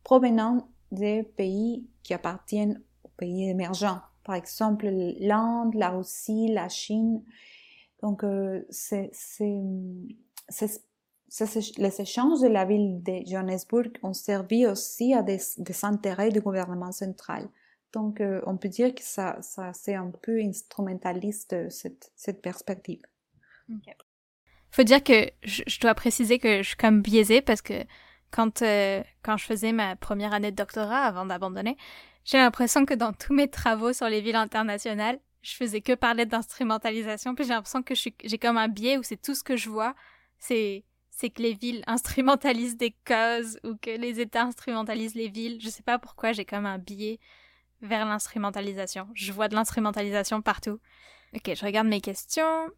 provenant 0.03 0.69
des 0.91 1.23
pays 1.23 1.87
qui 2.03 2.15
appartiennent 2.15 2.83
aux 3.05 3.11
pays 3.17 3.49
émergents. 3.49 4.01
Par 4.25 4.35
exemple, 4.35 4.89
l'Inde, 4.89 5.75
la 5.75 5.91
Russie, 5.91 6.49
la 6.49 6.69
Chine. 6.69 7.23
Donc, 8.03 8.25
euh, 8.25 8.63
les 11.79 12.01
échanges 12.01 12.41
de 12.41 12.49
la 12.49 12.65
ville 12.65 13.03
de 13.03 13.23
Johannesburg 13.27 13.91
ont 14.03 14.13
servi 14.13 14.67
aussi 14.67 15.15
à 15.15 15.23
des, 15.23 15.41
intérêts 15.83 16.31
du 16.31 16.41
gouvernement 16.41 16.93
central. 16.93 17.49
Donc, 17.93 18.21
euh, 18.21 18.41
on 18.47 18.57
peut 18.57 18.69
dire 18.69 18.95
que 18.95 19.03
ça, 19.03 19.39
ça 19.41 19.73
c'est 19.73 19.95
un 19.95 20.11
peu 20.23 20.39
instrumentaliste, 20.41 21.71
cette, 21.71 22.13
cette 22.15 22.43
perspective. 22.43 23.01
Il 23.69 23.95
faut 24.71 24.83
dire 24.83 25.03
que 25.03 25.31
je, 25.43 25.81
dois 25.81 25.95
préciser 25.95 26.39
que 26.39 26.63
je 26.63 26.69
suis 26.69 26.77
comme 26.77 27.01
biaisée 27.01 27.41
parce 27.41 27.63
que 27.63 27.85
quand, 28.31 28.63
euh, 28.63 29.03
quand 29.23 29.37
je 29.37 29.45
faisais 29.45 29.73
ma 29.73 29.97
première 29.97 30.35
année 30.35 30.51
de 30.51 30.57
doctorat 30.57 31.01
avant 31.01 31.27
d'abandonner, 31.27 31.77
j'ai 32.25 32.39
l'impression 32.39 32.85
que 32.85 32.95
dans 32.95 33.13
tous 33.13 33.33
mes 33.33 33.49
travaux 33.49 33.93
sur 33.93 34.09
les 34.09 34.21
villes 34.21 34.37
internationales, 34.37 35.19
je 35.43 35.55
faisais 35.55 35.81
que 35.81 35.95
parler 35.95 36.27
d'instrumentalisation, 36.27 37.35
puis 37.35 37.45
j'ai 37.45 37.55
l'impression 37.55 37.83
que 37.83 37.95
j'ai 37.95 38.39
comme 38.39 38.59
un 38.59 38.69
biais 38.69 38.99
où 38.99 39.03
c'est 39.03 39.21
tout 39.21 39.35
ce 39.35 39.43
que 39.43 39.57
je 39.57 39.71
vois, 39.71 39.95
c'est 40.39 40.85
c'est 41.11 41.31
que 41.31 41.43
les 41.43 41.55
villes 41.55 41.83
instrumentalisent 41.89 42.77
des 42.77 42.95
causes 43.05 43.59
ou 43.65 43.75
que 43.75 43.91
les 43.91 44.21
États 44.21 44.45
instrumentalisent 44.45 45.17
les 45.17 45.29
villes. 45.29 45.59
Je 45.61 45.69
sais 45.69 45.83
pas 45.83 45.99
pourquoi 45.99 46.31
j'ai 46.31 46.45
comme 46.45 46.65
un 46.65 46.79
biais 46.79 47.19
vers 47.83 48.07
l'instrumentalisation. 48.07 49.09
Je 49.15 49.33
vois 49.33 49.49
de 49.49 49.57
l'instrumentalisation 49.57 50.43
partout. 50.43 50.79
Ok, 51.35 51.53
je 51.57 51.67
regarde 51.67 51.89
mes 51.89 52.01
questions. 52.01 52.69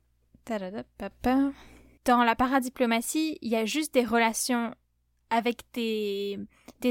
Dans 2.07 2.25
la 2.25 2.35
paradiplomatie, 2.35 3.37
il 3.43 3.51
y 3.51 3.57
a 3.57 3.67
juste 3.67 3.93
des 3.93 4.07
relations 4.07 4.75
avec 5.31 5.63
des, 5.73 6.39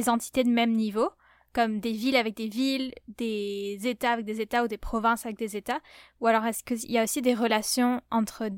entités 0.08 0.44
de 0.44 0.50
même 0.50 0.72
niveau, 0.72 1.10
comme 1.54 1.80
des 1.80 1.92
villes 1.92 2.16
avec 2.16 2.36
des 2.36 2.48
villes, 2.48 2.94
des 3.08 3.80
États 3.84 4.12
avec 4.12 4.26
des 4.26 4.42
États 4.42 4.64
ou 4.64 4.68
des 4.68 4.78
provinces 4.78 5.26
avec 5.26 5.38
des 5.38 5.58
États, 5.58 5.80
ou 6.22 6.28
alors 6.28 6.46
est-ce 6.46 6.64
qu'il 6.64 6.92
y 6.92 6.98
a 6.98 7.04
aussi 7.04 7.22
des 7.22 7.34
relations 7.34 8.02
entre 8.12 8.50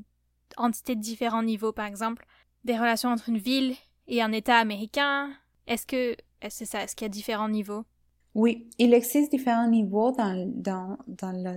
entités 0.57 0.95
de 0.95 1.01
différents 1.01 1.43
niveaux, 1.43 1.71
par 1.71 1.85
exemple? 1.85 2.25
Des 2.63 2.77
relations 2.77 3.09
entre 3.09 3.29
une 3.29 3.37
ville 3.37 3.75
et 4.07 4.21
un 4.21 4.31
État 4.31 4.57
américain? 4.57 5.31
Est-ce 5.67 5.85
que 5.85 6.15
c'est 6.49 6.65
ça 6.65 6.83
Est-ce 6.83 6.95
qu'il 6.95 7.05
y 7.05 7.07
a 7.07 7.09
différents 7.09 7.49
niveaux? 7.49 7.85
Oui, 8.33 8.69
il 8.77 8.93
existe 8.93 9.31
différents 9.31 9.67
niveaux 9.67 10.11
dans, 10.11 10.45
dans, 10.47 10.97
dans 11.07 11.31
la 11.31 11.53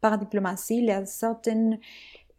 paradiplomatie. 0.00 0.78
Il 0.78 0.84
y 0.84 0.90
a 0.90 1.04
certaines 1.04 1.78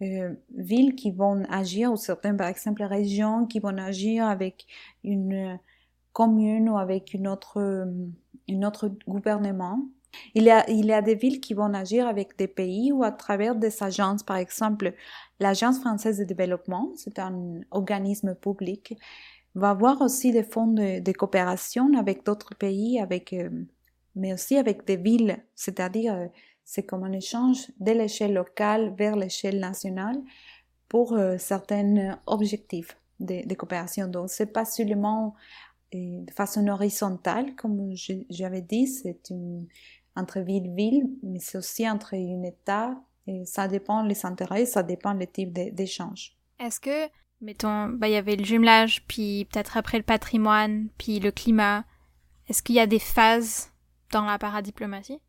euh, 0.02 0.34
villes 0.56 0.96
qui 0.96 1.12
vont 1.12 1.44
agir, 1.50 1.92
ou 1.92 1.98
certaines, 1.98 2.38
par 2.38 2.48
exemple, 2.48 2.84
régions 2.84 3.46
qui 3.46 3.60
vont 3.60 3.78
agir 3.78 4.26
avec 4.26 4.66
une 5.04 5.60
commune 6.14 6.70
ou 6.70 6.78
avec 6.78 7.14
une 7.14 7.28
autre, 7.28 7.88
une 8.48 8.66
autre 8.66 8.90
gouvernement. 9.08 9.80
Il 10.36 10.44
y, 10.44 10.50
a, 10.50 10.70
il 10.70 10.86
y 10.86 10.94
a 10.94 11.02
des 11.02 11.16
villes 11.16 11.40
qui 11.40 11.54
vont 11.54 11.74
agir 11.74 12.08
avec 12.08 12.38
des 12.38 12.48
pays 12.48 12.92
ou 12.92 13.04
à 13.04 13.12
travers 13.12 13.56
des 13.56 13.82
agences. 13.82 14.24
Par 14.24 14.38
exemple, 14.38 14.94
l'Agence 15.40 15.80
française 15.80 16.18
de 16.18 16.26
développement, 16.26 16.92
c'est 16.96 17.18
un 17.18 17.62
organisme 17.72 18.36
public, 18.36 18.98
va 19.56 19.72
avoir 19.72 20.02
aussi 20.02 20.32
des 20.32 20.44
fonds 20.44 20.68
de, 20.68 21.12
coopération 21.12 21.94
avec 21.98 22.26
d'autres 22.26 22.56
pays, 22.56 23.00
avec, 23.00 23.34
euh, 23.34 23.50
mais 24.16 24.34
aussi 24.34 24.58
avec 24.58 24.86
des 24.86 24.98
villes, 24.98 25.44
c'est-à-dire 25.56 26.14
euh, 26.14 26.28
c'est 26.64 26.84
comme 26.84 27.04
un 27.04 27.12
échange 27.12 27.72
de 27.80 27.92
l'échelle 27.92 28.34
locale 28.34 28.94
vers 28.96 29.16
l'échelle 29.16 29.60
nationale 29.60 30.18
pour 30.88 31.14
euh, 31.14 31.38
certains 31.38 32.20
objectifs 32.26 32.98
de, 33.20 33.54
coopération. 33.54 34.08
Donc, 34.08 34.30
c'est 34.30 34.52
pas 34.52 34.66
seulement 34.66 35.36
de 35.94 36.32
façon 36.32 36.68
horizontale, 36.68 37.56
comme 37.56 37.92
j'avais 38.30 38.62
dit, 38.62 38.88
c'est 38.88 39.20
entre 40.16 40.40
ville-ville, 40.40 41.10
mais 41.24 41.40
c'est 41.40 41.58
aussi 41.58 41.90
entre 41.90 42.16
un 42.16 42.44
État, 42.44 42.96
et 43.28 43.46
ça 43.46 43.68
dépend 43.68 44.04
les 44.04 44.26
intérêts, 44.26 44.66
ça 44.66 44.84
dépend 44.84 45.14
le 45.14 45.28
type 45.28 45.54
d'échange. 45.54 46.36
Est-ce 46.60 46.80
que, 46.80 47.10
mettons, 47.42 47.90
bah, 47.90 48.08
il 48.08 48.14
y 48.14 48.18
avait 48.18 48.36
le 48.36 48.44
jumelage, 48.44 49.06
puis 49.08 49.48
peut-être 49.52 49.78
après 49.78 49.98
le 49.98 50.04
patrimoine, 50.04 50.88
puis 50.98 51.20
le 51.20 51.32
climat, 51.32 51.86
est-ce 52.48 52.64
qu'il 52.64 52.76
y 52.76 52.80
a 52.80 52.88
des 52.88 53.00
phases 53.00 53.72
dans 54.12 54.26
la 54.26 54.38
paradiplomatie? 54.38 55.20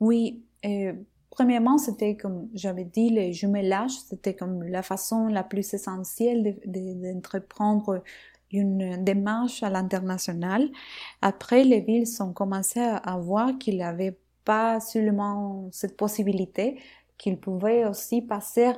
Oui, 0.00 0.44
euh, 0.64 0.92
premièrement, 1.30 1.78
c'était 1.78 2.16
comme 2.16 2.48
j'avais 2.54 2.84
dit, 2.84 3.10
le 3.10 3.32
jumelage, 3.32 3.92
c'était 4.08 4.34
comme 4.34 4.62
la 4.64 4.82
façon 4.82 5.28
la 5.28 5.42
plus 5.44 5.74
essentielle 5.74 6.58
d'entreprendre 6.66 8.02
une 8.52 9.04
démarche 9.04 9.62
à 9.62 9.70
l'international. 9.70 10.68
Après, 11.20 11.64
les 11.64 11.80
villes 11.80 12.06
ont 12.20 12.32
commencé 12.32 12.80
à 12.80 13.18
voir 13.18 13.58
qu'il 13.58 13.76
n'y 13.76 13.82
avait 13.82 14.18
pas 14.44 14.80
seulement 14.80 15.68
cette 15.72 15.96
possibilité, 15.96 16.80
qu'ils 17.18 17.38
pouvaient 17.38 17.84
aussi 17.84 18.22
passer 18.22 18.72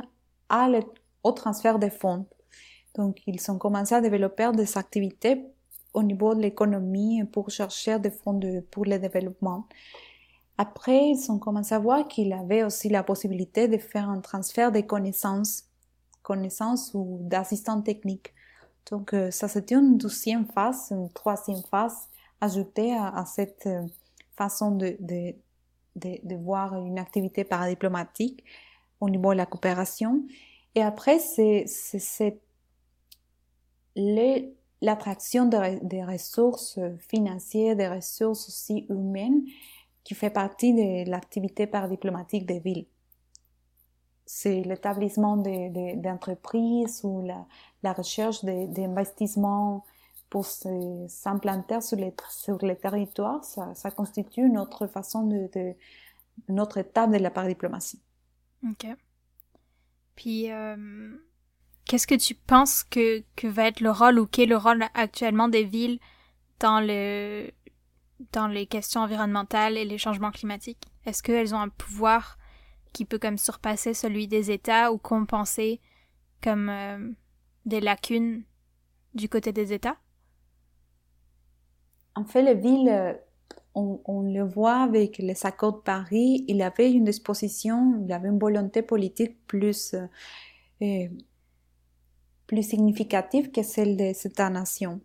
à 0.49 0.69
au 1.23 1.33
transfert 1.33 1.79
des 1.79 1.91
fonds. 1.91 2.27
Donc, 2.97 3.19
ils 3.27 3.51
ont 3.51 3.59
commencé 3.59 3.95
à 3.95 4.01
développer 4.01 4.51
des 4.55 4.77
activités 4.77 5.45
au 5.93 6.03
niveau 6.03 6.35
de 6.35 6.41
l'économie 6.41 7.25
pour 7.25 7.51
chercher 7.51 7.99
des 7.99 8.11
fonds 8.11 8.41
pour 8.71 8.85
le 8.85 8.99
développement. 8.99 9.67
Après, 10.61 11.13
ils 11.13 11.33
ont 11.33 11.39
commencé 11.39 11.75
à 11.75 11.79
voir 11.79 12.07
qu'il 12.07 12.35
avait 12.35 12.65
aussi 12.65 12.91
la 12.91 13.03
possibilité 13.03 13.67
de 13.67 13.79
faire 13.79 14.11
un 14.11 14.21
transfert 14.21 14.71
de 14.71 14.83
connaissances, 14.83 15.65
connaissances 16.23 16.91
ou 16.93 17.17
d'assistants 17.23 17.81
techniques. 17.81 18.35
Donc, 18.91 19.15
euh, 19.15 19.31
ça, 19.31 19.49
c'était 19.49 19.77
une 19.77 19.97
deuxième 19.97 20.45
phase, 20.45 20.89
une 20.91 21.09
troisième 21.15 21.63
phase 21.71 21.97
ajoutée 22.43 22.95
à, 22.95 23.25
cette 23.25 23.67
euh, 23.69 23.87
façon 24.37 24.73
de, 24.73 24.97
voir 26.37 26.75
une 26.85 26.99
activité 26.99 27.43
paradiplomatique 27.43 28.45
au 29.01 29.09
niveau 29.09 29.33
de 29.33 29.39
la 29.39 29.47
coopération. 29.47 30.25
Et 30.75 30.83
après, 30.83 31.21
c'est 31.21 31.65
l'attraction 34.83 35.47
des 35.47 36.05
ressources 36.05 36.79
financières, 37.09 37.77
des 37.77 37.89
ressources 37.89 38.47
aussi 38.49 38.85
humaines 38.91 39.43
qui 40.11 40.17
fait 40.17 40.31
partie 40.31 40.75
de 40.75 41.09
l'activité 41.09 41.69
paradiplomatique 41.69 42.45
des 42.45 42.59
villes 42.59 42.87
c'est 44.27 44.63
l'établissement 44.63 45.37
d'entreprises 45.37 47.03
ou 47.05 47.25
la, 47.83 47.93
recherche 47.93 48.45
d'investissements 48.45 49.85
pour 50.29 50.47
s'implanter 50.47 51.81
sur 51.81 51.97
les, 51.97 52.13
sur 52.29 52.59
les 52.65 52.77
territoires, 52.77 53.45
ça, 53.45 53.73
ça 53.77 53.91
constitue 53.93 54.43
une 54.43 54.59
autre 54.59 54.89
façon 54.89 55.27
de, 55.27 55.49
de 56.49 56.61
autre 56.61 56.79
étape 56.79 57.11
de 57.13 57.19
la 57.19 57.31
paradiplomatie. 57.31 58.01
Ok. 58.69 58.87
Puis, 60.17 60.51
euh, 60.51 60.77
qu'est-ce 61.85 62.07
que 62.07 62.17
tu 62.17 62.35
penses 62.35 62.83
que, 62.85 63.25
que 63.37 63.47
va 63.47 63.67
être 63.69 63.81
le 63.81 63.91
rôle 63.91 64.19
ou 64.19 64.27
qu'est 64.27 64.47
le 64.47 64.57
rôle 64.57 64.85
actuellement 64.95 65.49
des 65.49 65.65
villes 65.65 66.01
dans, 66.61 66.81
le, 66.81 67.51
dans 68.33 68.47
les 68.47 68.67
questions 68.67 69.01
environnementales 69.01 69.77
et 69.77 69.85
les 69.85 69.99
changements 69.99 70.31
climatiques? 70.31 70.89
Est-ce 71.07 71.23
qu'elles 71.23 71.55
ont 71.55 71.61
un 71.61 71.69
pouvoir 71.69 72.39
qui 72.93 73.05
peut 73.05 73.19
comme 73.19 73.39
surpasser 73.39 73.95
celui 73.95 74.29
des 74.29 74.51
États 74.51 74.93
ou 74.93 74.99
compenser 74.99 75.81
comme 76.43 76.69
euh, 76.69 77.11
des 77.67 77.81
lacunes 77.81 78.43
du 79.15 79.29
côté 79.29 79.53
des 79.53 79.73
États? 79.73 79.97
En 82.15 82.25
fait, 82.25 82.43
les 82.43 82.55
villes, 82.55 82.89
euh, 82.89 83.15
on, 83.75 84.23
le 84.23 84.43
voit 84.43 84.83
avec 84.83 85.19
les 85.19 85.47
accords 85.47 85.75
de 85.75 85.83
Paris, 85.83 86.45
il 86.49 86.61
avait 86.63 86.91
une 86.91 87.05
disposition, 87.05 88.03
il 88.05 88.13
avait 88.13 88.29
une 88.29 88.39
volonté 88.39 88.83
politique 88.83 89.47
plus, 89.47 89.95
euh, 90.83 91.09
plus 92.47 92.63
significative 92.63 93.51
que 93.51 93.63
celle 93.63 93.97
des 93.97 94.15
États-nations. 94.27 95.01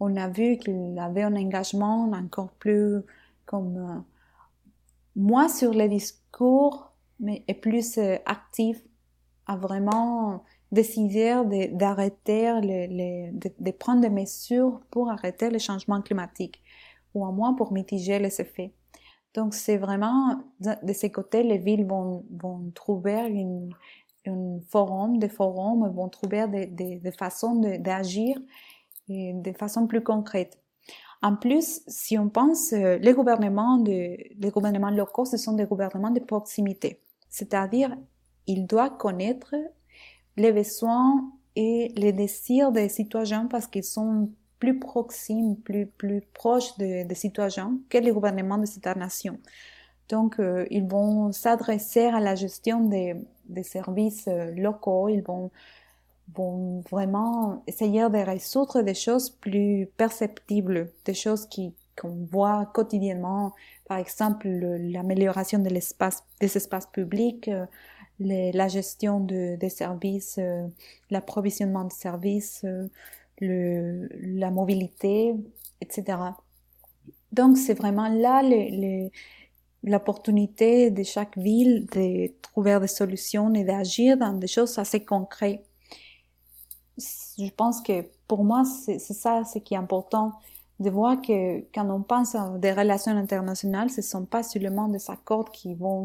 On 0.00 0.16
a 0.16 0.28
vu 0.28 0.56
qu'il 0.58 0.98
avait 0.98 1.22
un 1.22 1.36
engagement 1.36 2.10
encore 2.12 2.50
plus 2.52 3.02
comme 3.46 4.04
moins 5.16 5.48
sur 5.48 5.72
les 5.72 5.88
discours 5.88 6.94
mais 7.20 7.44
plus 7.60 7.98
euh, 7.98 8.16
actif 8.26 8.82
à 9.46 9.56
vraiment 9.56 10.44
décider 10.72 11.34
d'arrêter, 11.72 12.46
de, 12.60 13.62
de, 13.62 13.70
prendre 13.70 14.00
des 14.00 14.10
mesures 14.10 14.80
pour 14.90 15.10
arrêter 15.10 15.50
le 15.50 15.58
changement 15.58 16.02
climatique 16.02 16.60
ou 17.14 17.24
au 17.24 17.30
moins 17.30 17.54
pour 17.54 17.72
mitiger 17.72 18.18
les 18.18 18.40
effets. 18.40 18.72
Donc 19.34 19.54
c'est 19.54 19.76
vraiment 19.76 20.40
de 20.60 20.92
ces 20.92 21.10
côtés, 21.10 21.42
les 21.42 21.58
villes 21.58 21.86
vont, 21.86 22.24
vont 22.30 22.70
trouver 22.74 23.28
une, 23.28 23.70
forum, 24.68 25.18
des 25.18 25.28
forums, 25.28 25.86
vont 25.90 26.08
trouver 26.08 26.48
des, 26.48 26.66
des, 26.66 27.12
façons 27.12 27.56
d'agir 27.56 28.38
de 28.38 28.44
façon 29.58 29.86
plus 29.86 30.02
concrète. 30.02 30.58
En 31.22 31.36
plus, 31.36 31.80
si 31.86 32.18
on 32.18 32.28
pense, 32.28 32.72
euh, 32.72 32.98
les 32.98 33.14
gouvernements, 33.14 33.78
de, 33.78 34.16
les 34.38 34.50
gouvernements 34.50 34.90
locaux, 34.90 35.24
ce 35.24 35.38
sont 35.38 35.54
des 35.54 35.64
gouvernements 35.64 36.10
de 36.10 36.20
proximité. 36.20 37.00
C'est-à-dire, 37.30 37.96
il 38.46 38.66
doit 38.66 38.90
connaître 38.90 39.54
les 40.36 40.52
besoins 40.52 41.32
et 41.56 41.92
les 41.96 42.12
désirs 42.12 42.72
des 42.72 42.90
citoyens 42.90 43.46
parce 43.46 43.66
qu'ils 43.66 43.84
sont 43.84 44.30
plus 44.58 44.78
proximes, 44.78 45.56
plus, 45.56 45.86
plus 45.86 46.20
proches 46.20 46.76
des 46.76 47.06
citoyens 47.14 47.78
que 47.88 47.98
les 47.98 48.12
gouvernements 48.12 48.58
de 48.58 48.66
cette 48.66 48.86
nation. 48.96 49.38
Donc, 50.08 50.38
euh, 50.38 50.66
ils 50.70 50.86
vont 50.86 51.32
s'adresser 51.32 52.04
à 52.04 52.20
la 52.20 52.34
gestion 52.34 52.80
des, 52.80 53.16
des 53.46 53.62
services 53.62 54.28
euh, 54.28 54.50
locaux, 54.54 55.08
ils 55.08 55.22
vont, 55.22 55.50
vont 56.34 56.82
vraiment 56.90 57.62
essayer 57.66 58.08
de 58.08 58.24
résoudre 58.24 58.82
des 58.82 58.94
choses 58.94 59.30
plus 59.30 59.88
perceptibles, 59.96 60.90
des 61.04 61.14
choses 61.14 61.46
qui, 61.46 61.74
qu'on 61.96 62.26
voit 62.30 62.66
quotidiennement 62.66 63.52
par 63.86 63.98
exemple 63.98 64.48
l'amélioration 64.48 65.58
de 65.58 65.68
l'espace, 65.68 66.24
des 66.40 66.56
espaces 66.56 66.86
publics, 66.86 67.48
euh, 67.48 67.66
la 68.20 68.68
gestion 68.68 69.20
de, 69.20 69.56
des 69.56 69.68
services, 69.68 70.36
euh, 70.38 70.66
l'approvisionnement 71.10 71.84
de 71.84 71.92
services, 71.92 72.64
euh, 72.64 72.88
la 73.40 74.50
mobilité, 74.50 75.34
etc. 75.80 76.18
Donc 77.32 77.58
c'est 77.58 77.74
vraiment 77.74 78.08
là 78.08 78.42
l'opportunité 79.82 80.90
de 80.90 81.02
chaque 81.02 81.36
ville 81.36 81.86
de 81.86 82.30
trouver 82.40 82.78
des 82.80 82.86
solutions 82.86 83.52
et 83.54 83.64
d'agir 83.64 84.16
dans 84.16 84.32
des 84.32 84.46
choses 84.46 84.78
assez 84.78 85.04
concrètes. 85.04 85.64
Je 87.38 87.50
pense 87.50 87.80
que 87.80 88.04
pour 88.28 88.44
moi, 88.44 88.64
c'est 88.64 88.98
ça 88.98 89.44
ce 89.44 89.58
qui 89.58 89.74
est 89.74 89.78
important, 89.78 90.32
de 90.80 90.90
voir 90.90 91.20
que 91.20 91.60
quand 91.72 91.88
on 91.90 92.02
pense 92.02 92.34
à 92.34 92.48
des 92.58 92.72
relations 92.72 93.12
internationales, 93.12 93.90
ce 93.90 94.00
ne 94.00 94.02
sont 94.02 94.24
pas 94.24 94.42
seulement 94.42 94.88
des 94.88 95.10
accords 95.10 95.50
qui 95.50 95.74
vont, 95.74 96.04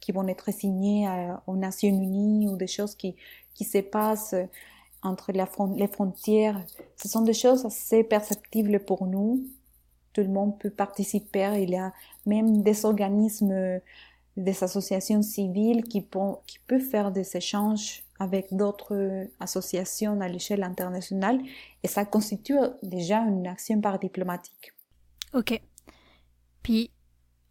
qui 0.00 0.12
vont 0.12 0.26
être 0.28 0.52
signés 0.52 1.08
aux 1.46 1.56
Nations 1.56 1.88
Unies 1.88 2.48
ou 2.48 2.56
des 2.56 2.66
choses 2.66 2.94
qui, 2.94 3.16
qui 3.54 3.64
se 3.64 3.78
passent 3.78 4.34
entre 5.02 5.32
les 5.32 5.86
frontières. 5.88 6.64
Ce 6.96 7.08
sont 7.08 7.22
des 7.22 7.34
choses 7.34 7.64
assez 7.66 8.04
perceptibles 8.04 8.80
pour 8.80 9.06
nous. 9.06 9.44
Tout 10.12 10.20
le 10.20 10.28
monde 10.28 10.58
peut 10.58 10.70
participer. 10.70 11.60
Il 11.62 11.70
y 11.70 11.76
a 11.76 11.92
même 12.24 12.62
des 12.62 12.84
organismes, 12.84 13.80
des 14.36 14.64
associations 14.64 15.22
civiles 15.22 15.84
qui, 15.84 16.06
qui 16.46 16.58
peuvent 16.68 16.80
faire 16.80 17.10
des 17.10 17.36
échanges 17.36 18.04
avec 18.22 18.54
d'autres 18.54 19.26
associations 19.40 20.20
à 20.20 20.28
l'échelle 20.28 20.62
internationale 20.62 21.40
et 21.82 21.88
ça 21.88 22.04
constitue 22.04 22.58
déjà 22.82 23.18
une 23.18 23.46
action 23.46 23.80
par 23.80 23.98
diplomatique. 23.98 24.72
Ok. 25.34 25.60
Puis, 26.62 26.90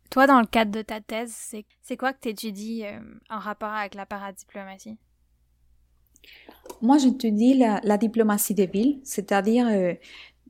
toi, 0.10 0.28
dans 0.28 0.40
le 0.40 0.46
cadre 0.46 0.72
de 0.72 0.82
ta 0.82 1.02
thèse, 1.02 1.34
c'est 1.82 1.98
quoi 1.98 2.14
que 2.14 2.20
tu 2.22 2.30
étudies 2.30 2.86
euh, 2.86 3.00
en 3.30 3.40
rapport 3.40 3.72
avec 3.72 3.96
la 3.96 4.06
paradiplomatie? 4.06 4.98
Moi, 6.82 6.98
j'étudie 6.98 7.56
la, 7.56 7.80
la 7.84 7.98
diplomatie 7.98 8.54
des 8.54 8.68
villes, 8.68 9.00
c'est-à-dire 9.04 9.68
euh, 9.68 9.94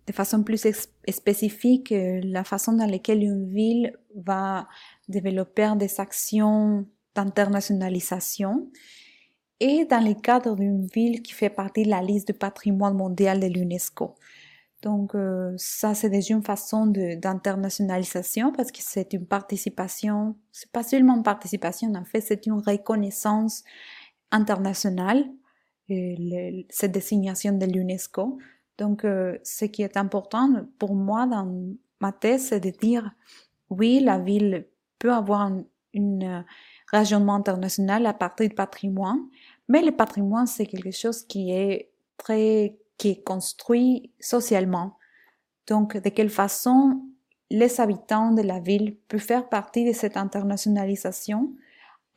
de 0.07 0.13
façon 0.13 0.43
plus 0.43 0.67
spécifique 1.09 1.91
euh, 1.91 2.21
la 2.23 2.43
façon 2.43 2.73
dans 2.73 2.89
laquelle 2.89 3.23
une 3.23 3.47
ville 3.49 3.97
va 4.15 4.67
développer 5.07 5.73
des 5.77 5.99
actions 5.99 6.85
d'internationalisation 7.15 8.69
et 9.61 9.85
dans 9.85 10.03
le 10.03 10.15
cadre 10.15 10.55
d'une 10.55 10.87
ville 10.87 11.21
qui 11.21 11.33
fait 11.33 11.51
partie 11.51 11.83
de 11.83 11.89
la 11.89 12.01
liste 12.01 12.27
du 12.27 12.33
patrimoine 12.33 12.95
mondial 12.95 13.39
de 13.39 13.45
l'UNESCO. 13.45 14.15
Donc 14.81 15.13
euh, 15.13 15.53
ça, 15.57 15.93
c'est 15.93 16.09
déjà 16.09 16.33
une 16.33 16.41
façon 16.41 16.87
d'internationalisation 16.87 18.51
parce 18.51 18.71
que 18.71 18.79
c'est 18.81 19.13
une 19.13 19.27
participation, 19.27 20.35
c'est 20.51 20.71
pas 20.71 20.81
seulement 20.81 21.15
une 21.15 21.23
participation, 21.23 21.93
en 21.93 22.03
fait, 22.03 22.21
c'est 22.21 22.47
une 22.47 22.59
reconnaissance 22.59 23.63
internationale, 24.31 25.23
euh, 25.91 26.63
cette 26.69 26.93
désignation 26.93 27.55
de 27.55 27.65
l'UNESCO. 27.67 28.39
Donc 28.79 29.05
euh, 29.05 29.37
ce 29.43 29.65
qui 29.65 29.83
est 29.83 29.95
important 29.95 30.65
pour 30.79 30.95
moi 30.95 31.27
dans 31.27 31.47
ma 31.99 32.11
thèse, 32.11 32.47
c'est 32.47 32.59
de 32.59 32.71
dire, 32.71 33.11
oui, 33.69 33.99
la 33.99 34.17
ville 34.17 34.65
peut 34.97 35.13
avoir 35.13 35.41
un 35.41 35.63
une 35.93 36.45
rayonnement 36.91 37.35
international 37.35 38.05
à 38.05 38.13
partir 38.13 38.49
du 38.49 38.55
patrimoine, 38.55 39.19
mais 39.71 39.83
le 39.83 39.93
patrimoine, 39.93 40.47
c'est 40.47 40.65
quelque 40.65 40.91
chose 40.91 41.23
qui 41.23 41.51
est 41.51 41.91
très, 42.17 42.77
qui 42.97 43.11
est 43.11 43.23
construit 43.23 44.11
socialement. 44.19 44.97
Donc, 45.65 45.95
de 45.95 46.09
quelle 46.09 46.29
façon 46.29 47.01
les 47.49 47.79
habitants 47.79 48.33
de 48.33 48.41
la 48.41 48.59
ville 48.59 48.97
peuvent 49.07 49.21
faire 49.21 49.47
partie 49.47 49.85
de 49.85 49.93
cette 49.93 50.17
internationalisation 50.17 51.53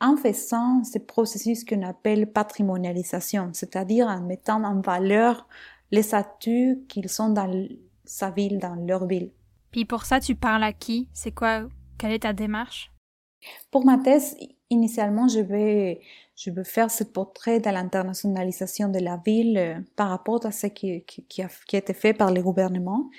en 0.01 0.17
faisant 0.17 0.83
ce 0.83 0.99
processus 0.99 1.63
qu'on 1.63 1.83
appelle 1.83 2.29
patrimonialisation, 2.29 3.51
c'est-à-dire 3.53 4.07
en 4.07 4.19
mettant 4.19 4.61
en 4.65 4.81
valeur 4.81 5.47
les 5.91 6.13
atouts 6.13 6.83
qu'ils 6.89 7.07
sont 7.07 7.29
dans 7.29 7.49
sa 8.03 8.31
ville, 8.31 8.59
dans 8.59 8.75
leur 8.75 9.07
ville. 9.07 9.31
Puis 9.71 9.85
pour 9.85 10.03
ça, 10.03 10.19
tu 10.19 10.35
parles 10.35 10.63
à 10.63 10.73
qui? 10.73 11.07
C'est 11.13 11.31
quoi? 11.31 11.69
Quelle 11.97 12.11
est 12.11 12.23
ta 12.23 12.33
démarche? 12.33 12.91
Pour 13.71 13.85
ma 13.85 13.97
thèse, 13.97 14.35
initialement, 14.69 15.27
je 15.27 15.39
vais 15.39 16.01
je 16.35 16.51
veux 16.51 16.63
faire 16.63 16.91
ce 16.91 17.03
portrait 17.03 17.59
de 17.59 17.69
l'internationalisation 17.69 18.89
de 18.89 18.99
la 18.99 19.17
ville 19.25 19.57
euh, 19.57 19.79
par 19.95 20.09
rapport 20.09 20.45
à 20.45 20.51
ce 20.51 20.67
qui, 20.67 21.03
qui, 21.05 21.41
a, 21.41 21.47
qui, 21.65 21.75
a, 21.75 21.79
été 21.79 21.93
fait 21.93 22.13
par 22.13 22.31
les 22.31 22.41
gouvernements. 22.41 23.09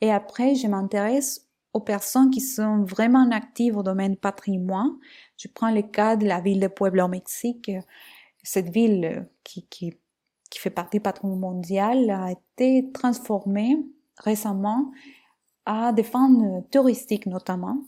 Et 0.00 0.12
après, 0.12 0.54
je 0.54 0.68
m'intéresse 0.68 1.48
aux 1.72 1.80
personnes 1.80 2.30
qui 2.30 2.40
sont 2.40 2.84
vraiment 2.84 3.28
actives 3.32 3.76
au 3.76 3.82
domaine 3.82 4.16
patrimoine. 4.16 4.92
Je 5.36 5.48
prends 5.48 5.70
le 5.70 5.82
cas 5.82 6.16
de 6.16 6.26
la 6.26 6.40
ville 6.40 6.60
de 6.60 6.68
Puebla 6.68 7.06
au 7.06 7.08
Mexique. 7.08 7.70
Cette 8.42 8.70
ville 8.70 9.04
euh, 9.04 9.20
qui, 9.42 9.66
qui, 9.66 9.98
qui 10.48 10.58
fait 10.58 10.70
partie 10.70 10.98
du 10.98 11.02
patrimoine 11.02 11.40
mondial 11.40 12.08
a 12.10 12.30
été 12.30 12.90
transformée 12.92 13.76
récemment 14.18 14.92
à 15.66 15.92
des 15.92 16.02
fins 16.02 16.62
touristiques 16.70 17.26
notamment. 17.26 17.78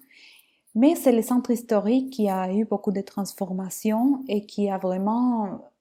Mais 0.75 0.95
c'est 0.95 1.13
le 1.13 1.23
centre 1.23 1.51
historique 1.51 2.11
qui 2.11 2.29
a 2.29 2.53
eu 2.53 2.65
beaucoup 2.65 2.93
de 2.93 3.03
transformations 3.03 4.25
et 4.29 4.47
qui 4.47 4.71
a 4.71 4.79
vraiment 4.79 5.73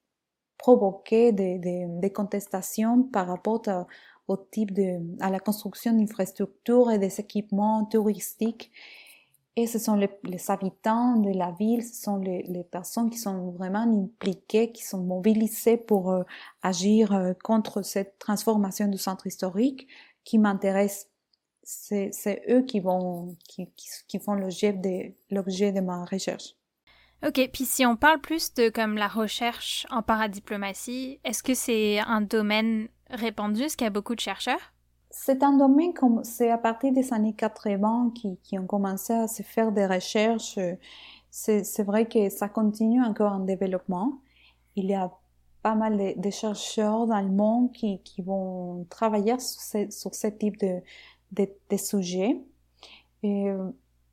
provoqué 0.58 1.32
des, 1.32 2.12
contestations 2.14 3.04
par 3.04 3.28
rapport 3.28 3.62
à, 3.68 3.88
au 4.28 4.38
type 4.38 4.74
de, 4.74 5.00
à 5.22 5.30
la 5.30 5.40
construction 5.40 5.94
d'infrastructures 5.94 6.92
et 6.92 7.00
des 7.00 7.20
équipements 7.20 7.86
touristiques. 7.86 8.72
Et 9.58 9.68
ce 9.68 9.80
sont 9.80 9.96
les, 9.96 10.10
habitants 10.50 11.18
de 11.18 11.32
la 11.32 11.52
ville, 11.52 11.84
ce 11.84 12.02
sont 12.04 12.18
les, 12.18 12.44
les, 12.44 12.64
personnes 12.64 13.10
qui 13.10 13.18
sont 13.18 13.52
vraiment 13.52 13.80
impliquées, 13.80 14.72
qui 14.72 14.84
sont 14.84 15.02
mobilisées 15.04 15.76
pour 15.76 16.12
euh, 16.12 16.24
agir 16.64 17.14
euh, 17.14 17.34
contre 17.44 17.82
cette 17.82 18.18
transformation 18.18 18.88
du 18.88 18.98
centre 18.98 19.28
historique 19.28 19.88
qui 20.24 20.38
m'intéresse 20.38 21.11
c'est 21.64 22.42
eux 22.50 22.64
qui 22.64 22.80
vont 22.80 23.36
qui, 23.48 23.70
qui, 24.08 24.20
font 24.20 24.34
l'objet 24.34 24.74
de 24.74 25.14
l'objet 25.30 25.72
de 25.72 25.80
ma 25.82 26.06
recherche. 26.06 26.56
Ok, 27.26 27.50
puis 27.54 27.66
si 27.66 27.86
on 27.86 27.96
parle 27.96 28.20
plus 28.20 28.54
de 28.56 28.70
comme 28.70 28.96
la 28.96 29.08
recherche 29.08 29.86
en 29.92 30.02
paradiplomatie, 30.02 31.20
est-ce 31.24 31.44
que 31.44 31.54
c'est 31.54 32.00
un 32.00 32.22
domaine 32.22 32.88
répandu, 33.12 33.64
est-ce 33.64 33.78
qu'il 33.78 33.86
y 33.86 33.88
a 33.88 33.92
beaucoup 33.92 34.16
de 34.16 34.20
chercheurs? 34.20 34.74
C'est 35.12 35.44
un 35.44 35.56
domaine 35.56 35.94
comme 35.94 36.24
c'est 36.24 36.50
à 36.50 36.58
partir 36.58 36.94
des 36.94 37.14
années 37.14 37.36
80 37.36 38.14
qui, 38.16 38.40
qui 38.42 38.58
ont 38.58 38.66
commencé 38.66 39.14
à 39.14 39.28
se 39.28 39.44
faire 39.44 39.72
des 39.72 39.86
recherches. 39.86 40.58
C'est 41.30 41.84
vrai 41.84 42.08
que 42.08 42.30
ça 42.30 42.50
continue 42.50 43.04
encore 43.04 43.34
en 43.34 43.40
développement. 43.40 44.20
Il 44.76 44.86
y 44.86 44.96
a 44.96 45.12
pas 45.62 45.76
mal 45.76 45.98
de, 45.98 46.20
de 46.20 46.30
chercheurs 46.32 47.06
dans 47.06 47.22
le 47.22 47.30
monde 47.30 47.72
qui, 47.72 48.02
qui 48.02 48.22
vont 48.22 48.86
travailler 48.90 49.38
sur 49.40 49.62
ce, 49.62 49.92
sur 49.92 50.16
ce 50.16 50.28
type 50.28 50.58
de, 50.60 50.82
des, 51.32 51.78
sujets. 51.78 52.42
Et, 53.24 53.50
euh, 53.50 53.70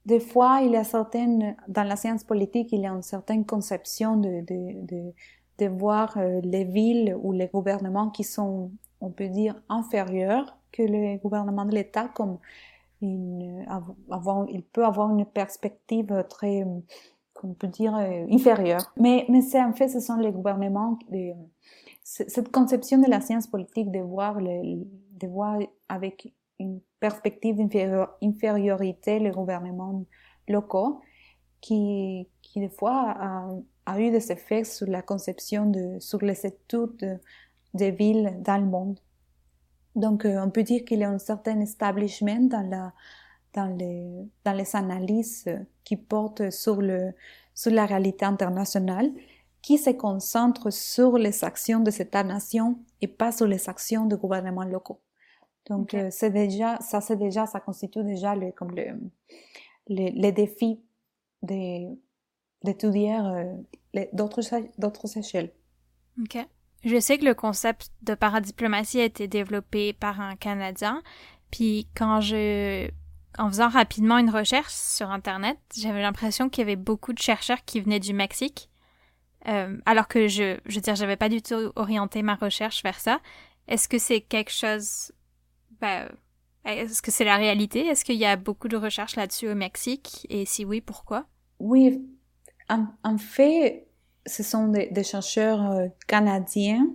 des 0.07 0.21
fois, 0.21 0.61
il 0.63 0.73
y 0.73 0.77
a 0.77 0.85
certaines, 0.85 1.57
dans 1.69 1.83
la 1.83 1.97
science 1.97 2.25
politique, 2.25 2.73
il 2.73 2.81
y 2.81 2.87
a 2.87 2.91
une 2.91 3.03
certaine 3.03 3.45
conception 3.45 4.17
de, 4.17 4.41
de, 4.41 4.87
de, 4.87 5.13
de 5.59 5.67
voir 5.67 6.17
euh, 6.17 6.41
les 6.43 6.65
villes 6.65 7.17
ou 7.21 7.33
les 7.33 7.49
gouvernements 7.49 8.09
qui 8.09 8.25
sont, 8.25 8.71
on 9.01 9.11
peut 9.11 9.29
dire, 9.29 9.61
inférieurs 9.69 10.57
que 10.73 10.83
le 10.83 11.19
gouvernement 11.19 11.65
de 11.65 11.75
l'État, 11.75 12.09
comme 12.09 12.39
avoir, 14.11 14.47
il 14.49 14.63
peut 14.63 14.85
avoir 14.85 15.11
une 15.11 15.25
perspective 15.25 16.25
très, 16.29 16.65
on 17.43 17.55
peut 17.55 17.69
dire, 17.69 17.95
euh, 17.97 18.27
inférieure. 18.31 18.93
Mais, 18.97 19.27
mais 19.29 19.43
c'est 19.43 19.63
en 19.63 19.73
fait, 19.73 19.89
ce 19.89 20.01
sont 20.01 20.17
les 20.17 20.33
gouvernements, 20.33 20.99
cette 22.03 22.51
conception 22.51 22.99
de 22.99 23.09
la 23.09 23.21
science 23.21 23.47
politique 23.47 23.91
de 23.91 24.01
voir, 24.01 24.41
le, 24.41 24.85
de 25.21 25.27
voir 25.27 25.59
avec 25.89 26.33
une 26.59 26.81
perspective 27.01 27.57
d'infériorité 27.57 29.19
les 29.19 29.31
gouvernements 29.31 30.05
locaux 30.49 31.01
qui, 31.61 32.29
qui 32.43 32.61
des 32.61 32.69
fois 32.69 33.15
a, 33.19 33.49
a, 33.87 34.01
eu 34.01 34.11
des 34.11 34.33
effets 34.33 34.65
sur 34.65 34.87
la 34.87 35.03
conception 35.03 35.67
de, 35.67 35.99
sur 36.01 36.21
les 36.23 36.47
études 36.47 37.21
des 37.75 37.91
villes 37.91 38.37
dans 38.41 38.59
le 38.59 38.67
monde. 38.67 38.99
Donc, 39.95 40.25
euh, 40.25 40.41
on 40.43 40.51
peut 40.51 40.63
dire 40.63 40.85
qu'il 40.85 41.01
y 41.01 41.05
a 41.05 41.11
un 41.11 41.19
certain 41.19 41.61
establishment 41.61 42.49
dans 42.49 42.69
la, 42.69 42.93
dans 43.53 43.67
les, 43.77 44.29
dans 44.45 44.53
les 44.53 44.77
analyses 44.77 45.49
qui 45.85 45.97
portent 45.97 46.51
sur 46.51 46.81
le, 46.81 47.13
sur 47.55 47.73
la 47.73 47.87
réalité 47.87 48.25
internationale, 48.25 49.11
qui 49.63 49.79
se 49.79 49.91
concentre 49.91 50.73
sur 50.73 51.19
les 51.19 51.45
actions 51.45 51.81
de 51.81 51.91
cette 51.91 52.15
nation 52.15 52.79
et 53.01 53.09
pas 53.09 53.33
sur 53.33 53.47
les 53.47 53.69
actions 53.69 54.07
des 54.07 54.17
gouvernements 54.17 54.65
locaux. 54.65 55.01
Donc, 55.69 55.95
euh, 55.95 56.09
c'est 56.11 56.31
déjà, 56.31 56.79
ça 56.81 57.01
c'est 57.01 57.17
déjà, 57.17 57.47
ça 57.47 57.61
constitue 57.61 58.03
déjà 58.05 58.35
le, 58.35 58.53
comme 58.53 58.75
le, 58.75 58.87
le, 59.89 60.11
les 60.15 60.33
défis 60.33 60.81
d'étudier 61.43 63.19
euh, 63.19 63.55
d'autres, 64.13 64.41
d'autres 64.79 65.19
échelles. 65.19 65.53
OK. 66.23 66.39
Je 66.85 67.01
sais 67.01 67.19
que 67.19 67.25
le 67.25 67.35
concept 67.35 67.91
de 68.03 68.15
paradiplomatie 68.15 69.01
a 69.01 69.05
été 69.05 69.29
développé 69.29 69.93
par 69.93 70.21
un 70.21 70.37
Canadien. 70.37 71.03
Puis 71.51 71.89
quand 71.97 72.21
je, 72.21 72.89
en 73.37 73.49
faisant 73.49 73.69
rapidement 73.69 74.19
une 74.19 74.31
recherche 74.31 74.73
sur 74.73 75.11
Internet, 75.11 75.59
j'avais 75.77 76.03
l'impression 76.03 76.49
qu'il 76.49 76.63
y 76.63 76.67
avait 76.67 76.77
beaucoup 76.77 77.13
de 77.13 77.19
chercheurs 77.19 77.65
qui 77.65 77.81
venaient 77.81 78.01
du 78.01 78.15
Mexique. 78.15 78.71
Euh, 79.49 79.77
alors 79.87 80.09
que 80.09 80.29
je, 80.29 80.59
je 80.67 80.75
veux 80.77 80.81
dire, 80.81 80.95
j'avais 80.95 81.17
pas 81.17 81.29
du 81.29 81.43
tout 81.43 81.73
orienté 81.77 82.23
ma 82.23 82.35
recherche 82.35 82.83
vers 82.83 83.01
ça. 83.01 83.21
Est-ce 83.67 83.89
que 83.89 83.99
c'est 83.99 84.21
quelque 84.21 84.53
chose 84.53 85.13
bah, 85.81 86.09
est-ce 86.65 87.03
que 87.03 87.11
c'est 87.11 87.25
la 87.25 87.37
réalité? 87.37 87.87
Est-ce 87.87 88.05
qu'il 88.05 88.17
y 88.17 88.25
a 88.25 88.37
beaucoup 88.37 88.69
de 88.69 88.77
recherches 88.77 89.17
là-dessus 89.17 89.49
au 89.49 89.55
Mexique? 89.55 90.27
Et 90.29 90.45
si 90.45 90.65
oui, 90.65 90.81
pourquoi? 90.81 91.27
Oui, 91.59 92.05
en, 92.69 93.19
fait, 93.19 93.89
ce 94.27 94.43
sont 94.43 94.69
des, 94.69 95.05
chercheurs 95.05 95.73
euh, 95.73 95.87
canadiens 96.07 96.87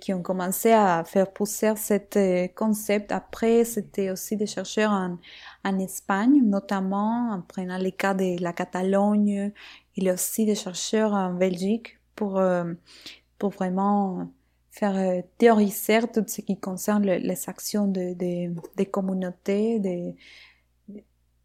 qui 0.00 0.14
ont 0.14 0.22
commencé 0.22 0.70
à 0.70 1.02
faire 1.02 1.32
pousser 1.32 1.72
cet 1.74 2.16
concept. 2.54 3.10
Après, 3.10 3.64
c'était 3.64 4.12
aussi 4.12 4.36
des 4.36 4.46
chercheurs 4.46 4.92
en, 4.92 5.18
en 5.64 5.78
Espagne, 5.80 6.40
notamment 6.44 7.32
en 7.32 7.42
prenant 7.42 7.76
les 7.76 7.90
de 7.90 8.40
la 8.40 8.52
Catalogne. 8.52 9.52
Il 9.96 10.04
y 10.04 10.08
a 10.08 10.14
aussi 10.14 10.46
des 10.46 10.54
chercheurs 10.54 11.12
en 11.14 11.34
Belgique 11.34 11.98
pour, 12.14 12.40
pour 13.38 13.50
vraiment 13.50 14.30
faire 14.78 15.22
théoriser 15.38 16.00
tout 16.12 16.24
ce 16.26 16.42
qui 16.42 16.58
concerne 16.58 17.04
les 17.04 17.48
actions 17.48 17.86
de, 17.86 18.14
de, 18.14 18.54
des 18.76 18.86
communautés, 18.86 19.78
des, 19.80 20.14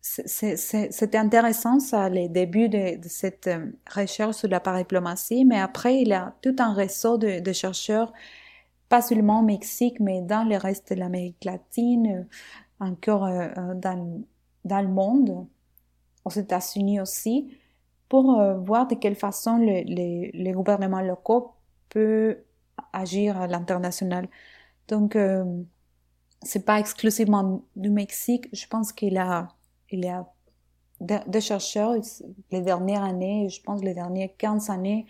c'était 0.01 1.17
intéressant, 1.17 1.79
ça, 1.79 2.09
les 2.09 2.27
débuts 2.27 2.69
de, 2.69 2.97
de, 2.97 3.07
cette 3.07 3.47
euh, 3.47 3.71
recherche 3.93 4.37
sur 4.37 4.47
la 4.49 4.59
paradiplomatie, 4.59 5.45
mais 5.45 5.59
après, 5.59 6.01
il 6.01 6.07
y 6.07 6.13
a 6.13 6.33
tout 6.41 6.55
un 6.57 6.73
réseau 6.73 7.17
de, 7.17 7.39
de 7.39 7.53
chercheurs, 7.53 8.11
pas 8.89 9.01
seulement 9.01 9.39
au 9.41 9.43
Mexique, 9.43 9.99
mais 9.99 10.21
dans 10.21 10.43
le 10.43 10.57
reste 10.57 10.93
de 10.93 10.99
l'Amérique 10.99 11.45
latine, 11.45 12.27
euh, 12.81 12.85
encore 12.85 13.25
euh, 13.25 13.49
dans, 13.75 14.23
dans 14.65 14.81
le 14.81 14.87
monde, 14.87 15.45
aux 16.25 16.31
États-Unis 16.31 16.99
aussi, 16.99 17.55
pour 18.09 18.43
voir 18.65 18.87
de 18.87 18.95
quelle 18.95 19.15
façon 19.15 19.57
les 19.57 20.51
gouvernements 20.53 20.99
locaux 20.99 21.53
peuvent 21.89 22.35
agir 22.93 23.37
à 23.37 23.47
l'international. 23.47 24.27
Donc, 24.87 25.15
euh, 25.15 25.43
c'est 26.41 26.65
pas 26.65 26.79
exclusivement 26.79 27.63
du 27.75 27.89
Mexique. 27.89 28.47
Je 28.53 28.67
pense 28.67 28.91
qu'il 28.91 29.13
y 29.13 29.17
a 29.17 29.49
il 29.91 30.05
y 30.05 30.07
a 30.07 30.25
des 30.99 31.41
chercheurs, 31.41 31.95
les 32.51 32.61
dernières 32.61 33.03
années, 33.03 33.49
je 33.49 33.61
pense 33.61 33.83
les 33.83 33.93
dernières 33.93 34.29
15 34.37 34.69
années, 34.69 35.05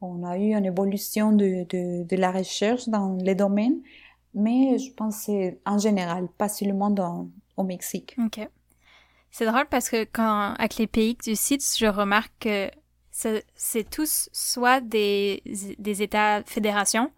on 0.00 0.24
a 0.24 0.38
eu 0.38 0.54
une 0.54 0.64
évolution 0.64 1.32
de, 1.32 1.66
de, 1.68 2.16
la 2.16 2.30
recherche 2.30 2.88
dans 2.88 3.16
les 3.16 3.34
domaines, 3.34 3.80
mais 4.34 4.78
je 4.78 4.92
pense 4.92 5.16
c'est 5.26 5.60
en 5.66 5.78
général, 5.78 6.28
pas 6.38 6.48
seulement 6.48 6.90
dans, 6.90 7.28
au 7.56 7.64
Mexique. 7.64 8.16
Ok. 8.24 8.48
C'est 9.30 9.46
drôle 9.46 9.66
parce 9.70 9.88
que 9.88 10.04
quand, 10.04 10.54
avec 10.58 10.76
les 10.76 10.86
pays 10.86 11.16
du 11.22 11.36
site, 11.36 11.64
je 11.76 11.86
remarque 11.86 12.32
que 12.40 12.70
c'est 13.10 13.88
tous 13.88 14.28
soit 14.32 14.80
des, 14.80 15.42
des 15.78 16.02
États 16.02 16.42
fédérations, 16.44 17.10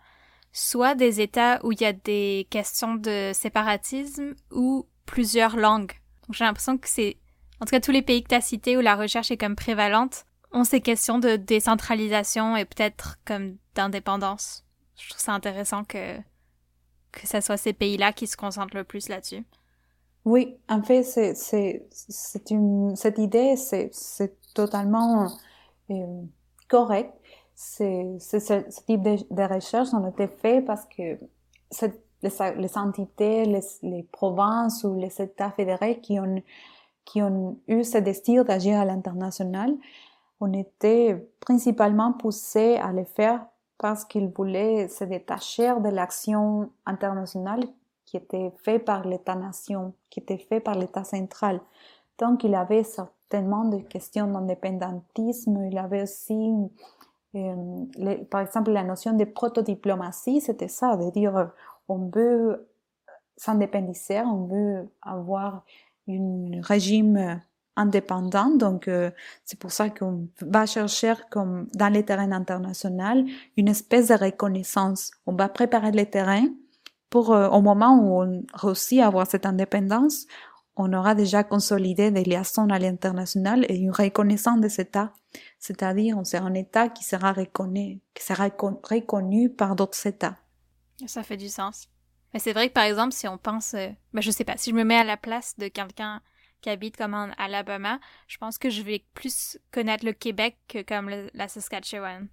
soit 0.52 0.94
des 0.94 1.20
États 1.20 1.64
où 1.64 1.72
il 1.72 1.80
y 1.80 1.84
a 1.86 1.92
des 1.92 2.46
questions 2.50 2.94
de 2.94 3.32
séparatisme 3.34 4.34
ou 4.50 4.86
plusieurs 5.06 5.56
langues 5.56 5.92
j'ai 6.32 6.44
l'impression 6.44 6.78
que 6.78 6.88
c'est, 6.88 7.16
en 7.60 7.64
tout 7.64 7.70
cas 7.70 7.80
tous 7.80 7.90
les 7.90 8.02
pays 8.02 8.22
que 8.22 8.28
tu 8.28 8.34
as 8.34 8.40
cités 8.40 8.76
où 8.76 8.80
la 8.80 8.96
recherche 8.96 9.30
est 9.30 9.36
comme 9.36 9.56
prévalente, 9.56 10.24
ont 10.52 10.64
ces 10.64 10.80
questions 10.80 11.18
de 11.18 11.36
décentralisation 11.36 12.56
et 12.56 12.64
peut-être 12.64 13.18
comme 13.24 13.56
d'indépendance. 13.74 14.64
Je 14.98 15.08
trouve 15.08 15.20
ça 15.20 15.32
intéressant 15.32 15.84
que, 15.84 16.18
que 17.10 17.26
ce 17.26 17.40
soit 17.40 17.56
ces 17.56 17.72
pays-là 17.72 18.12
qui 18.12 18.26
se 18.26 18.36
concentrent 18.36 18.76
le 18.76 18.84
plus 18.84 19.08
là-dessus. 19.08 19.44
Oui, 20.24 20.56
en 20.68 20.82
fait, 20.82 21.02
c'est, 21.02 21.34
c'est, 21.34 21.86
c'est 21.90 22.50
une, 22.50 22.94
cette 22.94 23.18
idée, 23.18 23.56
c'est, 23.56 23.90
c'est 23.92 24.36
totalement 24.54 25.32
euh, 25.90 26.22
correct. 26.68 27.12
Ce, 27.64 28.80
type 28.86 29.02
de, 29.02 29.54
recherche 29.54 29.94
ont 29.94 30.08
été 30.08 30.26
fait 30.26 30.62
parce 30.62 30.84
que 30.86 31.18
les, 32.22 32.78
entités, 32.78 33.44
les, 33.82 34.02
provinces 34.10 34.84
ou 34.84 34.98
les 34.98 35.20
États 35.20 35.50
fédérés 35.52 36.00
qui 36.00 36.18
ont, 36.18 36.42
qui 37.04 37.22
ont 37.22 37.58
eu 37.68 37.84
ce 37.84 37.98
désir 37.98 38.44
d'agir 38.44 38.80
à 38.80 38.84
l'international 38.84 39.74
ont 40.40 40.52
été 40.52 41.14
principalement 41.40 42.12
poussés 42.12 42.76
à 42.76 42.92
le 42.92 43.04
faire 43.04 43.46
parce 43.78 44.04
qu'ils 44.04 44.28
voulaient 44.28 44.88
se 44.88 45.04
détacher 45.04 45.72
de 45.80 45.88
l'action 45.88 46.70
internationale 46.84 47.62
qui 48.04 48.16
était 48.16 48.52
faite 48.62 48.84
par 48.84 49.06
l'État-nation, 49.06 49.94
qui 50.10 50.20
était 50.20 50.38
faite 50.38 50.64
par 50.64 50.74
l'État 50.74 51.04
central. 51.04 51.60
Donc, 52.18 52.44
il 52.44 52.54
avait 52.54 52.82
certainement 52.84 53.64
des 53.64 53.84
questions 53.84 54.26
d'indépendantisme, 54.26 55.64
il 55.70 55.78
avait 55.78 56.02
aussi, 56.02 56.52
par 57.32 58.40
exemple, 58.40 58.70
la 58.70 58.84
notion 58.84 59.14
de 59.14 59.24
protodiplomatie, 59.24 60.40
c'était 60.40 60.68
ça, 60.68 60.96
de 60.96 61.10
dire 61.10 61.50
on 61.88 62.10
veut 62.14 62.68
s'indépendiser, 63.36 64.20
on 64.20 64.46
veut 64.46 64.88
avoir 65.02 65.64
un 66.08 66.60
régime 66.62 67.40
indépendant. 67.76 68.50
Donc, 68.50 68.88
euh, 68.88 69.10
c'est 69.44 69.58
pour 69.58 69.72
ça 69.72 69.90
qu'on 69.90 70.28
va 70.40 70.66
chercher, 70.66 71.14
comme 71.30 71.68
dans 71.74 71.88
les 71.88 72.04
terrains 72.04 72.32
internationaux, 72.32 73.24
une 73.56 73.68
espèce 73.68 74.08
de 74.08 74.14
reconnaissance. 74.14 75.10
On 75.26 75.34
va 75.34 75.48
préparer 75.48 75.90
les 75.90 76.06
terrains 76.06 76.48
pour, 77.10 77.32
euh, 77.32 77.48
au 77.48 77.60
moment 77.60 77.98
où 77.98 78.22
on 78.22 78.42
réussit 78.54 79.00
à 79.00 79.06
avoir 79.06 79.26
cette 79.26 79.46
indépendance, 79.46 80.26
on 80.76 80.92
aura 80.92 81.14
déjà 81.14 81.44
consolidé 81.44 82.10
des 82.10 82.24
liaisons 82.24 82.68
à 82.70 82.78
l'international 82.78 83.66
et 83.68 83.76
une 83.76 83.90
reconnaissance 83.90 84.60
de 84.60 84.68
cet 84.68 84.88
État. 84.88 85.12
C'est-à-dire, 85.62 86.16
sera 86.26 86.44
un 86.44 86.54
État 86.54 86.88
qui 86.88 87.04
sera 87.04 87.32
reconnu, 87.32 88.00
qui 88.14 88.24
sera 88.24 88.48
reconnu 88.48 89.48
par 89.48 89.76
d'autres 89.76 90.04
États. 90.08 90.36
Ça 91.06 91.22
fait 91.22 91.36
du 91.36 91.48
sens. 91.48 91.88
Mais 92.34 92.40
c'est 92.40 92.52
vrai 92.52 92.68
que 92.68 92.72
par 92.72 92.82
exemple, 92.82 93.12
si 93.12 93.28
on 93.28 93.38
pense, 93.38 93.74
euh, 93.74 93.90
ben, 94.12 94.20
je 94.20 94.32
sais 94.32 94.42
pas, 94.42 94.56
si 94.56 94.70
je 94.70 94.74
me 94.74 94.82
mets 94.82 94.96
à 94.96 95.04
la 95.04 95.16
place 95.16 95.56
de 95.58 95.68
quelqu'un 95.68 96.20
qui 96.62 96.68
habite 96.68 96.96
comme 96.96 97.14
en 97.14 97.30
Alabama, 97.38 98.00
je 98.26 98.38
pense 98.38 98.58
que 98.58 98.70
je 98.70 98.82
vais 98.82 99.04
plus 99.14 99.56
connaître 99.70 100.04
le 100.04 100.12
Québec 100.12 100.58
que 100.66 100.82
comme 100.82 101.08
la 101.32 101.46
Saskatchewan. 101.46 102.26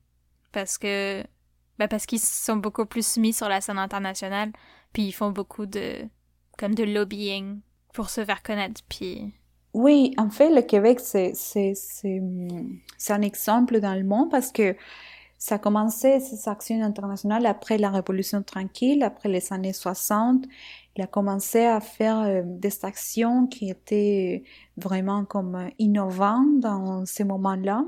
Parce 0.51 0.79
que, 0.79 1.23
ben 1.77 1.87
parce 1.87 2.07
qu'ils 2.07 2.19
sont 2.19 2.55
beaucoup 2.55 2.87
plus 2.87 3.17
mis 3.17 3.33
sur 3.33 3.47
la 3.47 3.61
scène 3.61 3.77
internationale, 3.77 4.51
puis 4.91 5.03
ils 5.03 5.11
font 5.11 5.29
beaucoup 5.29 5.67
de, 5.67 6.03
comme 6.57 6.73
de 6.73 6.83
lobbying 6.83 7.61
pour 7.93 8.09
se 8.09 8.25
faire 8.25 8.41
connaître, 8.41 8.81
puis... 8.89 9.35
Oui, 9.73 10.13
en 10.17 10.29
fait, 10.29 10.49
le 10.53 10.61
Québec, 10.61 10.99
c'est, 10.99 11.33
un 13.09 13.21
exemple 13.21 13.79
dans 13.79 13.93
le 13.93 14.03
monde 14.03 14.31
parce 14.31 14.51
que 14.51 14.75
ça 15.37 15.55
a 15.55 15.57
commencé, 15.57 16.19
ces 16.19 16.49
actions 16.49 16.81
internationales, 16.83 17.45
après 17.45 17.77
la 17.77 17.91
Révolution 17.91 18.43
tranquille, 18.43 19.03
après 19.03 19.29
les 19.29 19.53
années 19.53 19.73
60. 19.73 20.45
Il 20.97 21.01
a 21.01 21.07
commencé 21.07 21.63
à 21.65 21.79
faire 21.79 22.19
euh, 22.19 22.41
des 22.45 22.83
actions 22.83 23.47
qui 23.47 23.69
étaient 23.69 24.43
vraiment 24.75 25.23
comme 25.23 25.55
euh, 25.55 25.69
innovantes 25.77 26.59
dans 26.59 27.05
ces 27.05 27.23
moments-là. 27.23 27.85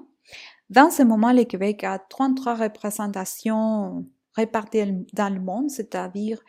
Dans 0.70 0.90
ce 0.90 1.04
moment, 1.04 1.34
le 1.34 1.44
Québec 1.44 1.84
a 1.84 2.00
33 2.00 2.56
représentations 2.56 4.06
réparties 4.34 5.06
dans 5.12 5.34
le 5.34 5.42
monde, 5.42 5.70
c'est-à-dire 5.70 6.40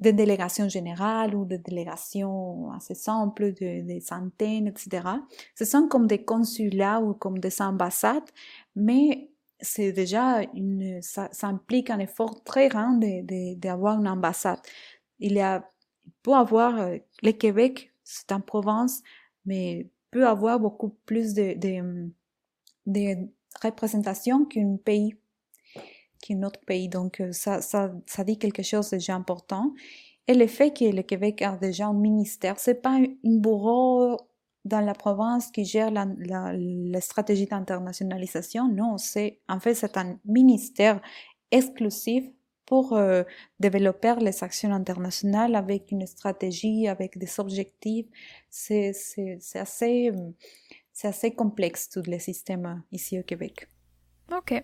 des 0.00 0.12
délégations 0.12 0.68
générales 0.68 1.34
ou 1.34 1.44
des 1.44 1.58
délégations 1.58 2.70
assez 2.72 2.94
simples, 2.94 3.52
de, 3.52 3.82
des 3.82 4.00
centaines, 4.00 4.68
etc. 4.68 5.08
Ce 5.54 5.64
sont 5.64 5.88
comme 5.88 6.06
des 6.06 6.24
consulats 6.24 7.00
ou 7.00 7.14
comme 7.14 7.38
des 7.38 7.60
ambassades, 7.60 8.30
mais 8.76 9.30
c'est 9.60 9.92
déjà 9.92 10.42
une, 10.54 11.02
ça, 11.02 11.28
ça, 11.32 11.48
implique 11.48 11.90
un 11.90 11.98
effort 11.98 12.42
très 12.44 12.68
grand 12.68 12.92
d'avoir 12.92 13.96
de, 13.96 14.00
de, 14.00 14.06
une 14.06 14.08
ambassade. 14.08 14.60
Il 15.18 15.32
y 15.32 15.40
a, 15.40 15.68
peut 16.22 16.34
avoir, 16.34 16.78
euh, 16.78 16.96
le 17.22 17.32
Québec, 17.32 17.92
c'est 18.04 18.30
en 18.32 18.40
province, 18.40 19.02
mais 19.44 19.88
peut 20.10 20.26
avoir 20.26 20.60
beaucoup 20.60 20.90
plus 21.06 21.34
de, 21.34 21.54
de, 21.58 22.10
de 22.86 23.28
représentation 23.62 24.44
qu'un 24.44 24.76
pays, 24.76 25.16
qu'un 26.20 26.42
autre 26.42 26.60
pays. 26.60 26.88
Donc, 26.88 27.20
euh, 27.20 27.32
ça, 27.32 27.60
ça, 27.60 27.90
dit 28.24 28.38
quelque 28.38 28.62
chose 28.62 28.90
de 28.90 28.96
déjà 28.96 29.14
important. 29.14 29.72
Et 30.26 30.34
le 30.34 30.46
fait 30.46 30.76
que 30.76 30.84
le 30.84 31.02
Québec 31.02 31.42
a 31.42 31.56
déjà 31.56 31.86
un 31.86 31.94
ministère, 31.94 32.58
c'est 32.58 32.82
pas 32.82 32.90
un 32.90 33.06
bureau 33.24 34.16
dans 34.64 34.80
la 34.80 34.92
province 34.92 35.50
qui 35.50 35.64
gère 35.64 35.90
la, 35.90 36.06
la, 36.18 37.00
stratégie 37.00 37.46
d'internationalisation. 37.46 38.68
Non, 38.68 38.98
c'est 38.98 39.40
en 39.48 39.60
fait 39.60 39.74
c'est 39.74 39.96
un 39.96 40.18
ministère 40.26 41.00
exclusif 41.50 42.24
pour 42.66 42.92
euh, 42.92 43.22
développer 43.58 44.16
les 44.20 44.44
actions 44.44 44.72
internationales 44.72 45.54
avec 45.54 45.90
une 45.90 46.06
stratégie, 46.06 46.86
avec 46.86 47.16
des 47.16 47.40
objectifs. 47.40 48.06
C'est 48.50 48.92
assez, 49.54 50.12
assez 51.02 51.30
complexe 51.30 51.88
tout 51.88 52.02
le 52.06 52.18
système 52.18 52.82
ici 52.92 53.18
au 53.18 53.22
Québec. 53.22 53.66
Ok. 54.30 54.62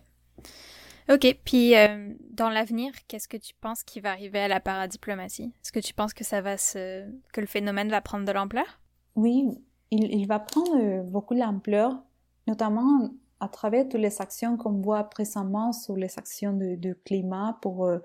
Ok, 1.11 1.39
puis 1.45 1.77
euh, 1.77 2.15
dans 2.31 2.49
l'avenir, 2.49 2.93
qu'est-ce 3.09 3.29
que 3.29 3.37
tu 3.37 3.53
penses 3.61 3.83
qui 3.83 4.01
va 4.01 4.11
arriver 4.11 4.41
à 4.41 4.49
la 4.49 4.59
paradiplomatie? 4.59 5.53
Est-ce 5.63 5.71
que 5.71 5.81
tu 5.81 5.93
penses 5.93 6.15
que 6.15 6.25
ça 6.25 6.41
va 6.41 6.57
se, 6.57 7.05
que 7.33 7.43
le 7.43 7.47
phénomène 7.47 7.91
va 7.91 8.01
prendre 8.01 8.25
de 8.25 8.33
l'ampleur? 8.33 8.81
Oui, 9.15 9.45
il, 9.91 10.27
va 10.27 10.39
prendre 10.39 10.77
euh, 10.77 11.03
beaucoup 11.03 11.35
d'ampleur, 11.35 12.03
notamment 12.47 13.11
à 13.39 13.49
travers 13.49 13.87
toutes 13.87 14.01
les 14.01 14.23
actions 14.23 14.57
qu'on 14.57 14.81
voit 14.81 15.05
précédemment 15.05 15.73
sur 15.73 15.95
les 15.95 16.19
actions 16.19 16.55
de, 16.55 16.99
climat 17.05 17.59
pour, 17.61 17.85
euh, 17.85 17.99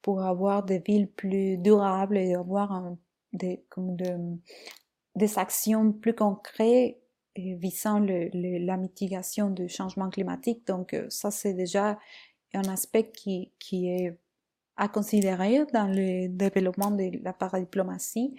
pour 0.00 0.22
avoir 0.22 0.62
des 0.62 0.78
villes 0.78 1.08
plus 1.08 1.58
durables 1.58 2.16
et 2.16 2.34
avoir 2.34 2.94
des, 3.32 3.64
comme 3.68 3.96
des 3.96 5.38
actions 5.40 5.90
plus 5.90 6.14
concrètes 6.14 7.00
visant 7.36 7.98
la 7.98 8.76
mitigation 8.76 9.50
du 9.50 9.68
changement 9.68 10.08
climatique. 10.08 10.64
Donc 10.68 10.94
ça, 11.08 11.32
c'est 11.32 11.52
déjà 11.52 11.98
un 12.54 12.68
aspect 12.68 13.10
qui, 13.10 13.52
qui 13.58 13.88
est 13.88 14.18
à 14.76 14.88
considérer 14.88 15.64
dans 15.72 15.86
le 15.86 16.28
développement 16.28 16.90
de 16.90 17.22
la 17.22 17.32
paradiplomatie 17.32 18.34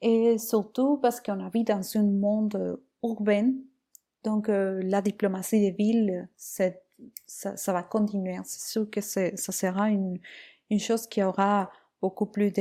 et 0.00 0.38
surtout 0.38 0.98
parce 0.98 1.20
qu'on 1.20 1.48
vit 1.48 1.64
dans 1.64 1.82
un 1.96 2.02
monde 2.02 2.80
urbain. 3.02 3.52
Donc, 4.24 4.48
la 4.48 5.02
diplomatie 5.02 5.60
des 5.60 5.70
villes, 5.70 6.28
ça, 6.36 6.72
va 7.72 7.82
continuer. 7.82 8.38
C'est 8.44 8.68
sûr 8.70 8.90
que 8.90 9.00
ça 9.00 9.36
sera 9.36 9.88
une, 9.90 10.18
une 10.70 10.80
chose 10.80 11.06
qui 11.06 11.22
aura 11.22 11.70
beaucoup 12.00 12.26
plus 12.26 12.52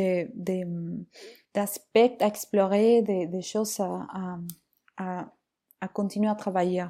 d'aspects 1.53 2.15
à 2.19 2.27
explorer, 2.27 3.01
des, 3.01 3.41
choses 3.41 3.79
à, 3.79 4.37
à, 4.97 5.87
continuer 5.93 6.29
à 6.29 6.35
travailler. 6.35 6.85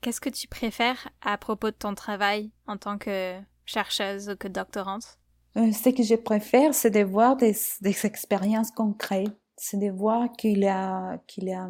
Qu'est-ce 0.00 0.20
que 0.20 0.30
tu 0.30 0.48
préfères 0.48 1.08
à 1.20 1.36
propos 1.36 1.70
de 1.70 1.76
ton 1.76 1.94
travail 1.94 2.50
en 2.66 2.76
tant 2.76 2.96
que 2.96 3.38
chercheuse 3.66 4.30
ou 4.30 4.36
que 4.36 4.48
doctorante? 4.48 5.18
Euh, 5.56 5.72
Ce 5.72 5.90
que 5.90 6.02
je 6.02 6.14
préfère, 6.14 6.74
c'est 6.74 6.90
de 6.90 7.02
voir 7.02 7.36
des, 7.36 7.54
expériences 7.82 8.70
concrètes. 8.70 9.36
C'est 9.56 9.78
de 9.78 9.90
voir 9.90 10.32
qu'il 10.32 10.66
a, 10.66 11.18
qu'il 11.26 11.50
a, 11.50 11.68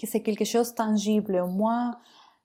que 0.00 0.06
c'est 0.06 0.22
quelque 0.22 0.44
chose 0.44 0.70
de 0.70 0.74
tangible. 0.74 1.36
Au 1.36 1.46
moins, 1.46 2.00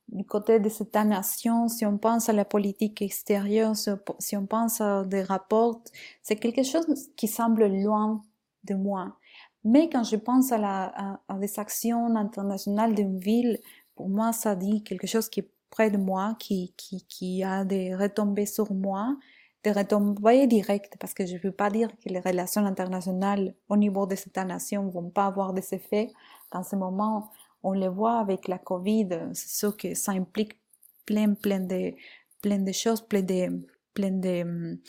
du 0.09 0.23
côté 0.23 0.59
de 0.59 0.69
cette 0.69 0.93
nation, 0.93 1.67
si 1.67 1.85
on 1.85 1.97
pense 1.97 2.29
à 2.29 2.33
la 2.33 2.45
politique 2.45 3.01
extérieure, 3.01 3.73
si 3.75 4.37
on 4.37 4.45
pense 4.45 4.81
à 4.81 5.03
des 5.03 5.23
rapports, 5.23 5.81
c'est 6.21 6.35
quelque 6.35 6.63
chose 6.63 6.85
qui 7.15 7.27
semble 7.27 7.65
loin 7.65 8.21
de 8.65 8.75
moi. 8.75 9.17
Mais 9.63 9.89
quand 9.89 10.03
je 10.03 10.15
pense 10.15 10.51
à, 10.51 11.19
des 11.39 11.59
actions 11.59 12.15
internationales 12.15 12.93
d'une 12.93 13.17
ville, 13.17 13.59
pour 13.95 14.09
moi, 14.09 14.33
ça 14.33 14.55
dit 14.55 14.83
quelque 14.83 15.07
chose 15.07 15.29
qui 15.29 15.39
est 15.41 15.49
près 15.69 15.89
de 15.89 15.97
moi, 15.97 16.35
qui, 16.39 16.73
qui, 16.77 17.05
qui 17.07 17.43
a 17.43 17.65
des 17.65 17.95
retombées 17.95 18.45
sur 18.45 18.71
moi, 18.73 19.17
des 19.63 19.71
retombées 19.71 20.47
directes, 20.47 20.95
parce 20.99 21.13
que 21.13 21.25
je 21.25 21.35
ne 21.35 21.39
veux 21.39 21.51
pas 21.51 21.69
dire 21.69 21.89
que 21.97 22.09
les 22.09 22.19
relations 22.19 22.65
internationales 22.65 23.55
au 23.67 23.77
niveau 23.77 24.05
de 24.05 24.15
cette 24.15 24.37
nation 24.37 24.87
vont 24.89 25.09
pas 25.09 25.25
avoir 25.25 25.53
des 25.53 25.73
effets. 25.73 26.11
Dans 26.51 26.63
ce 26.63 26.75
moment, 26.75 27.31
on 27.63 27.73
le 27.73 27.87
voit 27.87 28.19
avec 28.19 28.47
la 28.47 28.59
Covid, 28.59 29.09
c'est 29.33 29.57
sûr 29.57 29.75
que 29.75 29.95
ça 29.95 30.11
implique 30.11 30.59
plein, 31.05 31.33
plein 31.33 31.59
de, 31.59 31.93
plein 32.41 32.59
de 32.59 32.71
choses, 32.71 33.01
plein 33.01 33.23
de, 33.23 33.65
plein 33.93 34.11
de, 34.11 34.79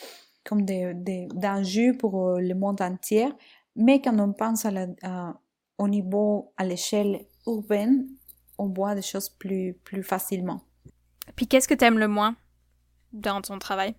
comme 0.45 0.65
des 0.65 1.27
d'enjeux 1.35 1.97
pour 1.97 2.29
euh, 2.29 2.41
le 2.41 2.55
monde 2.55 2.81
entier. 2.83 3.29
Mais 3.77 4.01
quand 4.01 4.19
on 4.19 4.33
pense 4.33 4.67
au 5.79 5.89
niveau, 5.89 6.53
à 6.57 6.65
l'échelle 6.65 7.27
urbaine, 7.47 8.09
on 8.59 8.69
voit 8.69 8.95
des 8.95 9.03
choses 9.03 9.29
plus, 9.29 9.75
plus 9.85 10.03
facilement. 10.03 10.61
Puis 11.35 11.47
qu'est-ce 11.47 11.69
que 11.69 11.75
tu 11.75 11.85
aimes 11.85 11.99
le 11.99 12.09
moins 12.09 12.37
dans 13.13 13.41
ton 13.41 13.59
travail? 13.59 13.95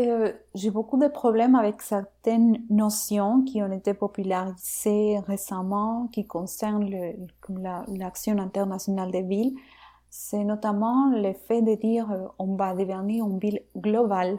Euh, 0.00 0.32
j'ai 0.56 0.70
beaucoup 0.70 0.98
de 0.98 1.06
problèmes 1.06 1.54
avec 1.54 1.80
certaines 1.80 2.64
notions 2.68 3.42
qui 3.42 3.62
ont 3.62 3.70
été 3.70 3.94
popularisées 3.94 5.20
récemment, 5.20 6.08
qui 6.08 6.26
concernent 6.26 6.90
l'action 7.88 8.38
internationale 8.38 9.12
des 9.12 9.22
villes. 9.22 9.54
C'est 10.10 10.42
notamment 10.42 11.10
le 11.14 11.32
fait 11.32 11.62
de 11.62 11.76
dire 11.76 12.10
euh, 12.10 12.26
on 12.40 12.56
va 12.56 12.74
devenir 12.74 13.24
une 13.24 13.38
ville 13.38 13.62
globale. 13.76 14.38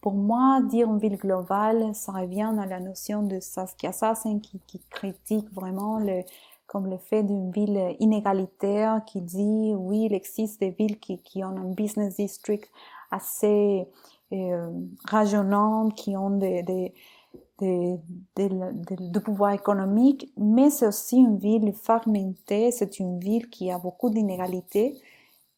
Pour 0.00 0.14
moi, 0.14 0.60
dire 0.62 0.90
une 0.90 0.98
ville 0.98 1.18
globale, 1.18 1.94
ça 1.94 2.12
revient 2.12 2.52
à 2.58 2.66
la 2.66 2.80
notion 2.80 3.22
de 3.22 3.38
Saskia 3.38 3.92
Sassen 3.92 4.40
qui, 4.40 4.58
qui 4.66 4.80
critique 4.90 5.52
vraiment 5.52 5.98
le, 5.98 6.22
comme 6.70 6.86
le 6.86 6.98
fait 6.98 7.24
d'une 7.24 7.50
ville 7.50 7.96
inégalitaire 7.98 9.02
qui 9.04 9.20
dit 9.20 9.74
oui, 9.76 10.04
il 10.04 10.14
existe 10.14 10.60
des 10.60 10.70
villes 10.70 11.00
qui, 11.00 11.18
qui 11.18 11.42
ont 11.42 11.48
un 11.48 11.72
business 11.74 12.14
district 12.14 12.70
assez 13.10 13.88
euh, 14.32 14.70
rajonnantes, 15.04 15.96
qui 15.96 16.16
ont 16.16 16.30
des, 16.30 16.94
pouvoir 19.24 19.52
économique, 19.52 20.32
mais 20.36 20.70
c'est 20.70 20.86
aussi 20.86 21.16
une 21.16 21.38
ville 21.38 21.72
fragmentée, 21.72 22.70
c'est 22.70 23.00
une 23.00 23.18
ville 23.18 23.50
qui 23.50 23.72
a 23.72 23.78
beaucoup 23.80 24.08
d'inégalités. 24.08 24.94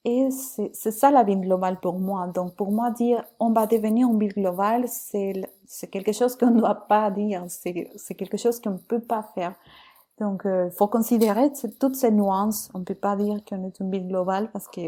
Et 0.06 0.30
c'est 0.30 0.90
ça 0.90 1.10
la 1.10 1.24
ville 1.24 1.42
globale 1.42 1.78
pour 1.78 2.00
moi. 2.00 2.26
Donc 2.28 2.54
pour 2.56 2.72
moi, 2.72 2.90
dire 2.90 3.22
on 3.38 3.52
va 3.52 3.66
devenir 3.66 4.08
une 4.08 4.18
ville 4.18 4.32
globale, 4.32 4.86
c'est 4.88 5.44
quelque 5.90 6.12
chose 6.12 6.36
qu'on 6.36 6.52
ne 6.52 6.58
doit 6.58 6.86
pas 6.88 7.10
dire, 7.10 7.44
c'est 7.48 8.14
quelque 8.14 8.38
chose 8.38 8.58
qu'on 8.60 8.70
ne 8.70 8.78
peut 8.78 9.02
pas 9.02 9.30
faire. 9.34 9.54
Donc 10.22 10.42
il 10.44 10.50
euh, 10.50 10.70
faut 10.70 10.86
considérer 10.86 11.50
toutes 11.80 11.96
ces 11.96 12.12
nuances. 12.12 12.70
On 12.74 12.78
ne 12.78 12.84
peut 12.84 12.94
pas 12.94 13.16
dire 13.16 13.44
qu'on 13.44 13.66
est 13.66 13.80
une 13.80 13.90
ville 13.90 14.06
globale 14.06 14.52
parce 14.52 14.68
que 14.68 14.82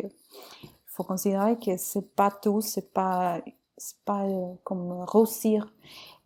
faut 0.86 1.02
considérer 1.02 1.58
que 1.58 1.76
c'est 1.76 2.14
pas 2.14 2.30
tout, 2.30 2.60
c'est 2.60 2.92
pas 2.92 3.40
c'est 3.76 3.98
pas 4.04 4.22
euh, 4.22 4.54
comme 4.62 4.92
réussir. 5.08 5.66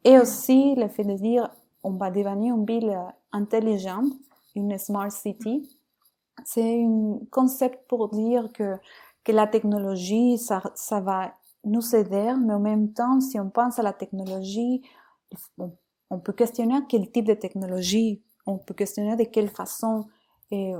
Et 0.04 0.18
aussi 0.18 0.74
le 0.74 0.88
fait 0.88 1.04
de 1.04 1.14
dire 1.14 1.48
on 1.82 1.92
va 1.92 2.10
devenir 2.10 2.54
une 2.54 2.66
ville 2.66 2.94
intelligente, 3.32 4.12
une 4.54 4.76
smart 4.76 5.10
city. 5.10 5.66
C'est 6.44 6.84
un 6.84 7.18
concept 7.30 7.88
pour 7.88 8.10
dire 8.10 8.52
que, 8.52 8.76
que 9.24 9.32
la 9.32 9.46
technologie, 9.46 10.36
ça, 10.36 10.62
ça 10.74 11.00
va 11.00 11.32
nous 11.64 11.96
aider, 11.96 12.34
mais 12.44 12.52
en 12.52 12.60
même 12.60 12.92
temps, 12.92 13.20
si 13.20 13.40
on 13.40 13.48
pense 13.48 13.78
à 13.78 13.82
la 13.82 13.94
technologie, 13.94 14.82
on 16.10 16.18
peut 16.20 16.32
questionner 16.32 16.74
quel 16.88 17.10
type 17.10 17.26
de 17.26 17.34
technologie, 17.34 18.22
on 18.48 18.58
peut 18.58 18.74
questionner 18.74 19.16
de 19.16 19.24
quelle 19.24 19.48
façon. 19.48 20.06
Et 20.50 20.74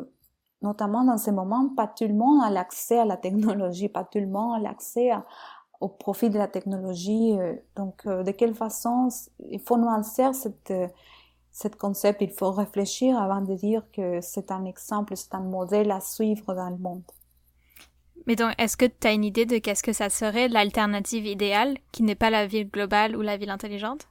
notamment 0.63 1.05
dans 1.05 1.19
ces 1.19 1.33
moments, 1.33 1.69
pas 1.77 1.87
tout 1.87 2.07
le 2.07 2.15
monde 2.15 2.43
a 2.43 2.51
l'accès 2.51 2.99
à 2.99 3.05
la 3.05 3.17
technologie, 3.17 3.89
pas 3.89 4.05
tout 4.05 4.19
le 4.19 4.27
monde 4.27 4.57
a 4.57 4.59
l'accès 4.59 5.11
au 5.81 5.89
profit 5.89 6.31
de 6.31 6.39
la 6.39 6.49
technologie. 6.49 7.39
Euh, 7.39 7.55
donc, 7.77 8.07
euh, 8.07 8.23
de 8.23 8.31
quelle 8.33 8.55
façon 8.55 9.09
il 9.49 9.61
faut 9.61 9.77
nuancer 9.77 10.33
cette, 10.33 10.71
euh, 10.71 10.89
cette 11.51 11.77
concept, 11.77 12.21
il 12.23 12.31
faut 12.31 12.51
réfléchir 12.51 13.19
avant 13.19 13.41
de 13.41 13.55
dire 13.55 13.83
que 13.93 14.21
c'est 14.21 14.51
un 14.51 14.65
exemple, 14.65 15.17
c'est 15.17 15.35
un 15.35 15.41
modèle 15.41 15.91
à 15.91 16.01
suivre 16.01 16.55
dans 16.55 16.71
le 16.71 16.79
monde. 16.79 17.03
Mais 18.27 18.37
donc, 18.37 18.53
est-ce 18.59 18.77
que 18.77 18.85
tu 18.85 19.07
as 19.07 19.13
une 19.13 19.25
idée 19.25 19.47
de 19.47 19.59
qu'est-ce 19.59 19.83
que 19.83 19.93
ça 19.93 20.11
serait 20.11 20.49
l'alternative 20.49 21.27
idéale, 21.27 21.79
qui 21.93 22.03
n'est 22.03 22.15
pas 22.15 22.31
la 22.31 22.47
ville 22.47 22.69
globale 22.69 23.17
ou 23.17 23.23
la 23.23 23.37
ville 23.39 23.51
intelligente? 23.51 24.09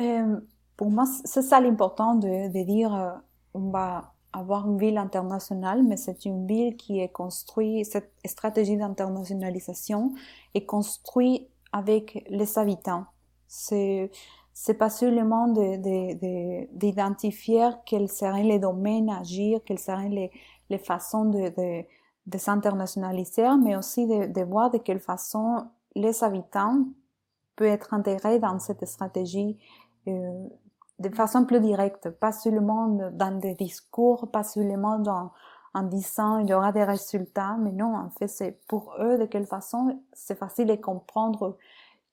Euh, 0.00 0.40
Pour 0.76 0.90
moi, 0.90 1.04
c'est 1.24 1.42
ça 1.42 1.60
l'important 1.60 2.14
de, 2.14 2.48
de 2.48 2.64
dire, 2.64 3.20
on 3.54 3.70
va 3.70 4.12
avoir 4.32 4.66
une 4.68 4.78
ville 4.78 4.98
internationale, 4.98 5.82
mais 5.82 5.96
c'est 5.96 6.26
une 6.26 6.46
ville 6.46 6.76
qui 6.76 7.00
est 7.00 7.08
construite, 7.08 7.86
cette 7.86 8.12
stratégie 8.24 8.76
d'internationalisation 8.76 10.12
est 10.54 10.66
construite 10.66 11.48
avec 11.72 12.26
les 12.28 12.58
habitants. 12.58 13.06
C'est, 13.48 14.10
c'est 14.52 14.74
pas 14.74 14.90
seulement 14.90 15.48
d'identifier 16.72 17.70
quels 17.86 18.08
seraient 18.10 18.42
les 18.42 18.58
domaines 18.58 19.08
à 19.08 19.20
agir, 19.20 19.60
quelles 19.64 19.78
seraient 19.78 20.08
les, 20.08 20.30
les 20.68 20.78
façons 20.78 21.24
de, 21.26 21.48
de, 21.48 21.84
de 22.26 22.38
s'internationaliser, 22.38 23.48
mais 23.62 23.76
aussi 23.76 24.06
de, 24.06 24.26
de, 24.26 24.42
voir 24.42 24.70
de 24.70 24.78
quelle 24.78 25.00
façon 25.00 25.66
les 25.94 26.22
habitants 26.22 26.84
peuvent 27.54 27.68
être 27.68 27.94
intégrés 27.94 28.38
dans 28.38 28.58
cette 28.58 28.84
stratégie 28.86 29.58
euh, 30.08 30.48
de 30.98 31.14
façon 31.14 31.44
plus 31.44 31.60
directe, 31.60 32.10
pas 32.10 32.32
seulement 32.32 32.88
dans 33.12 33.38
des 33.38 33.54
discours, 33.54 34.30
pas 34.30 34.42
seulement 34.42 35.02
en 35.74 35.82
disant 35.82 36.38
il 36.38 36.48
y 36.48 36.54
aura 36.54 36.72
des 36.72 36.84
résultats, 36.84 37.56
mais 37.60 37.72
non, 37.72 37.94
en 37.94 38.10
fait, 38.10 38.28
c'est 38.28 38.60
pour 38.66 38.94
eux 38.98 39.18
de 39.18 39.26
quelle 39.26 39.46
façon 39.46 40.02
c'est 40.12 40.38
facile 40.38 40.68
de 40.68 40.76
comprendre 40.76 41.58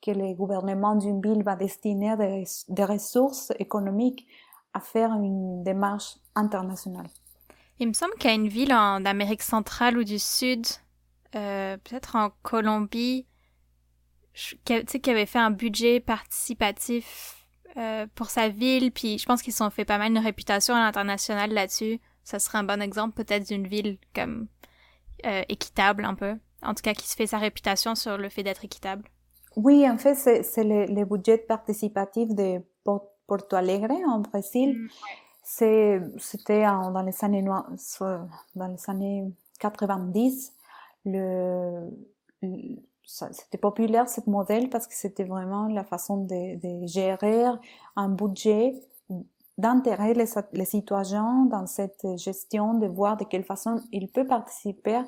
que 0.01 0.11
le 0.11 0.33
gouvernement 0.33 0.95
d'une 0.95 1.21
ville 1.21 1.43
va 1.43 1.55
destiner 1.55 2.17
des, 2.17 2.83
ressources 2.83 3.53
économiques 3.57 4.27
à 4.73 4.81
faire 4.81 5.13
une 5.13 5.63
démarche 5.63 6.17
internationale. 6.35 7.07
Il 7.79 7.87
me 7.87 7.93
semble 7.93 8.13
qu'il 8.15 8.29
y 8.29 8.33
a 8.33 8.35
une 8.35 8.49
ville 8.49 8.73
en 8.73 9.05
Amérique 9.05 9.43
centrale 9.43 9.97
ou 9.97 10.03
du 10.03 10.19
Sud, 10.19 10.65
euh, 11.35 11.77
peut-être 11.77 12.17
en 12.17 12.31
Colombie, 12.41 13.27
qui, 14.65 14.83
qui 14.85 15.09
avait 15.09 15.25
fait 15.25 15.39
un 15.39 15.51
budget 15.51 16.01
participatif 16.01 17.42
euh, 17.77 18.05
pour 18.15 18.29
sa 18.29 18.49
ville, 18.49 18.91
puis 18.91 19.17
je 19.17 19.25
pense 19.25 19.41
qu'ils 19.41 19.63
ont 19.63 19.69
fait 19.69 19.85
pas 19.85 19.97
mal 19.97 20.11
une 20.11 20.19
réputation 20.19 20.75
à 20.75 20.79
l'international 20.79 21.51
là-dessus. 21.51 21.99
Ça 22.23 22.39
serait 22.39 22.59
un 22.59 22.63
bon 22.63 22.81
exemple 22.81 23.15
peut-être 23.15 23.47
d'une 23.47 23.67
ville 23.67 23.97
comme 24.13 24.47
euh, 25.25 25.41
équitable 25.49 26.05
un 26.05 26.15
peu. 26.15 26.35
En 26.61 26.73
tout 26.73 26.81
cas, 26.81 26.93
qui 26.93 27.07
se 27.07 27.15
fait 27.15 27.27
sa 27.27 27.39
réputation 27.39 27.95
sur 27.95 28.17
le 28.17 28.29
fait 28.29 28.43
d'être 28.43 28.63
équitable. 28.63 29.03
Oui, 29.55 29.89
en 29.89 29.97
fait, 29.97 30.15
c'est 30.15 30.63
le, 30.63 30.85
le, 30.85 31.05
budget 31.05 31.37
participatif 31.37 32.29
de 32.29 32.61
Porto 32.83 33.55
Alegre 33.55 33.91
en 34.07 34.19
Brésil. 34.19 34.77
Mm, 34.77 34.87
c'était 36.19 36.63
dans 36.63 37.03
les 37.05 37.25
années 37.25 37.43
dans 37.43 38.67
les 38.67 38.89
années 38.89 39.31
90. 39.59 40.53
Le, 41.05 41.89
c'était 43.05 43.57
populaire 43.57 44.09
ce 44.09 44.21
modèle 44.27 44.69
parce 44.69 44.87
que 44.87 44.93
c'était 44.93 45.23
vraiment 45.23 45.67
la 45.67 45.83
façon 45.83 46.17
de, 46.17 46.85
gérer 46.85 47.45
un 47.95 48.09
budget, 48.09 48.73
d'intégrer 49.57 50.13
les, 50.13 50.65
citoyens 50.65 51.45
dans 51.45 51.67
cette 51.67 52.05
gestion, 52.17 52.73
de 52.75 52.87
voir 52.87 53.17
de 53.17 53.25
quelle 53.25 53.43
façon 53.43 53.81
ils 53.91 54.09
peuvent 54.09 54.27
participer 54.27 55.01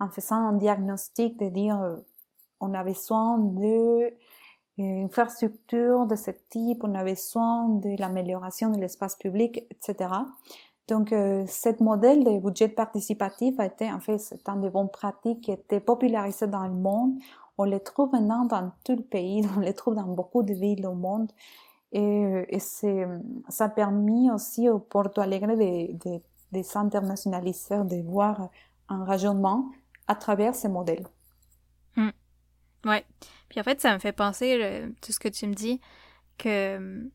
en 0.00 0.08
faisant 0.08 0.36
un 0.36 0.52
diagnostic, 0.54 1.38
de 1.38 1.48
dire 1.48 1.80
euh, 1.80 1.96
on 2.60 2.74
a 2.74 2.82
besoin 2.82 3.38
de 3.38 4.12
infrastructures 4.78 6.06
de 6.06 6.16
ce 6.16 6.32
type, 6.50 6.82
on 6.82 6.94
a 6.94 7.04
besoin 7.04 7.68
de 7.68 7.96
l'amélioration 8.00 8.70
de 8.70 8.80
l'espace 8.80 9.16
public, 9.16 9.64
etc. 9.70 10.10
Donc, 10.88 11.12
euh, 11.12 11.46
ce 11.46 11.82
modèle 11.82 12.24
de 12.24 12.38
budget 12.38 12.68
participatif 12.68 13.58
a 13.58 13.66
été, 13.66 13.90
en 13.90 14.00
fait, 14.00 14.18
c'est 14.18 14.48
un 14.48 14.56
des 14.56 14.68
bonnes 14.68 14.90
pratiques 14.90 15.40
qui 15.40 15.50
a 15.50 15.54
été 15.54 15.80
popularisé 15.80 16.46
dans 16.46 16.66
le 16.66 16.74
monde. 16.74 17.18
On 17.56 17.64
les 17.64 17.80
trouve 17.80 18.12
maintenant 18.12 18.44
dans 18.44 18.72
tout 18.84 18.96
le 18.96 19.02
pays, 19.02 19.46
on 19.56 19.60
les 19.60 19.72
trouve 19.72 19.94
dans 19.94 20.06
beaucoup 20.06 20.42
de 20.42 20.52
villes 20.52 20.86
au 20.86 20.94
monde. 20.94 21.30
Et, 21.92 22.44
et 22.48 22.58
c'est, 22.58 23.06
ça 23.48 23.66
a 23.66 23.68
permis 23.68 24.30
aussi 24.30 24.68
au 24.68 24.78
Porto 24.78 25.20
Alegre 25.20 25.56
de, 25.56 25.92
de, 25.92 26.20
de 26.52 26.62
s'internationaliser, 26.62 27.84
de 27.84 28.02
voir 28.02 28.48
un 28.88 29.04
rayonnement 29.04 29.70
à 30.08 30.16
travers 30.16 30.54
ces 30.54 30.68
modèles. 30.68 31.06
Hmm. 31.96 32.10
Ouais. 32.84 33.04
Puis 33.48 33.60
en 33.60 33.62
fait, 33.62 33.80
ça 33.80 33.94
me 33.94 34.00
fait 34.00 34.12
penser, 34.12 34.84
tout 35.00 35.12
ce 35.12 35.20
que 35.20 35.28
tu 35.28 35.46
me 35.46 35.54
dis, 35.54 35.80
que 36.36 37.08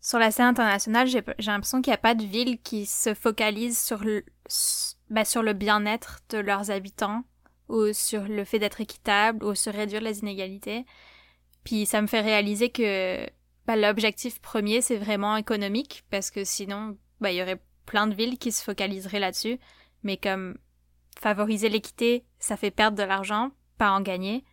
sur 0.00 0.18
la 0.18 0.30
scène 0.30 0.46
internationale, 0.46 1.06
j'ai 1.06 1.22
l'impression 1.38 1.82
qu'il 1.82 1.90
n'y 1.90 1.94
a 1.94 1.98
pas 1.98 2.14
de 2.14 2.24
ville 2.24 2.60
qui 2.62 2.86
se 2.86 3.14
focalise 3.14 3.78
sur 3.78 4.02
le, 4.02 4.24
ben, 5.10 5.24
sur 5.24 5.42
le 5.42 5.52
bien-être 5.52 6.20
de 6.30 6.38
leurs 6.38 6.70
habitants 6.70 7.24
ou 7.68 7.92
sur 7.92 8.22
le 8.22 8.44
fait 8.44 8.58
d'être 8.58 8.80
équitable 8.80 9.44
ou 9.44 9.54
sur 9.54 9.72
réduire 9.72 10.00
les 10.00 10.20
inégalités. 10.20 10.86
Puis 11.64 11.84
ça 11.86 12.00
me 12.00 12.06
fait 12.06 12.22
réaliser 12.22 12.70
que 12.70 13.26
ben, 13.66 13.76
l'objectif 13.76 14.40
premier, 14.40 14.80
c'est 14.80 14.96
vraiment 14.96 15.36
économique 15.36 16.04
parce 16.10 16.30
que 16.30 16.44
sinon, 16.44 16.96
ben, 17.20 17.28
il 17.28 17.36
y 17.36 17.42
aurait 17.42 17.62
plein 17.84 18.06
de 18.06 18.14
villes 18.14 18.38
qui 18.38 18.52
se 18.52 18.64
focaliseraient 18.64 19.20
là-dessus. 19.20 19.58
Mais 20.02 20.16
comme 20.16 20.56
favoriser 21.18 21.68
l'équité, 21.68 22.24
ça 22.38 22.56
fait 22.56 22.70
perdre 22.70 22.96
de 22.96 23.02
l'argent, 23.02 23.50
pas 23.76 23.90
en 23.90 24.00
gagner, 24.00 24.44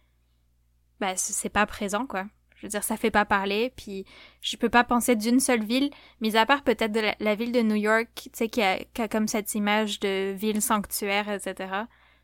ben, 1.00 1.14
c'est 1.16 1.50
pas 1.50 1.66
présent, 1.66 2.06
quoi. 2.06 2.26
Je 2.58 2.66
veux 2.66 2.70
dire, 2.70 2.84
ça 2.84 2.98
fait 2.98 3.12
pas 3.12 3.24
parler, 3.24 3.72
puis 3.76 4.04
je 4.42 4.58
peux 4.58 4.70
pas 4.70 4.84
penser 4.84 5.16
d'une 5.16 5.40
seule 5.40 5.64
ville, 5.64 5.92
mis 6.22 6.36
à 6.36 6.46
part 6.48 6.64
peut-être 6.64 6.92
de 6.92 7.02
la, 7.20 7.36
ville 7.36 7.52
de 7.52 7.62
New 7.62 7.76
York, 7.76 8.10
tu 8.16 8.30
sais, 8.34 8.50
qui 8.50 8.64
a, 8.64 8.80
comme 9.10 9.28
cette 9.28 9.54
image 9.54 10.00
de 10.00 10.32
ville 10.32 10.62
sanctuaire, 10.62 11.30
etc. 11.30 11.84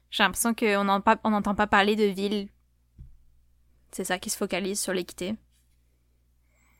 J'ai 0.09 0.23
l'impression 0.23 0.55
qu'on 0.55 0.83
n'entend 0.83 1.55
pas 1.55 1.67
parler 1.67 1.95
de 1.95 2.05
ville. 2.05 2.49
C'est 3.91 4.05
ça 4.05 4.17
qui 4.17 4.31
se 4.31 4.37
focalise 4.37 4.79
sur 4.79 4.91
l'équité. 4.91 5.35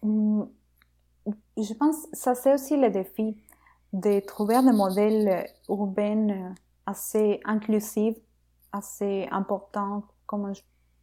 Mm, 0.01 0.45
je 1.57 1.73
pense 1.75 2.07
que 2.07 2.17
ça 2.17 2.33
c'est 2.33 2.53
aussi 2.53 2.75
le 2.75 2.89
défi 2.89 3.37
de 3.93 4.19
trouver 4.19 4.61
des 4.63 4.71
modèles 4.71 5.45
urbains 5.69 6.55
assez 6.87 7.39
inclusifs, 7.45 8.17
assez 8.71 9.27
importants, 9.31 10.03
comme 10.25 10.51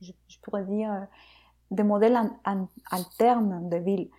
je 0.01 0.39
pourrais 0.43 0.65
dire, 0.65 1.07
des 1.71 1.83
modèles 1.83 2.19
alternes 2.91 3.69
de 3.69 3.77
villes. 3.77 4.11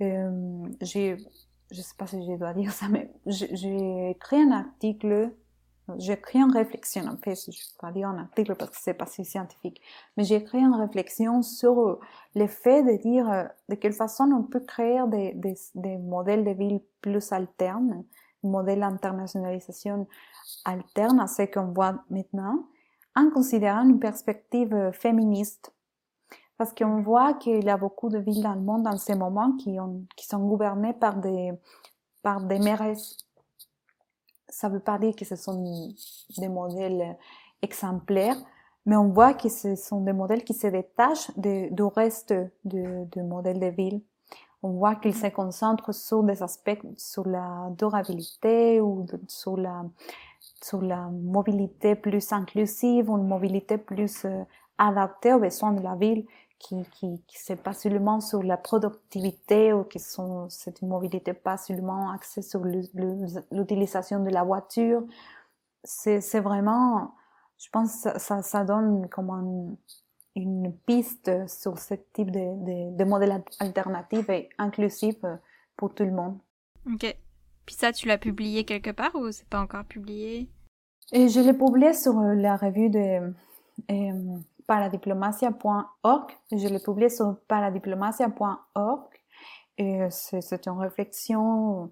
Euh, 0.00 0.66
je 0.80 1.80
sais 1.80 1.94
pas 1.96 2.06
si 2.06 2.24
je 2.24 2.36
dois 2.36 2.54
dire 2.54 2.72
ça, 2.72 2.88
mais 2.88 3.10
j'ai 3.26 4.10
écrit 4.10 4.42
un 4.42 4.52
article, 4.52 5.32
j'ai 5.98 6.14
écrit 6.14 6.38
une 6.38 6.52
réflexion, 6.52 7.04
en 7.06 7.16
fait, 7.16 7.34
je 7.34 7.50
ne 7.50 7.54
vais 7.54 7.78
pas 7.80 7.92
dire 7.92 8.08
un 8.08 8.18
article 8.18 8.54
parce 8.54 8.70
que 8.70 8.76
c'est 8.80 8.94
pas 8.94 9.06
si 9.06 9.24
scientifique, 9.24 9.80
mais 10.16 10.24
j'ai 10.24 10.36
écrit 10.36 10.58
une 10.58 10.74
réflexion 10.74 11.42
sur 11.42 11.98
le 12.34 12.46
fait 12.46 12.82
de 12.82 13.02
dire 13.02 13.30
euh, 13.30 13.44
de 13.68 13.74
quelle 13.74 13.92
façon 13.92 14.30
on 14.32 14.42
peut 14.42 14.60
créer 14.60 15.00
des, 15.08 15.32
des, 15.34 15.54
des 15.74 15.98
modèles 15.98 16.44
de 16.44 16.50
villes 16.50 16.80
plus 17.00 17.32
alternes, 17.32 18.04
un 18.44 18.48
modèle 18.48 18.80
d'internationalisation 18.80 20.06
alterne 20.64 21.20
à 21.20 21.26
ce 21.26 21.42
qu'on 21.42 21.72
voit 21.72 22.02
maintenant, 22.10 22.66
en 23.16 23.30
considérant 23.30 23.88
une 23.88 24.00
perspective 24.00 24.90
féministe 24.92 25.72
parce 26.56 26.72
qu'on 26.72 27.02
voit 27.02 27.34
qu'il 27.34 27.64
y 27.64 27.70
a 27.70 27.76
beaucoup 27.76 28.08
de 28.08 28.18
villes 28.18 28.42
dans 28.42 28.54
le 28.54 28.60
monde 28.60 28.86
en 28.86 28.96
ce 28.96 29.12
moment 29.12 29.52
qui, 29.56 29.78
ont, 29.80 30.04
qui 30.16 30.26
sont 30.26 30.38
gouvernées 30.38 30.92
par 30.92 31.16
des, 31.16 31.52
par 32.22 32.40
des 32.40 32.58
mairesses. 32.58 33.16
Ça 34.48 34.68
veut 34.68 34.80
pas 34.80 34.98
dire 34.98 35.16
que 35.16 35.24
ce 35.24 35.36
sont 35.36 35.92
des 36.38 36.48
modèles 36.48 37.16
exemplaires, 37.60 38.36
mais 38.86 38.96
on 38.96 39.08
voit 39.08 39.34
que 39.34 39.48
ce 39.48 39.74
sont 39.74 40.02
des 40.02 40.12
modèles 40.12 40.44
qui 40.44 40.54
se 40.54 40.68
détachent 40.68 41.30
du 41.36 41.82
reste 41.82 42.34
du 42.64 42.82
de 42.82 43.22
modèles 43.22 43.58
de 43.58 43.66
ville. 43.66 44.00
On 44.62 44.70
voit 44.70 44.94
qu'ils 44.94 45.14
se 45.14 45.26
concentrent 45.26 45.92
sur 45.92 46.22
des 46.22 46.42
aspects, 46.42 46.80
sur 46.96 47.28
la 47.28 47.68
durabilité 47.76 48.80
ou 48.80 49.04
sur 49.28 49.58
la, 49.58 49.84
mobilité 51.10 51.94
plus 51.96 52.32
inclusive 52.32 53.10
une 53.10 53.26
mobilité 53.26 53.76
plus 53.76 54.24
euh, 54.24 54.42
adaptée 54.78 55.34
aux 55.34 55.38
besoins 55.38 55.72
de 55.72 55.82
la 55.82 55.94
ville 55.96 56.24
qui, 56.58 56.82
qui, 56.92 57.22
qui 57.26 57.38
c'est 57.38 57.62
pas 57.62 57.72
seulement 57.72 58.20
sur 58.20 58.42
la 58.42 58.56
productivité 58.56 59.72
ou 59.72 59.84
qui 59.84 59.98
sont, 59.98 60.48
c'est 60.48 60.80
une 60.80 60.88
mobilité 60.88 61.32
pas 61.34 61.56
seulement 61.56 62.10
axée 62.10 62.42
sur 62.42 62.64
l'utilisation 62.64 64.22
de 64.22 64.30
la 64.30 64.44
voiture. 64.44 65.02
C'est, 65.82 66.40
vraiment, 66.40 67.14
je 67.58 67.68
pense, 67.70 67.90
ça, 67.90 68.18
ça, 68.18 68.42
ça 68.42 68.64
donne 68.64 69.08
comme 69.08 69.76
une 70.34 70.72
piste 70.86 71.30
sur 71.46 71.78
ce 71.78 71.94
type 72.12 72.30
de, 72.30 72.90
de, 72.90 72.96
de 72.96 73.04
modèle 73.04 73.42
alternatif 73.60 74.28
et 74.30 74.48
inclusif 74.58 75.16
pour 75.76 75.94
tout 75.94 76.04
le 76.04 76.12
monde. 76.12 76.38
Ok. 76.86 77.16
Puis 77.66 77.74
ça, 77.74 77.92
tu 77.92 78.08
l'as 78.08 78.18
publié 78.18 78.64
quelque 78.64 78.90
part 78.90 79.14
ou 79.14 79.30
c'est 79.32 79.48
pas 79.48 79.60
encore 79.60 79.84
publié? 79.84 80.50
Et 81.12 81.28
je 81.28 81.40
l'ai 81.40 81.54
publié 81.54 81.92
sur 81.92 82.14
la 82.14 82.56
revue 82.56 82.90
de, 82.90 83.32
euh, 83.90 84.38
paradiplomatia.org. 84.66 86.30
Je 86.52 86.68
l'ai 86.68 86.78
publié 86.78 87.08
sur 87.08 87.36
paradiplomatia.org. 87.48 89.02
Et 89.76 90.06
c'est 90.10 90.66
une 90.66 90.78
réflexion 90.78 91.90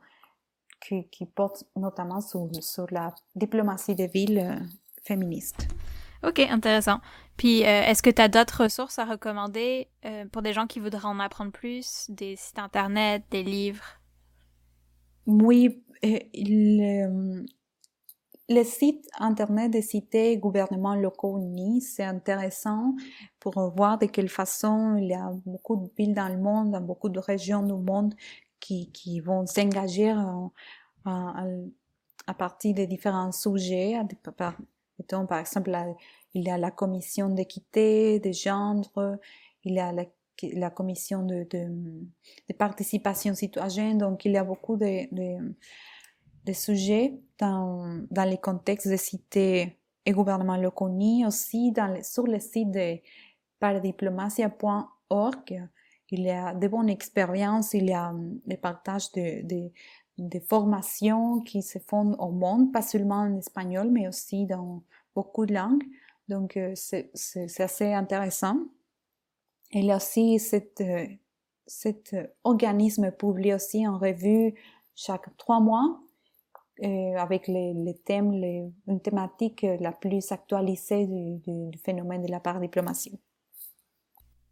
qui, 0.83 1.09
qui, 1.09 1.27
porte 1.27 1.65
notamment 1.77 2.21
sur, 2.21 2.49
sur 2.61 2.87
la 2.91 3.15
diplomatie 3.35 3.95
des 3.95 4.07
villes 4.07 4.39
euh, 4.39 4.65
féministes. 5.05 5.69
Ok, 6.23 6.39
intéressant. 6.39 7.01
Puis, 7.37 7.65
euh, 7.65 7.83
est-ce 7.83 8.03
que 8.03 8.11
tu 8.11 8.23
as 8.23 8.29
d'autres 8.29 8.65
ressources 8.65 8.99
à 8.99 9.05
recommander 9.05 9.89
euh, 10.05 10.25
pour 10.31 10.43
des 10.43 10.53
gens 10.53 10.67
qui 10.67 10.79
voudraient 10.79 11.07
en 11.07 11.19
apprendre 11.19 11.51
plus, 11.51 12.07
des 12.09 12.37
sites 12.37 12.59
internet, 12.59 13.25
des 13.31 13.43
livres? 13.43 14.01
Oui, 15.27 15.83
il, 16.03 17.47
les 18.53 18.65
sites 18.65 19.09
internet 19.19 19.71
des 19.71 19.83
cités 19.83 20.37
gouvernements 20.37 20.95
locaux 20.95 21.39
unis, 21.39 21.81
c'est 21.81 22.05
intéressant 22.05 22.95
pour 23.41 23.55
voir 23.75 23.99
de 23.99 24.07
quelle 24.07 24.29
façon 24.29 24.97
il 24.97 25.09
y 25.09 25.15
a 25.15 25.33
beaucoup 25.45 25.77
de 25.77 25.91
villes 25.97 26.15
dans 26.15 26.29
le 26.29 26.39
monde, 26.39 26.71
dans 26.71 26.81
beaucoup 26.81 27.09
de 27.09 27.19
régions 27.19 27.63
du 27.63 27.73
monde 27.73 28.15
qui, 28.61 28.91
qui 28.93 29.21
vont 29.21 29.47
s'engager 29.47 30.15
à, 31.05 32.35
partir 32.39 32.75
de 32.75 32.85
différents 32.85 33.33
sujets. 33.33 33.99
Par, 34.37 34.55
exemple, 35.41 35.77
il 36.35 36.45
y 36.45 36.51
a 36.51 36.59
la 36.59 36.71
commission 36.71 37.29
d'équité, 37.29 38.21
des 38.21 38.33
gendres, 38.33 39.19
il 39.65 39.75
y 39.75 39.81
a 39.81 39.93
la, 39.93 40.71
commission 40.71 41.25
de, 41.25 41.47
de, 41.51 42.55
participation 42.55 43.35
citoyenne, 43.35 43.99
donc 43.99 44.25
il 44.25 44.33
y 44.33 44.37
a 44.37 44.45
beaucoup 44.45 44.77
de 44.77 45.09
des 46.45 46.55
sujets 46.55 47.21
dans, 47.39 48.05
dans 48.11 48.29
les 48.29 48.39
contextes 48.39 48.89
de 48.89 48.97
cités 48.97 49.79
et 50.05 50.11
gouvernements 50.13 50.57
locaux, 50.57 50.91
aussi 51.27 51.73
dans 51.73 52.03
sur 52.03 52.27
le 52.27 52.41
site 52.41 52.71
de 52.71 52.99
paradiplomatia.org. 53.61 55.69
Il 56.11 56.25
y 56.25 56.31
a 56.31 56.55
de 56.55 56.69
bonnes 56.69 56.91
expériences, 56.91 57.75
il 57.75 57.89
y 57.89 57.95
a 57.95 58.13
des 58.47 58.59
partages 58.59 59.11
de, 59.13 59.71
de, 60.19 60.41
formations 60.41 61.41
qui 61.41 61.63
se 61.63 61.79
font 61.79 62.13
au 62.15 62.33
monde, 62.33 62.71
pas 62.71 62.83
seulement 62.83 63.21
en 63.21 63.39
espagnol, 63.39 63.91
mais 63.91 64.09
aussi 64.09 64.45
dans 64.45 64.83
beaucoup 65.15 65.47
de 65.47 65.55
langues. 65.55 65.85
Donc, 66.29 66.59
euh, 66.59 66.75
c'est 66.75 67.61
assez 67.61 67.95
intéressant. 67.95 68.59
Y 69.73 69.91
a 69.91 69.97
aussi 69.97 70.39
cet, 70.39 70.83
euh, 70.83 71.07
cet 71.67 72.15
organisme 72.45 73.11
publié 73.11 73.55
aussi 73.55 73.89
en 73.89 73.97
revue 73.97 74.55
chaque 74.95 75.35
trois 75.39 75.61
mois 75.61 75.99
euh, 76.83 77.17
avec 77.17 77.49
les, 77.49 77.75
les 77.75 77.95
thèmes, 77.95 78.33
les, 78.33 78.65
une 78.87 79.01
thématique 79.01 79.67
la 79.81 79.93
plus 79.93 80.33
actualisée 80.33 81.07
du, 81.07 81.71
du, 81.71 81.79
phénomène 81.79 82.23
de 82.23 82.31
la 82.31 82.41
part 82.41 82.61
diplomatie. 82.61 83.19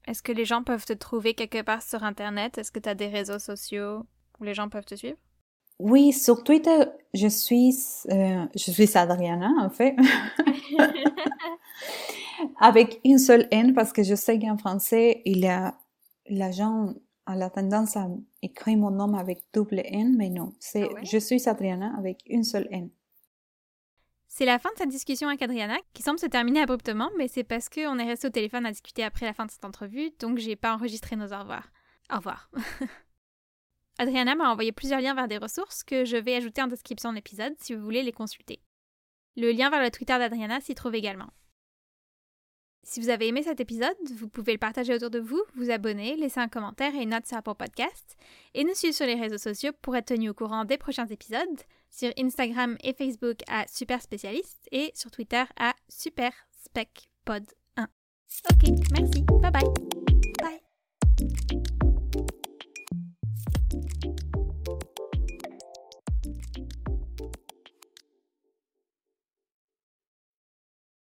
Est-ce 0.06 0.22
que 0.22 0.32
les 0.32 0.44
gens 0.44 0.62
peuvent 0.62 0.84
te 0.84 0.92
trouver 0.92 1.34
quelque 1.34 1.62
part 1.62 1.82
sur 1.82 2.04
Internet? 2.04 2.58
Est-ce 2.58 2.72
que 2.72 2.78
tu 2.78 2.88
as 2.88 2.94
des 2.94 3.08
réseaux 3.08 3.38
sociaux 3.38 4.06
où 4.38 4.44
les 4.44 4.54
gens 4.54 4.68
peuvent 4.68 4.84
te 4.84 4.94
suivre? 4.94 5.18
Oui, 5.78 6.12
sur 6.12 6.44
Twitter, 6.44 6.84
je 7.14 7.26
suis, 7.26 7.74
euh, 8.10 8.44
je 8.54 8.70
suis 8.70 8.98
Adriana, 8.98 9.50
en 9.60 9.70
fait. 9.70 9.96
avec 12.60 13.00
une 13.04 13.18
seule 13.18 13.48
N, 13.50 13.72
parce 13.72 13.92
que 13.92 14.02
je 14.02 14.14
sais 14.14 14.38
qu'en 14.38 14.58
français, 14.58 15.22
il 15.24 15.38
y 15.38 15.46
a, 15.46 15.74
l'agent 16.28 16.94
a 17.30 17.36
la 17.36 17.50
tendance 17.50 17.96
à 17.96 18.08
écrire 18.42 18.76
mon 18.76 18.90
nom 18.90 19.14
avec 19.14 19.42
double 19.52 19.80
N, 19.84 20.16
mais 20.16 20.28
non. 20.28 20.52
C'est, 20.60 20.88
ah 20.94 21.00
Je 21.02 21.18
suis 21.18 21.48
Adriana 21.48 21.94
avec 21.96 22.22
une 22.26 22.44
seule 22.44 22.68
N. 22.70 22.90
C'est 24.28 24.44
la 24.44 24.58
fin 24.58 24.70
de 24.72 24.78
cette 24.78 24.90
discussion 24.90 25.28
avec 25.28 25.42
Adriana 25.42 25.76
qui 25.92 26.02
semble 26.02 26.18
se 26.18 26.26
terminer 26.26 26.60
abruptement, 26.60 27.10
mais 27.18 27.26
c'est 27.26 27.42
parce 27.42 27.68
qu'on 27.68 27.98
est 27.98 28.04
resté 28.04 28.28
au 28.28 28.30
téléphone 28.30 28.64
à 28.64 28.70
discuter 28.70 29.02
après 29.02 29.26
la 29.26 29.32
fin 29.32 29.44
de 29.44 29.50
cette 29.50 29.64
entrevue, 29.64 30.12
donc 30.20 30.38
j'ai 30.38 30.54
pas 30.54 30.74
enregistré 30.74 31.16
nos 31.16 31.32
au 31.32 31.38
revoir. 31.38 31.70
Au 32.12 32.16
revoir. 32.16 32.50
Adriana 33.98 34.34
m'a 34.36 34.50
envoyé 34.50 34.72
plusieurs 34.72 35.00
liens 35.00 35.14
vers 35.14 35.28
des 35.28 35.38
ressources 35.38 35.82
que 35.82 36.04
je 36.04 36.16
vais 36.16 36.36
ajouter 36.36 36.62
en 36.62 36.68
description 36.68 37.10
de 37.10 37.16
l'épisode 37.16 37.54
si 37.58 37.74
vous 37.74 37.82
voulez 37.82 38.02
les 38.02 38.12
consulter. 38.12 38.60
Le 39.36 39.50
lien 39.52 39.68
vers 39.68 39.82
le 39.82 39.90
Twitter 39.90 40.16
d'Adriana 40.16 40.60
s'y 40.60 40.74
trouve 40.74 40.94
également. 40.94 41.28
Si 42.82 43.00
vous 43.00 43.10
avez 43.10 43.28
aimé 43.28 43.42
cet 43.42 43.60
épisode, 43.60 43.96
vous 44.16 44.28
pouvez 44.28 44.52
le 44.52 44.58
partager 44.58 44.94
autour 44.94 45.10
de 45.10 45.20
vous, 45.20 45.42
vous 45.54 45.70
abonner, 45.70 46.16
laisser 46.16 46.40
un 46.40 46.48
commentaire 46.48 46.94
et 46.94 47.02
une 47.02 47.10
note 47.10 47.26
sur 47.26 47.36
Apple 47.36 47.54
Podcast, 47.54 48.16
et 48.54 48.64
nous 48.64 48.74
suivre 48.74 48.94
sur 48.94 49.06
les 49.06 49.14
réseaux 49.14 49.38
sociaux 49.38 49.72
pour 49.82 49.96
être 49.96 50.06
tenu 50.06 50.30
au 50.30 50.34
courant 50.34 50.64
des 50.64 50.78
prochains 50.78 51.06
épisodes, 51.06 51.60
sur 51.90 52.10
Instagram 52.18 52.76
et 52.82 52.94
Facebook 52.94 53.38
à 53.48 53.66
Super 53.68 54.00
Spécialiste 54.00 54.68
et 54.72 54.92
sur 54.94 55.10
Twitter 55.10 55.44
à 55.58 55.74
Super 55.88 56.32
1 56.76 57.86
Ok, 58.50 58.70
merci. 58.92 59.24